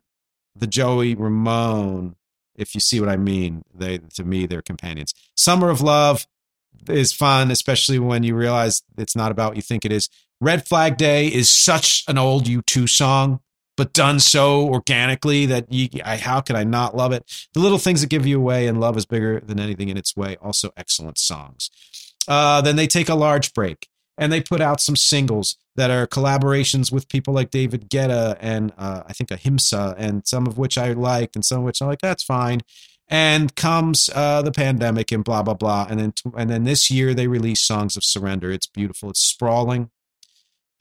the 0.55 0.67
Joey 0.67 1.15
Ramone. 1.15 2.15
If 2.55 2.75
you 2.75 2.81
see 2.81 2.99
what 2.99 3.09
I 3.09 3.17
mean, 3.17 3.63
they 3.73 3.99
to 4.15 4.23
me 4.23 4.45
they're 4.45 4.61
companions. 4.61 5.13
Summer 5.35 5.69
of 5.69 5.81
Love 5.81 6.27
is 6.89 7.13
fun, 7.13 7.51
especially 7.51 7.99
when 7.99 8.23
you 8.23 8.35
realize 8.35 8.83
it's 8.97 9.15
not 9.15 9.31
about 9.31 9.51
what 9.51 9.55
you 9.55 9.61
think 9.61 9.85
it 9.85 9.91
is. 9.91 10.09
Red 10.43 10.67
Flag 10.67 10.97
Day 10.97 11.27
is 11.27 11.49
such 11.49 12.03
an 12.09 12.17
old 12.17 12.43
U2 12.47 12.89
song, 12.89 13.39
but 13.77 13.93
done 13.93 14.19
so 14.19 14.67
organically 14.67 15.45
that 15.45 15.71
you, 15.71 15.87
I, 16.03 16.17
how 16.17 16.41
could 16.41 16.57
I 16.57 16.65
not 16.65 16.97
love 16.97 17.13
it? 17.13 17.47
The 17.53 17.61
little 17.61 17.77
things 17.77 18.01
that 18.01 18.09
give 18.09 18.25
you 18.25 18.39
away 18.39 18.67
and 18.67 18.77
love 18.77 18.97
is 18.97 19.05
bigger 19.05 19.39
than 19.39 19.57
anything 19.57 19.87
in 19.87 19.95
its 19.95 20.17
way. 20.17 20.35
Also 20.41 20.71
excellent 20.75 21.17
songs. 21.17 21.71
Uh, 22.27 22.59
then 22.59 22.75
they 22.75 22.87
take 22.87 23.07
a 23.07 23.15
large 23.15 23.53
break 23.53 23.87
and 24.17 24.33
they 24.33 24.41
put 24.41 24.59
out 24.59 24.81
some 24.81 24.97
singles 24.97 25.55
that 25.77 25.89
are 25.89 26.07
collaborations 26.07 26.91
with 26.91 27.07
people 27.07 27.33
like 27.33 27.49
David 27.49 27.89
Guetta 27.89 28.37
and 28.41 28.73
uh, 28.77 29.03
I 29.07 29.13
think 29.13 29.31
Ahimsa, 29.31 29.95
and 29.97 30.27
some 30.27 30.45
of 30.45 30.57
which 30.57 30.77
I 30.77 30.91
liked, 30.91 31.37
and 31.37 31.45
some 31.45 31.59
of 31.59 31.63
which 31.63 31.81
I'm 31.81 31.87
like, 31.87 32.01
that's 32.01 32.23
fine. 32.23 32.59
And 33.07 33.55
comes 33.55 34.09
uh, 34.13 34.41
the 34.41 34.51
pandemic 34.51 35.13
and 35.13 35.23
blah 35.23 35.41
blah 35.41 35.53
blah, 35.53 35.87
and 35.89 35.99
then 35.99 36.13
and 36.37 36.49
then 36.49 36.63
this 36.63 36.91
year 36.91 37.13
they 37.13 37.27
release 37.27 37.61
Songs 37.61 37.95
of 37.95 38.03
Surrender. 38.03 38.51
It's 38.51 38.67
beautiful. 38.67 39.09
It's 39.09 39.21
sprawling. 39.21 39.89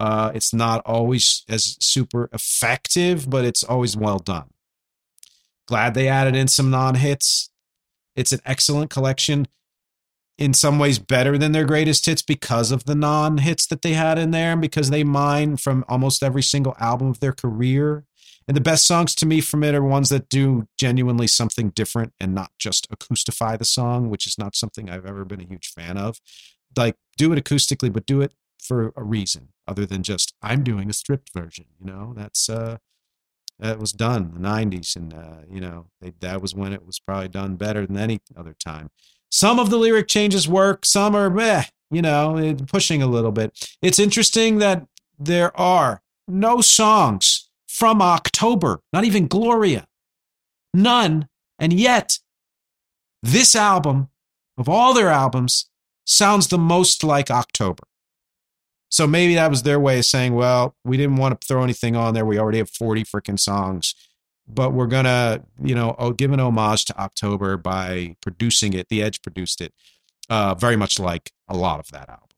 Uh, 0.02 0.32
it's 0.34 0.52
not 0.52 0.82
always 0.84 1.44
as 1.48 1.76
super 1.78 2.28
effective, 2.32 3.30
but 3.30 3.44
it's 3.44 3.62
always 3.62 3.96
well 3.96 4.18
done. 4.18 4.50
Glad 5.68 5.94
they 5.94 6.08
added 6.08 6.34
in 6.34 6.48
some 6.48 6.72
non 6.72 6.96
hits. 6.96 7.50
It's 8.16 8.32
an 8.32 8.40
excellent 8.44 8.90
collection 8.90 9.46
in 10.38 10.54
some 10.54 10.80
ways 10.80 10.98
better 10.98 11.38
than 11.38 11.52
their 11.52 11.64
greatest 11.64 12.04
hits 12.04 12.20
because 12.20 12.72
of 12.72 12.84
the 12.84 12.96
non 12.96 13.38
hits 13.38 13.64
that 13.66 13.82
they 13.82 13.92
had 13.92 14.18
in 14.18 14.32
there 14.32 14.50
and 14.50 14.60
because 14.60 14.90
they 14.90 15.04
mine 15.04 15.56
from 15.56 15.84
almost 15.88 16.24
every 16.24 16.42
single 16.42 16.74
album 16.80 17.06
of 17.06 17.20
their 17.20 17.32
career. 17.32 18.04
And 18.48 18.56
the 18.56 18.60
best 18.60 18.84
songs 18.84 19.14
to 19.14 19.24
me 19.24 19.40
from 19.40 19.62
it 19.62 19.72
are 19.72 19.84
ones 19.84 20.08
that 20.08 20.28
do 20.28 20.66
genuinely 20.76 21.28
something 21.28 21.70
different 21.70 22.12
and 22.18 22.34
not 22.34 22.50
just 22.58 22.90
acoustify 22.90 23.56
the 23.56 23.64
song, 23.64 24.10
which 24.10 24.26
is 24.26 24.36
not 24.36 24.56
something 24.56 24.90
I've 24.90 25.06
ever 25.06 25.24
been 25.24 25.40
a 25.40 25.46
huge 25.46 25.68
fan 25.68 25.96
of. 25.96 26.20
Like, 26.76 26.96
do 27.16 27.32
it 27.32 27.44
acoustically, 27.44 27.92
but 27.92 28.04
do 28.04 28.20
it 28.20 28.34
for 28.60 28.92
a 28.96 29.04
reason 29.04 29.50
other 29.66 29.86
than 29.86 30.02
just, 30.02 30.34
I'm 30.42 30.62
doing 30.62 30.90
a 30.90 30.94
stripped 30.94 31.32
version. 31.32 31.66
You 31.78 31.86
know, 31.86 32.12
that's, 32.16 32.48
uh, 32.48 32.78
that 33.58 33.78
was 33.78 33.92
done 33.92 34.32
in 34.34 34.42
the 34.42 34.48
90s 34.48 34.96
and 34.96 35.14
uh, 35.14 35.42
you 35.48 35.60
know 35.60 35.86
they, 36.00 36.12
that 36.18 36.42
was 36.42 36.52
when 36.52 36.72
it 36.72 36.84
was 36.84 36.98
probably 36.98 37.28
done 37.28 37.54
better 37.54 37.86
than 37.86 37.96
any 37.96 38.20
other 38.36 38.56
time 38.58 38.90
some 39.32 39.58
of 39.58 39.70
the 39.70 39.78
lyric 39.78 40.08
changes 40.08 40.46
work, 40.46 40.84
some 40.84 41.16
are 41.16 41.30
meh, 41.30 41.64
you 41.90 42.02
know, 42.02 42.54
pushing 42.66 43.02
a 43.02 43.06
little 43.06 43.32
bit. 43.32 43.76
It's 43.80 43.98
interesting 43.98 44.58
that 44.58 44.86
there 45.18 45.58
are 45.58 46.02
no 46.28 46.60
songs 46.60 47.48
from 47.66 48.02
October, 48.02 48.80
not 48.92 49.04
even 49.04 49.26
Gloria. 49.26 49.86
None. 50.74 51.28
And 51.58 51.72
yet, 51.72 52.18
this 53.22 53.56
album, 53.56 54.10
of 54.58 54.68
all 54.68 54.92
their 54.92 55.08
albums, 55.08 55.70
sounds 56.04 56.48
the 56.48 56.58
most 56.58 57.02
like 57.02 57.30
October. 57.30 57.84
So 58.92 59.06
maybe 59.06 59.34
that 59.34 59.50
was 59.50 59.62
their 59.62 59.80
way 59.80 59.98
of 59.98 60.04
saying, 60.04 60.34
well, 60.34 60.76
we 60.84 60.96
didn't 60.96 61.16
want 61.16 61.40
to 61.40 61.46
throw 61.46 61.62
anything 61.64 61.96
on 61.96 62.14
there. 62.14 62.26
We 62.26 62.38
already 62.38 62.58
have 62.58 62.70
40 62.70 63.04
freaking 63.04 63.40
songs 63.40 63.94
but 64.46 64.72
we're 64.72 64.86
gonna 64.86 65.42
you 65.62 65.74
know 65.74 66.14
give 66.16 66.32
an 66.32 66.40
homage 66.40 66.84
to 66.86 66.98
october 66.98 67.56
by 67.56 68.16
producing 68.20 68.72
it. 68.72 68.88
The 68.88 69.02
edge 69.02 69.22
produced 69.22 69.60
it. 69.60 69.72
Uh, 70.28 70.54
very 70.54 70.76
much 70.76 70.98
like 70.98 71.32
a 71.48 71.56
lot 71.56 71.80
of 71.80 71.90
that 71.90 72.08
album. 72.08 72.28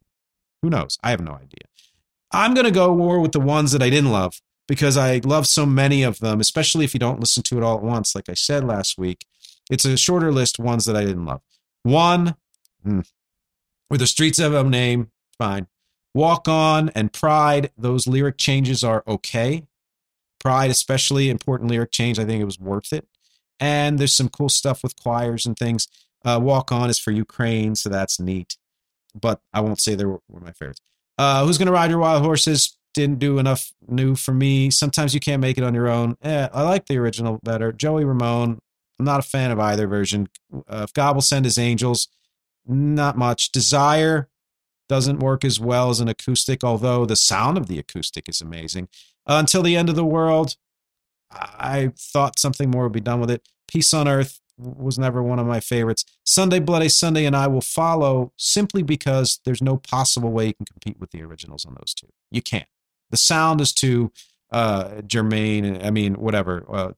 Who 0.62 0.70
knows? 0.70 0.98
I 1.02 1.10
have 1.10 1.20
no 1.20 1.32
idea. 1.32 1.68
I'm 2.32 2.54
gonna 2.54 2.70
go 2.70 2.94
more 2.94 3.20
with 3.20 3.32
the 3.32 3.40
ones 3.40 3.72
that 3.72 3.82
i 3.82 3.90
didn't 3.90 4.10
love 4.10 4.40
because 4.66 4.96
i 4.96 5.18
love 5.24 5.46
so 5.46 5.66
many 5.66 6.02
of 6.02 6.20
them 6.20 6.40
especially 6.40 6.84
if 6.84 6.94
you 6.94 7.00
don't 7.00 7.20
listen 7.20 7.42
to 7.44 7.56
it 7.56 7.62
all 7.62 7.76
at 7.76 7.82
once 7.82 8.14
like 8.14 8.28
i 8.28 8.34
said 8.34 8.64
last 8.64 8.98
week. 8.98 9.26
It's 9.70 9.84
a 9.84 9.96
shorter 9.96 10.32
list 10.32 10.58
ones 10.58 10.84
that 10.84 10.96
i 10.96 11.04
didn't 11.04 11.26
love. 11.26 11.42
One 11.82 12.36
hmm, 12.82 13.00
where 13.88 13.98
the 13.98 14.06
streets 14.06 14.38
have 14.38 14.52
no 14.52 14.62
name 14.62 15.10
fine 15.38 15.66
walk 16.14 16.48
on 16.48 16.88
and 16.90 17.12
pride 17.12 17.70
those 17.76 18.06
lyric 18.06 18.38
changes 18.38 18.82
are 18.84 19.02
okay 19.06 19.64
Pride, 20.44 20.70
especially 20.70 21.30
important 21.30 21.70
lyric 21.70 21.90
change. 21.90 22.18
I 22.18 22.26
think 22.26 22.42
it 22.42 22.44
was 22.44 22.60
worth 22.60 22.92
it. 22.92 23.08
And 23.58 23.98
there's 23.98 24.12
some 24.12 24.28
cool 24.28 24.50
stuff 24.50 24.82
with 24.82 24.94
choirs 24.94 25.46
and 25.46 25.56
things. 25.56 25.88
Uh, 26.22 26.38
Walk 26.42 26.70
On 26.70 26.90
is 26.90 26.98
for 26.98 27.12
Ukraine, 27.12 27.74
so 27.74 27.88
that's 27.88 28.20
neat. 28.20 28.58
But 29.18 29.40
I 29.54 29.62
won't 29.62 29.80
say 29.80 29.94
they 29.94 30.04
were, 30.04 30.20
my 30.28 30.52
favorites. 30.52 30.82
Uh, 31.16 31.46
Who's 31.46 31.56
Gonna 31.56 31.72
Ride 31.72 31.90
Your 31.90 31.98
Wild 31.98 32.22
Horses 32.22 32.76
didn't 32.92 33.20
do 33.20 33.38
enough 33.38 33.72
new 33.88 34.14
for 34.14 34.34
me. 34.34 34.70
Sometimes 34.70 35.14
you 35.14 35.20
can't 35.20 35.40
make 35.40 35.56
it 35.56 35.64
on 35.64 35.72
your 35.72 35.88
own. 35.88 36.18
Eh, 36.22 36.48
I 36.52 36.62
like 36.62 36.86
the 36.86 36.98
original 36.98 37.40
better. 37.42 37.72
Joey 37.72 38.04
Ramone, 38.04 38.58
I'm 38.98 39.06
not 39.06 39.20
a 39.20 39.26
fan 39.26 39.50
of 39.50 39.58
either 39.58 39.86
version. 39.86 40.28
Uh, 40.52 40.82
if 40.84 40.92
God 40.92 41.14
Will 41.14 41.22
Send 41.22 41.46
His 41.46 41.56
Angels, 41.56 42.08
not 42.66 43.16
much. 43.16 43.50
Desire 43.50 44.28
doesn't 44.88 45.18
work 45.18 45.44
as 45.44 45.58
well 45.58 45.90
as 45.90 46.00
an 46.00 46.08
acoustic, 46.08 46.62
although 46.62 47.06
the 47.06 47.16
sound 47.16 47.56
of 47.56 47.66
the 47.66 47.78
acoustic 47.78 48.28
is 48.28 48.40
amazing. 48.40 48.88
Uh, 49.26 49.36
until 49.38 49.62
the 49.62 49.76
end 49.76 49.88
of 49.88 49.96
the 49.96 50.04
world, 50.04 50.56
I 51.30 51.92
thought 51.98 52.38
something 52.38 52.70
more 52.70 52.84
would 52.84 52.92
be 52.92 53.00
done 53.00 53.20
with 53.20 53.30
it. 53.30 53.48
Peace 53.66 53.92
on 53.94 54.06
Earth 54.06 54.40
was 54.56 54.98
never 54.98 55.22
one 55.22 55.38
of 55.38 55.46
my 55.46 55.60
favorites. 55.60 56.04
Sunday 56.24 56.60
Bloody 56.60 56.88
Sunday 56.88 57.24
and 57.24 57.34
I 57.34 57.46
will 57.46 57.60
follow 57.60 58.32
simply 58.36 58.82
because 58.82 59.40
there's 59.44 59.62
no 59.62 59.76
possible 59.76 60.30
way 60.30 60.48
you 60.48 60.54
can 60.54 60.66
compete 60.66 61.00
with 61.00 61.10
the 61.10 61.22
originals 61.22 61.64
on 61.64 61.74
those 61.74 61.94
two. 61.94 62.08
You 62.30 62.42
can't. 62.42 62.68
The 63.10 63.16
sound 63.16 63.60
is 63.60 63.72
too 63.72 64.12
uh, 64.52 65.02
germane. 65.02 65.82
I 65.84 65.90
mean, 65.90 66.14
whatever. 66.14 66.64
Uh, 66.68 66.92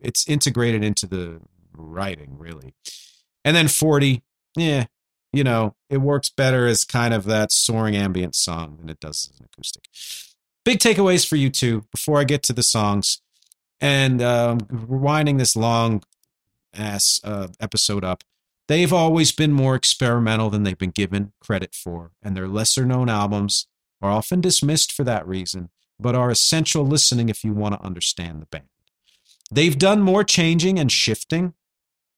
it's 0.00 0.28
integrated 0.28 0.84
into 0.84 1.06
the 1.06 1.40
writing, 1.76 2.36
really. 2.38 2.74
And 3.44 3.56
then 3.56 3.68
40, 3.68 4.22
yeah, 4.56 4.84
you 5.34 5.44
know, 5.44 5.74
it 5.90 5.98
works 5.98 6.30
better 6.30 6.66
as 6.66 6.84
kind 6.84 7.12
of 7.12 7.24
that 7.24 7.50
soaring 7.50 7.96
ambient 7.96 8.34
song 8.34 8.76
than 8.78 8.88
it 8.88 9.00
does 9.00 9.30
as 9.32 9.40
an 9.40 9.46
acoustic. 9.52 9.84
big 10.64 10.78
takeaways 10.78 11.26
for 11.26 11.36
U2 11.36 11.90
before 11.90 12.20
I 12.20 12.24
get 12.24 12.42
to 12.44 12.52
the 12.52 12.62
songs. 12.62 13.20
And 13.80 14.22
um, 14.22 14.60
rewinding 14.60 15.38
this 15.38 15.56
long 15.56 16.02
ass 16.72 17.20
uh, 17.24 17.48
episode 17.60 18.04
up, 18.04 18.24
they've 18.68 18.92
always 18.92 19.32
been 19.32 19.52
more 19.52 19.74
experimental 19.74 20.48
than 20.50 20.62
they've 20.62 20.78
been 20.78 20.90
given 20.90 21.32
credit 21.40 21.74
for, 21.74 22.12
and 22.22 22.36
their 22.36 22.48
lesser 22.48 22.86
known 22.86 23.08
albums 23.08 23.66
are 24.00 24.10
often 24.10 24.40
dismissed 24.40 24.92
for 24.92 25.04
that 25.04 25.26
reason, 25.26 25.70
but 25.98 26.14
are 26.14 26.30
essential 26.30 26.86
listening 26.86 27.28
if 27.28 27.44
you 27.44 27.52
want 27.52 27.74
to 27.74 27.84
understand 27.84 28.40
the 28.40 28.46
band. 28.46 28.68
They've 29.50 29.78
done 29.78 30.00
more 30.00 30.24
changing 30.24 30.78
and 30.78 30.90
shifting 30.90 31.54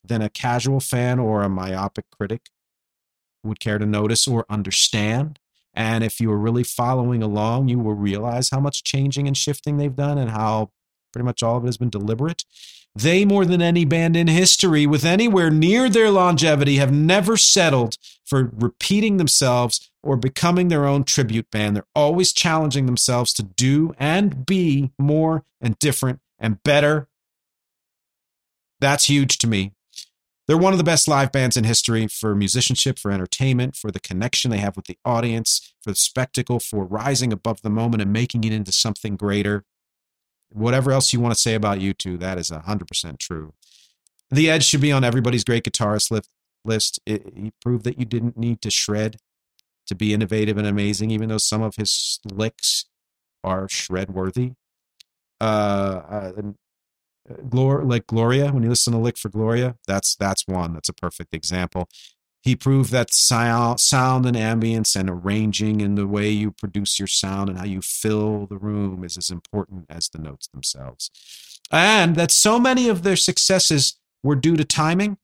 than 0.04 0.22
a 0.22 0.30
casual 0.30 0.80
fan 0.80 1.18
or 1.18 1.42
a 1.42 1.48
myopic 1.48 2.04
critic 2.10 2.50
would 3.46 3.60
care 3.60 3.78
to 3.78 3.86
notice 3.86 4.26
or 4.28 4.44
understand. 4.48 5.38
And 5.74 6.02
if 6.02 6.20
you 6.20 6.30
were 6.30 6.38
really 6.38 6.64
following 6.64 7.22
along, 7.22 7.68
you 7.68 7.78
will 7.78 7.94
realize 7.94 8.50
how 8.50 8.60
much 8.60 8.82
changing 8.82 9.26
and 9.26 9.36
shifting 9.36 9.76
they've 9.76 9.94
done 9.94 10.18
and 10.18 10.30
how 10.30 10.70
pretty 11.12 11.24
much 11.24 11.42
all 11.42 11.56
of 11.56 11.64
it 11.64 11.68
has 11.68 11.76
been 11.76 11.90
deliberate. 11.90 12.44
They, 12.94 13.26
more 13.26 13.44
than 13.44 13.60
any 13.60 13.84
band 13.84 14.16
in 14.16 14.26
history 14.26 14.86
with 14.86 15.04
anywhere 15.04 15.50
near 15.50 15.90
their 15.90 16.10
longevity, 16.10 16.76
have 16.76 16.92
never 16.92 17.36
settled 17.36 17.98
for 18.24 18.50
repeating 18.56 19.18
themselves 19.18 19.90
or 20.02 20.16
becoming 20.16 20.68
their 20.68 20.86
own 20.86 21.04
tribute 21.04 21.50
band. 21.50 21.76
They're 21.76 21.86
always 21.94 22.32
challenging 22.32 22.86
themselves 22.86 23.34
to 23.34 23.42
do 23.42 23.94
and 23.98 24.46
be 24.46 24.92
more 24.98 25.44
and 25.60 25.78
different 25.78 26.20
and 26.38 26.62
better. 26.62 27.08
That's 28.80 29.04
huge 29.04 29.36
to 29.38 29.46
me. 29.46 29.72
They're 30.46 30.56
one 30.56 30.72
of 30.72 30.78
the 30.78 30.84
best 30.84 31.08
live 31.08 31.32
bands 31.32 31.56
in 31.56 31.64
history 31.64 32.06
for 32.06 32.34
musicianship, 32.34 32.98
for 32.98 33.10
entertainment, 33.10 33.74
for 33.74 33.90
the 33.90 33.98
connection 33.98 34.50
they 34.50 34.58
have 34.58 34.76
with 34.76 34.86
the 34.86 34.98
audience, 35.04 35.74
for 35.82 35.90
the 35.90 35.96
spectacle, 35.96 36.60
for 36.60 36.84
rising 36.84 37.32
above 37.32 37.62
the 37.62 37.70
moment 37.70 38.02
and 38.02 38.12
making 38.12 38.44
it 38.44 38.52
into 38.52 38.70
something 38.70 39.16
greater. 39.16 39.64
Whatever 40.50 40.92
else 40.92 41.12
you 41.12 41.18
want 41.18 41.34
to 41.34 41.40
say 41.40 41.54
about 41.54 41.78
U2, 41.78 42.20
that 42.20 42.38
is 42.38 42.50
100% 42.50 43.18
true. 43.18 43.54
The 44.30 44.48
Edge 44.48 44.64
should 44.64 44.80
be 44.80 44.92
on 44.92 45.02
everybody's 45.02 45.44
great 45.44 45.64
guitarist 45.64 46.22
list. 46.64 47.00
It, 47.06 47.32
he 47.34 47.52
proved 47.60 47.84
that 47.84 47.98
you 47.98 48.04
didn't 48.04 48.36
need 48.36 48.62
to 48.62 48.70
shred 48.70 49.16
to 49.86 49.94
be 49.94 50.14
innovative 50.14 50.58
and 50.58 50.66
amazing, 50.66 51.10
even 51.10 51.28
though 51.28 51.38
some 51.38 51.62
of 51.62 51.76
his 51.76 52.20
licks 52.24 52.86
are 53.42 53.68
shred 53.68 54.10
worthy. 54.10 54.52
Uh, 55.40 56.02
uh, 56.08 56.32
Glor- 57.48 57.88
like 57.88 58.06
Gloria, 58.06 58.52
when 58.52 58.62
you 58.62 58.68
listen 58.68 58.92
to 58.92 58.98
Lick 58.98 59.18
for 59.18 59.28
Gloria, 59.28 59.76
that's 59.86 60.14
that's 60.14 60.46
one. 60.46 60.74
That's 60.74 60.88
a 60.88 60.94
perfect 60.94 61.34
example. 61.34 61.88
He 62.42 62.54
proved 62.54 62.92
that 62.92 63.12
sound, 63.12 63.80
sound 63.80 64.24
and 64.24 64.36
ambience 64.36 64.94
and 64.94 65.10
arranging 65.10 65.82
and 65.82 65.98
the 65.98 66.06
way 66.06 66.28
you 66.30 66.52
produce 66.52 66.96
your 66.96 67.08
sound 67.08 67.48
and 67.48 67.58
how 67.58 67.64
you 67.64 67.82
fill 67.82 68.46
the 68.46 68.56
room 68.56 69.02
is 69.02 69.16
as 69.16 69.30
important 69.30 69.86
as 69.90 70.08
the 70.08 70.18
notes 70.18 70.46
themselves. 70.46 71.10
And 71.72 72.14
that 72.14 72.30
so 72.30 72.60
many 72.60 72.88
of 72.88 73.02
their 73.02 73.16
successes 73.16 73.98
were 74.22 74.36
due 74.36 74.56
to 74.56 74.64
timing, 74.64 75.18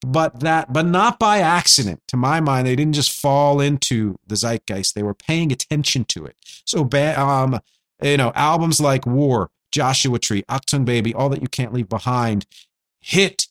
but 0.00 0.40
that 0.40 0.72
but 0.72 0.86
not 0.86 1.18
by 1.18 1.40
accident. 1.40 2.00
To 2.08 2.16
my 2.16 2.40
mind, 2.40 2.66
they 2.66 2.76
didn't 2.76 2.94
just 2.94 3.12
fall 3.12 3.60
into 3.60 4.18
the 4.26 4.36
zeitgeist; 4.36 4.94
they 4.94 5.02
were 5.02 5.14
paying 5.14 5.52
attention 5.52 6.06
to 6.06 6.24
it. 6.24 6.36
So, 6.64 6.88
um, 7.18 7.60
you 8.02 8.16
know, 8.16 8.32
albums 8.34 8.80
like 8.80 9.06
War, 9.06 9.50
Joshua 9.72 10.18
Tree, 10.18 10.42
Achtung 10.48 10.84
Baby, 10.84 11.14
All 11.14 11.28
That 11.28 11.42
You 11.42 11.48
Can't 11.48 11.72
Leave 11.72 11.88
Behind 11.88 12.46
hit 13.00 13.48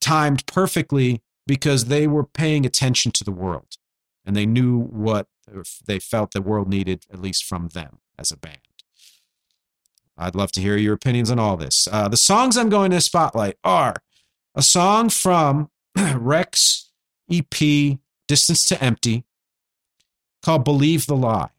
timed 0.00 0.46
perfectly 0.46 1.22
because 1.46 1.86
they 1.86 2.06
were 2.06 2.24
paying 2.24 2.66
attention 2.66 3.12
to 3.12 3.24
the 3.24 3.32
world 3.32 3.76
and 4.24 4.34
they 4.34 4.46
knew 4.46 4.78
what 4.78 5.28
they 5.86 5.98
felt 5.98 6.32
the 6.32 6.42
world 6.42 6.68
needed, 6.68 7.04
at 7.12 7.20
least 7.20 7.44
from 7.44 7.68
them 7.68 7.98
as 8.18 8.30
a 8.30 8.36
band. 8.36 8.58
I'd 10.18 10.34
love 10.34 10.50
to 10.52 10.60
hear 10.60 10.76
your 10.76 10.94
opinions 10.94 11.30
on 11.30 11.38
all 11.38 11.56
this. 11.56 11.86
Uh, 11.90 12.08
the 12.08 12.16
songs 12.16 12.56
I'm 12.56 12.70
going 12.70 12.90
to 12.90 13.00
spotlight 13.00 13.58
are 13.62 13.96
a 14.54 14.62
song 14.62 15.10
from 15.10 15.70
REC's 15.96 16.90
EP 17.30 17.98
Distance 18.26 18.64
to 18.68 18.82
Empty 18.82 19.24
called 20.42 20.64
Believe 20.64 21.06
the 21.06 21.16
Lie. 21.16 21.50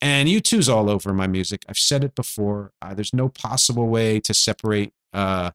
And 0.00 0.28
U2's 0.28 0.68
all 0.68 0.90
over 0.90 1.12
my 1.14 1.26
music. 1.26 1.64
I've 1.68 1.78
said 1.78 2.04
it 2.04 2.14
before. 2.14 2.72
Uh, 2.82 2.94
there's 2.94 3.14
no 3.14 3.28
possible 3.28 3.88
way 3.88 4.20
to 4.20 4.34
separate 4.34 4.92
uh, 5.12 5.52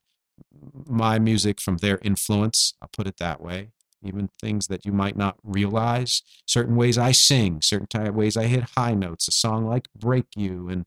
my 0.88 1.20
music 1.20 1.60
from 1.62 1.78
their 1.78 2.00
influence. 2.02 2.74
I'll 2.82 2.90
put 2.92 3.08
it 3.08 3.18
that 3.18 3.42
way. 3.42 3.70
Even 4.04 4.30
things 4.40 4.68
that 4.68 4.84
you 4.84 4.92
might 4.92 5.16
not 5.16 5.38
realize, 5.44 6.24
certain 6.48 6.76
ways 6.76 6.98
I 6.98 7.12
sing, 7.12 7.62
certain 7.62 7.86
type 7.86 8.14
ways 8.14 8.36
I 8.36 8.46
hit 8.46 8.72
high 8.76 8.96
notes. 8.96 9.28
A 9.28 9.32
song 9.32 9.66
like 9.66 9.90
"Break 9.96 10.26
You" 10.36 10.70
and 10.70 10.86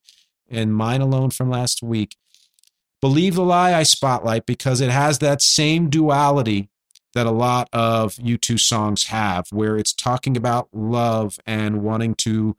and 0.51 0.75
"Mine 0.75 1.01
Alone" 1.01 1.31
from 1.31 1.49
last 1.49 1.81
week. 1.81 2.17
Believe 3.01 3.37
the 3.37 3.45
lie 3.45 3.73
I 3.73 3.85
spotlight 3.85 4.47
because 4.47 4.81
it 4.81 4.91
has 4.91 5.21
that 5.21 5.43
same 5.43 5.91
duality 5.91 6.71
that 7.13 7.27
a 7.27 7.31
lot 7.31 7.69
of 7.73 8.15
U2 8.17 8.59
songs 8.59 9.05
have, 9.07 9.47
where 9.51 9.77
it's 9.77 9.93
talking 9.93 10.37
about 10.37 10.69
love 10.73 11.39
and 11.47 11.83
wanting 11.83 12.17
to 12.17 12.57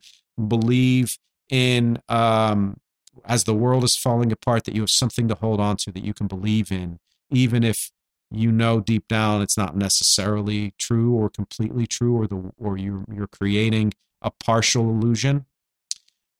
believe 0.48 1.18
in 1.50 1.98
um, 2.08 2.78
as 3.24 3.44
the 3.44 3.54
world 3.54 3.84
is 3.84 3.96
falling 3.96 4.32
apart 4.32 4.64
that 4.64 4.74
you 4.74 4.82
have 4.82 4.90
something 4.90 5.28
to 5.28 5.34
hold 5.34 5.60
on 5.60 5.76
to 5.76 5.92
that 5.92 6.04
you 6.04 6.12
can 6.12 6.26
believe 6.26 6.70
in 6.70 6.98
even 7.30 7.62
if 7.62 7.90
you 8.30 8.50
know 8.50 8.80
deep 8.80 9.06
down 9.08 9.40
it's 9.40 9.56
not 9.56 9.76
necessarily 9.76 10.74
true 10.78 11.14
or 11.14 11.30
completely 11.30 11.86
true 11.86 12.14
or 12.16 12.26
the 12.26 12.52
or 12.58 12.76
you 12.76 13.04
you're 13.12 13.28
creating 13.28 13.92
a 14.22 14.30
partial 14.30 14.90
illusion. 14.90 15.46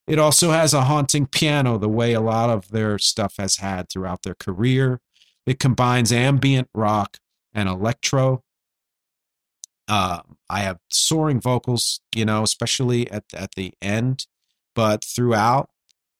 It 0.07 0.19
also 0.19 0.51
has 0.51 0.73
a 0.73 0.83
haunting 0.83 1.25
piano 1.25 1.77
the 1.77 1.89
way 1.89 2.13
a 2.13 2.21
lot 2.21 2.49
of 2.49 2.69
their 2.69 2.97
stuff 2.97 3.35
has 3.37 3.57
had 3.57 3.89
throughout 3.89 4.23
their 4.23 4.35
career. 4.35 5.01
It 5.45 5.59
combines 5.59 6.11
ambient 6.11 6.69
rock 6.73 7.17
and 7.53 7.67
electro 7.67 8.43
uh, 9.87 10.21
I 10.49 10.59
have 10.59 10.79
soaring 10.89 11.39
vocals, 11.39 12.01
you 12.15 12.25
know, 12.25 12.43
especially 12.43 13.09
at 13.09 13.25
at 13.33 13.55
the 13.55 13.73
end, 13.81 14.25
but 14.75 15.03
throughout 15.03 15.69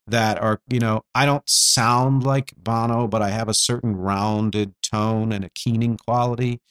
that 0.08 0.42
are, 0.42 0.62
you 0.70 0.80
know, 0.80 1.04
I 1.14 1.26
don't 1.26 1.48
sound 1.50 2.24
like 2.24 2.54
Bono, 2.58 3.08
but 3.08 3.22
I 3.22 3.30
have 3.30 3.50
a 3.50 3.54
certain 3.54 3.96
rounded 3.98 4.74
tone 4.82 5.34
and 5.34 5.44
a 5.44 5.50
keening 5.50 5.98
quality 5.98 6.62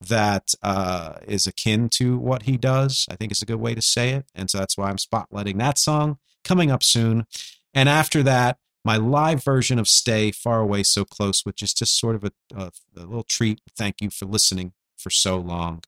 that 0.00 0.54
uh, 0.62 1.18
is 1.26 1.46
akin 1.46 1.88
to 1.90 2.16
what 2.18 2.42
he 2.42 2.56
does. 2.56 3.06
I 3.10 3.16
think 3.16 3.32
it's 3.32 3.42
a 3.42 3.46
good 3.46 3.60
way 3.60 3.74
to 3.74 3.82
say 3.82 4.10
it, 4.10 4.26
and 4.34 4.50
so 4.50 4.58
that's 4.58 4.76
why 4.76 4.88
I'm 4.88 4.96
spotlighting 4.96 5.58
that 5.58 5.78
song 5.78 6.18
coming 6.44 6.70
up 6.70 6.82
soon. 6.82 7.26
And 7.74 7.88
after 7.88 8.22
that, 8.22 8.58
my 8.84 8.96
live 8.96 9.44
version 9.44 9.78
of 9.78 9.88
"Stay 9.88 10.30
Far 10.30 10.60
Away 10.60 10.82
So 10.82 11.04
Close," 11.04 11.44
which 11.44 11.62
is 11.62 11.74
just 11.74 11.98
sort 11.98 12.14
of 12.16 12.24
a, 12.24 12.32
a, 12.54 12.72
a 12.96 13.00
little 13.00 13.24
treat. 13.24 13.60
Thank 13.76 14.00
you 14.00 14.10
for 14.10 14.26
listening 14.26 14.72
for 14.96 15.10
so 15.10 15.36
long. 15.38 15.82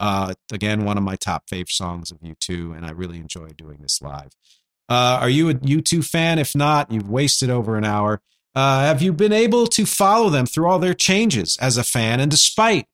Uh, 0.00 0.34
again, 0.50 0.84
one 0.84 0.96
of 0.96 1.04
my 1.04 1.14
top 1.14 1.46
fave 1.46 1.70
songs 1.70 2.10
of 2.10 2.18
U2, 2.20 2.76
and 2.76 2.86
I 2.86 2.90
really 2.90 3.18
enjoy 3.18 3.50
doing 3.50 3.78
this 3.82 4.00
live. 4.00 4.30
Uh, 4.88 5.18
are 5.20 5.28
you 5.28 5.50
a 5.50 5.54
U2 5.54 6.04
fan? 6.04 6.38
If 6.38 6.56
not, 6.56 6.90
you've 6.90 7.08
wasted 7.08 7.50
over 7.50 7.76
an 7.76 7.84
hour. 7.84 8.20
Uh, 8.54 8.80
have 8.80 9.02
you 9.02 9.12
been 9.12 9.32
able 9.32 9.66
to 9.68 9.86
follow 9.86 10.30
them 10.30 10.46
through 10.46 10.68
all 10.68 10.80
their 10.80 10.94
changes 10.94 11.56
as 11.60 11.76
a 11.76 11.84
fan? 11.84 12.18
And 12.18 12.30
despite 12.30 12.86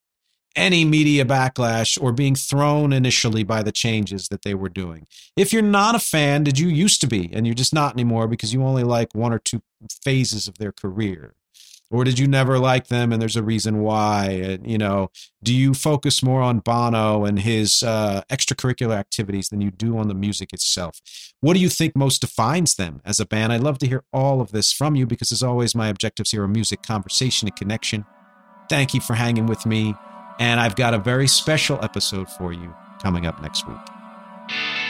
any 0.57 0.85
media 0.85 1.25
backlash 1.25 2.03
or 2.03 2.13
being 2.13 2.35
thrown 2.35 2.93
initially 2.93 3.45
by 3.45 3.63
the 3.63 3.71
changes 3.71 4.29
that 4.29 4.43
they 4.43 4.55
were 4.55 4.71
doing. 4.71 5.07
If 5.37 5.53
you're 5.53 5.63
not 5.63 5.95
a 5.95 6.01
fan, 6.01 6.45
did 6.45 6.59
you 6.59 6.69
used 6.69 7.01
to 7.03 7.07
be, 7.07 7.31
and 7.33 7.47
you're 7.47 7.55
just 7.55 7.75
not 7.75 7.93
anymore 7.93 8.27
because 8.27 8.53
you 8.55 8.63
only 8.63 8.83
like 8.83 9.15
one 9.15 9.33
or 9.33 9.39
two 9.39 9.63
phases 10.03 10.49
of 10.49 10.59
their 10.59 10.73
career? 10.73 11.35
Or 11.91 12.05
did 12.05 12.19
you 12.19 12.27
never 12.27 12.59
like 12.59 12.89
them 12.89 13.13
and 13.13 13.21
there's 13.21 13.37
a 13.37 13.43
reason 13.43 13.81
why? 13.83 14.59
You 14.65 14.79
know 14.79 15.11
do 15.43 15.55
you 15.55 15.75
focus 15.75 16.25
more 16.25 16.43
on 16.43 16.59
bono 16.59 17.25
and 17.25 17.39
his 17.39 17.83
uh, 17.85 18.23
extracurricular 18.31 18.97
activities 18.97 19.49
than 19.49 19.61
you 19.61 19.71
do 19.71 19.97
on 19.97 20.09
the 20.09 20.15
music 20.15 20.53
itself? 20.53 21.01
What 21.41 21.55
do 21.55 21.61
you 21.61 21.69
think 21.69 21.95
most 21.95 22.21
defines 22.21 22.75
them 22.75 23.01
as 23.05 23.21
a 23.21 23.27
band? 23.27 23.53
I'd 23.53 23.61
love 23.61 23.79
to 23.79 23.87
hear 23.87 24.03
all 24.13 24.41
of 24.41 24.51
this 24.51 24.73
from 24.73 24.97
you 24.97 25.07
because 25.07 25.31
as 25.31 25.43
always 25.43 25.75
my 25.75 25.89
objectives 25.89 26.33
here 26.33 26.43
are 26.43 26.49
music 26.49 26.83
conversation 26.83 27.47
and 27.47 27.57
connection. 27.57 28.05
Thank 28.69 28.95
you 28.95 29.01
for 29.01 29.15
hanging 29.15 29.47
with 29.47 29.65
me 29.65 29.95
and 30.39 30.61
i've 30.61 30.77
got 30.77 30.95
a 30.95 30.99
very 30.99 31.29
special 31.29 31.79
episode 31.83 32.29
for 32.29 32.53
you 32.53 32.75
coming 33.03 33.27
up 33.27 33.41
next 33.43 33.67
week 33.67 34.86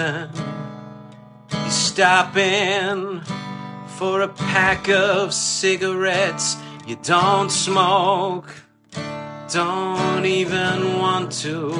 You 0.00 1.70
stop 1.70 2.36
in 2.36 3.20
for 3.98 4.22
a 4.22 4.28
pack 4.28 4.88
of 4.88 5.34
cigarettes. 5.34 6.56
You 6.86 6.96
don't 7.02 7.50
smoke, 7.50 8.48
don't 9.52 10.24
even 10.24 10.96
want 10.98 11.32
to. 11.42 11.72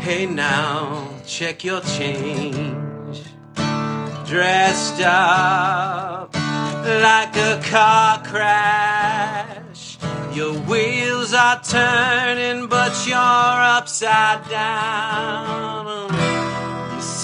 Hey 0.00 0.26
now, 0.26 1.08
check 1.26 1.64
your 1.64 1.80
change. 1.80 3.22
Dressed 4.26 5.00
up 5.00 6.32
like 6.34 7.36
a 7.36 7.60
car 7.64 8.22
crash. 8.22 9.98
Your 10.32 10.54
wheels 10.60 11.34
are 11.34 11.60
turning, 11.60 12.68
but 12.68 12.92
you're 13.04 13.16
upside 13.16 14.48
down. 14.48 16.19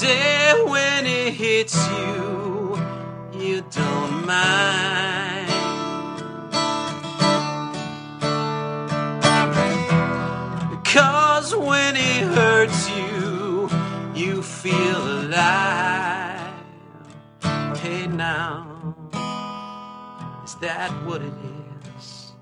Say 0.00 0.52
when 0.64 1.06
it 1.06 1.32
hits 1.32 1.74
you, 1.88 2.78
you 3.32 3.64
don't 3.70 4.26
mind. 4.26 5.48
Cause 10.84 11.56
when 11.56 11.96
it 11.96 12.24
hurts 12.36 12.90
you, 12.90 13.70
you 14.14 14.42
feel 14.42 15.02
alive. 15.22 16.52
Hey 17.78 18.06
now, 18.06 18.94
is 20.44 20.56
that 20.56 20.90
what 21.06 21.22
it 21.22 21.32
is? 21.96 22.32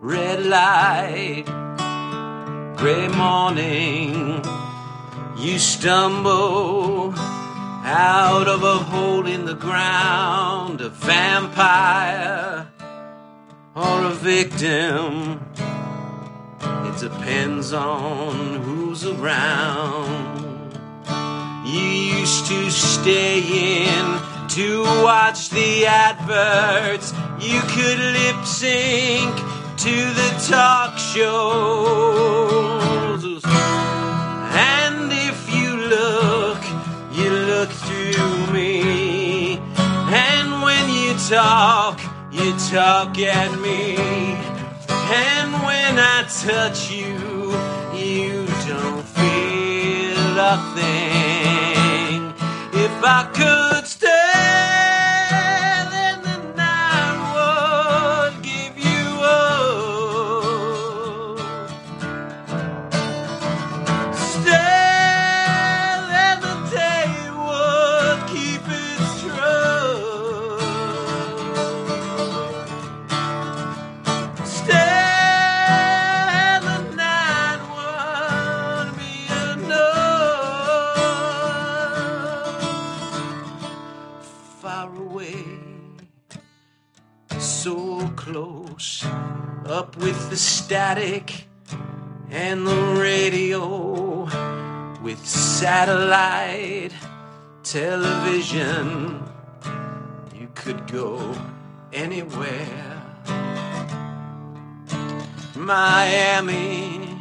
Red 0.00 0.46
light, 0.46 1.46
gray 2.78 3.08
morning, 3.08 4.40
you 5.36 5.58
stumble 5.58 7.12
out 7.16 8.46
of 8.46 8.62
a 8.62 8.76
hole 8.78 9.26
in 9.26 9.44
the 9.44 9.54
ground, 9.54 10.80
a 10.80 10.88
vampire 10.88 12.68
or 13.74 14.04
a 14.04 14.10
victim. 14.10 15.44
It 16.60 17.00
depends 17.00 17.72
on 17.72 18.62
who's 18.62 19.04
around. 19.04 20.72
You 21.66 21.80
used 21.80 22.46
to 22.46 22.70
stay 22.70 23.86
in 23.88 24.20
to 24.50 24.84
watch 25.02 25.50
the 25.50 25.84
adverts. 25.84 27.12
You 27.40 27.60
could 27.62 27.98
lip 27.98 28.44
sync 28.46 29.57
to 29.78 29.90
the 29.90 30.30
talk 30.48 30.98
shows. 30.98 31.44
And 33.44 35.12
if 35.12 35.54
you 35.54 35.76
look, 35.76 36.60
you 37.12 37.30
look 37.30 37.70
through 37.70 38.52
me. 38.52 39.60
And 39.78 40.62
when 40.62 40.90
you 40.90 41.14
talk, 41.28 42.00
you 42.32 42.56
talk 42.72 43.16
at 43.20 43.52
me. 43.60 43.96
And 44.88 45.52
when 45.62 45.96
I 45.96 46.24
touch 46.42 46.90
you, 46.90 47.52
you 47.96 48.46
don't 48.66 49.04
feel 49.04 50.38
a 50.52 50.58
thing. 50.74 52.34
If 52.72 53.04
I 53.04 53.30
could 53.32 53.86
stay, 53.86 54.27
up 89.78 89.96
with 89.98 90.28
the 90.28 90.36
static 90.36 91.44
and 92.30 92.66
the 92.66 92.82
radio, 93.00 94.24
with 95.04 95.24
satellite 95.24 96.92
television. 97.62 99.22
You 100.34 100.48
could 100.56 100.90
go 100.90 101.32
anywhere. 101.92 103.02
Miami, 105.54 107.16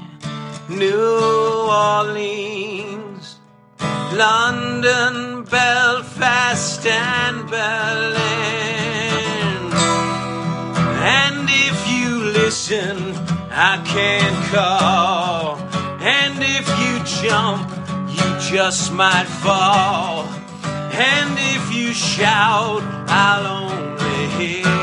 New 0.67 1.69
Orleans, 1.69 3.35
London, 4.13 5.43
Belfast, 5.43 6.83
and 6.87 7.47
Berlin. 7.47 8.57
And 11.19 11.47
if 11.49 11.77
you 11.91 11.96
listen, 12.47 13.13
I 13.51 13.83
can't 13.85 14.45
call. 14.55 15.57
And 15.99 16.35
if 16.39 16.65
you 16.79 17.27
jump, 17.27 17.69
you 18.09 18.49
just 18.49 18.93
might 18.93 19.27
fall. 19.43 20.23
And 20.93 21.35
if 21.37 21.75
you 21.75 21.91
shout, 21.91 22.83
I'll 23.09 23.65
only 23.65 24.61
hear. 24.61 24.76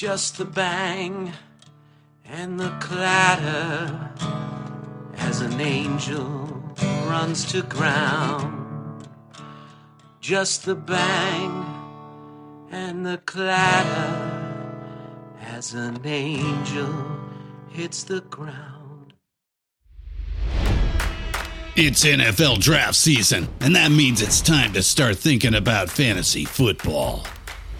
Just 0.00 0.38
the 0.38 0.46
bang 0.46 1.30
and 2.24 2.58
the 2.58 2.70
clatter 2.80 4.10
as 5.18 5.42
an 5.42 5.60
angel 5.60 6.46
runs 7.04 7.44
to 7.44 7.60
ground. 7.64 9.06
Just 10.18 10.64
the 10.64 10.74
bang 10.74 11.66
and 12.70 13.04
the 13.04 13.18
clatter 13.26 14.72
as 15.38 15.74
an 15.74 16.00
angel 16.06 16.94
hits 17.68 18.02
the 18.02 18.22
ground. 18.22 19.12
It's 21.76 22.06
NFL 22.06 22.60
draft 22.60 22.94
season, 22.94 23.48
and 23.60 23.76
that 23.76 23.92
means 23.92 24.22
it's 24.22 24.40
time 24.40 24.72
to 24.72 24.82
start 24.82 25.18
thinking 25.18 25.54
about 25.54 25.90
fantasy 25.90 26.46
football. 26.46 27.26